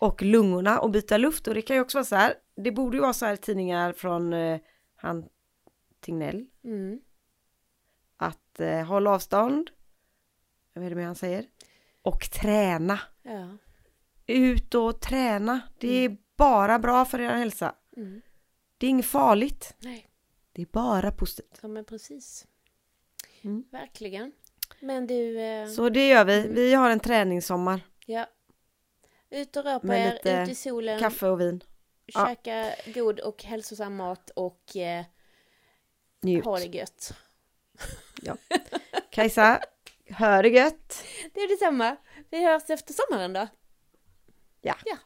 Och 0.00 0.22
lungorna 0.22 0.80
och 0.80 0.90
byta 0.90 1.16
luft. 1.16 1.48
Och 1.48 1.54
det 1.54 1.62
kan 1.62 1.76
ju 1.76 1.82
också 1.82 1.98
vara 1.98 2.04
så 2.04 2.16
här. 2.16 2.34
Det 2.64 2.72
borde 2.72 2.96
ju 2.96 3.00
vara 3.00 3.12
så 3.12 3.26
här 3.26 3.36
tidningar 3.36 3.92
från 3.92 4.32
eh, 4.32 4.60
han 4.96 5.24
Tegnell. 6.06 6.46
Mm. 6.64 6.98
Att 8.20 8.60
eh, 8.60 8.84
hålla 8.86 9.10
avstånd. 9.10 9.70
Jag 10.72 10.80
vet 10.80 10.86
inte 10.86 10.94
vad 10.96 11.04
han 11.04 11.14
säger. 11.14 11.44
Och 12.02 12.30
träna. 12.30 13.00
Ja. 13.22 13.48
Ut 14.26 14.74
och 14.74 15.00
träna. 15.00 15.60
Det 15.78 16.04
är 16.04 16.16
bara 16.36 16.78
bra 16.78 17.04
för 17.04 17.20
er 17.20 17.28
hälsa. 17.28 17.74
Mm. 17.96 18.20
Det 18.78 18.86
är 18.86 18.90
inget 18.90 19.06
farligt. 19.06 19.74
Nej, 19.78 20.10
Det 20.52 20.62
är 20.62 20.66
bara 20.66 21.12
positivt. 21.12 21.58
ja, 21.62 21.68
men 21.68 21.84
precis. 21.84 22.46
Mm. 23.42 23.64
Verkligen. 23.70 24.32
Men 24.80 25.06
du, 25.06 25.40
eh, 25.40 25.68
Så 25.68 25.88
det 25.88 26.08
gör 26.08 26.24
vi. 26.24 26.40
Mm. 26.40 26.54
Vi 26.54 26.74
har 26.74 26.90
en 26.90 27.00
träningssommar. 27.00 27.80
ja. 28.06 28.26
Ut 29.30 29.56
och 29.56 29.64
rör 29.64 29.78
på 29.78 29.86
Med 29.86 30.06
er, 30.08 30.12
lite 30.12 30.42
ut 30.42 30.48
i 30.48 30.54
solen, 30.54 31.00
Kaffe 31.00 31.28
och 31.28 31.40
vin. 31.40 31.60
ja. 32.06 32.26
käka 32.26 32.74
god 32.94 33.20
och 33.20 33.42
hälsosam 33.44 33.96
mat 33.96 34.30
och 34.30 34.76
eh, 34.76 35.04
Njut. 36.22 36.44
ha 36.44 36.58
det 36.58 36.64
gött. 36.64 37.14
Kajsa, 39.10 39.60
hör 40.10 40.42
det 40.42 40.48
gött. 40.48 41.04
Det 41.34 41.40
är 41.40 41.48
detsamma. 41.48 41.96
Vi 42.30 42.44
hörs 42.44 42.70
efter 42.70 42.94
sommaren 42.94 43.32
då. 43.32 43.48
Ja. 44.60 44.74
Ja, 44.84 44.96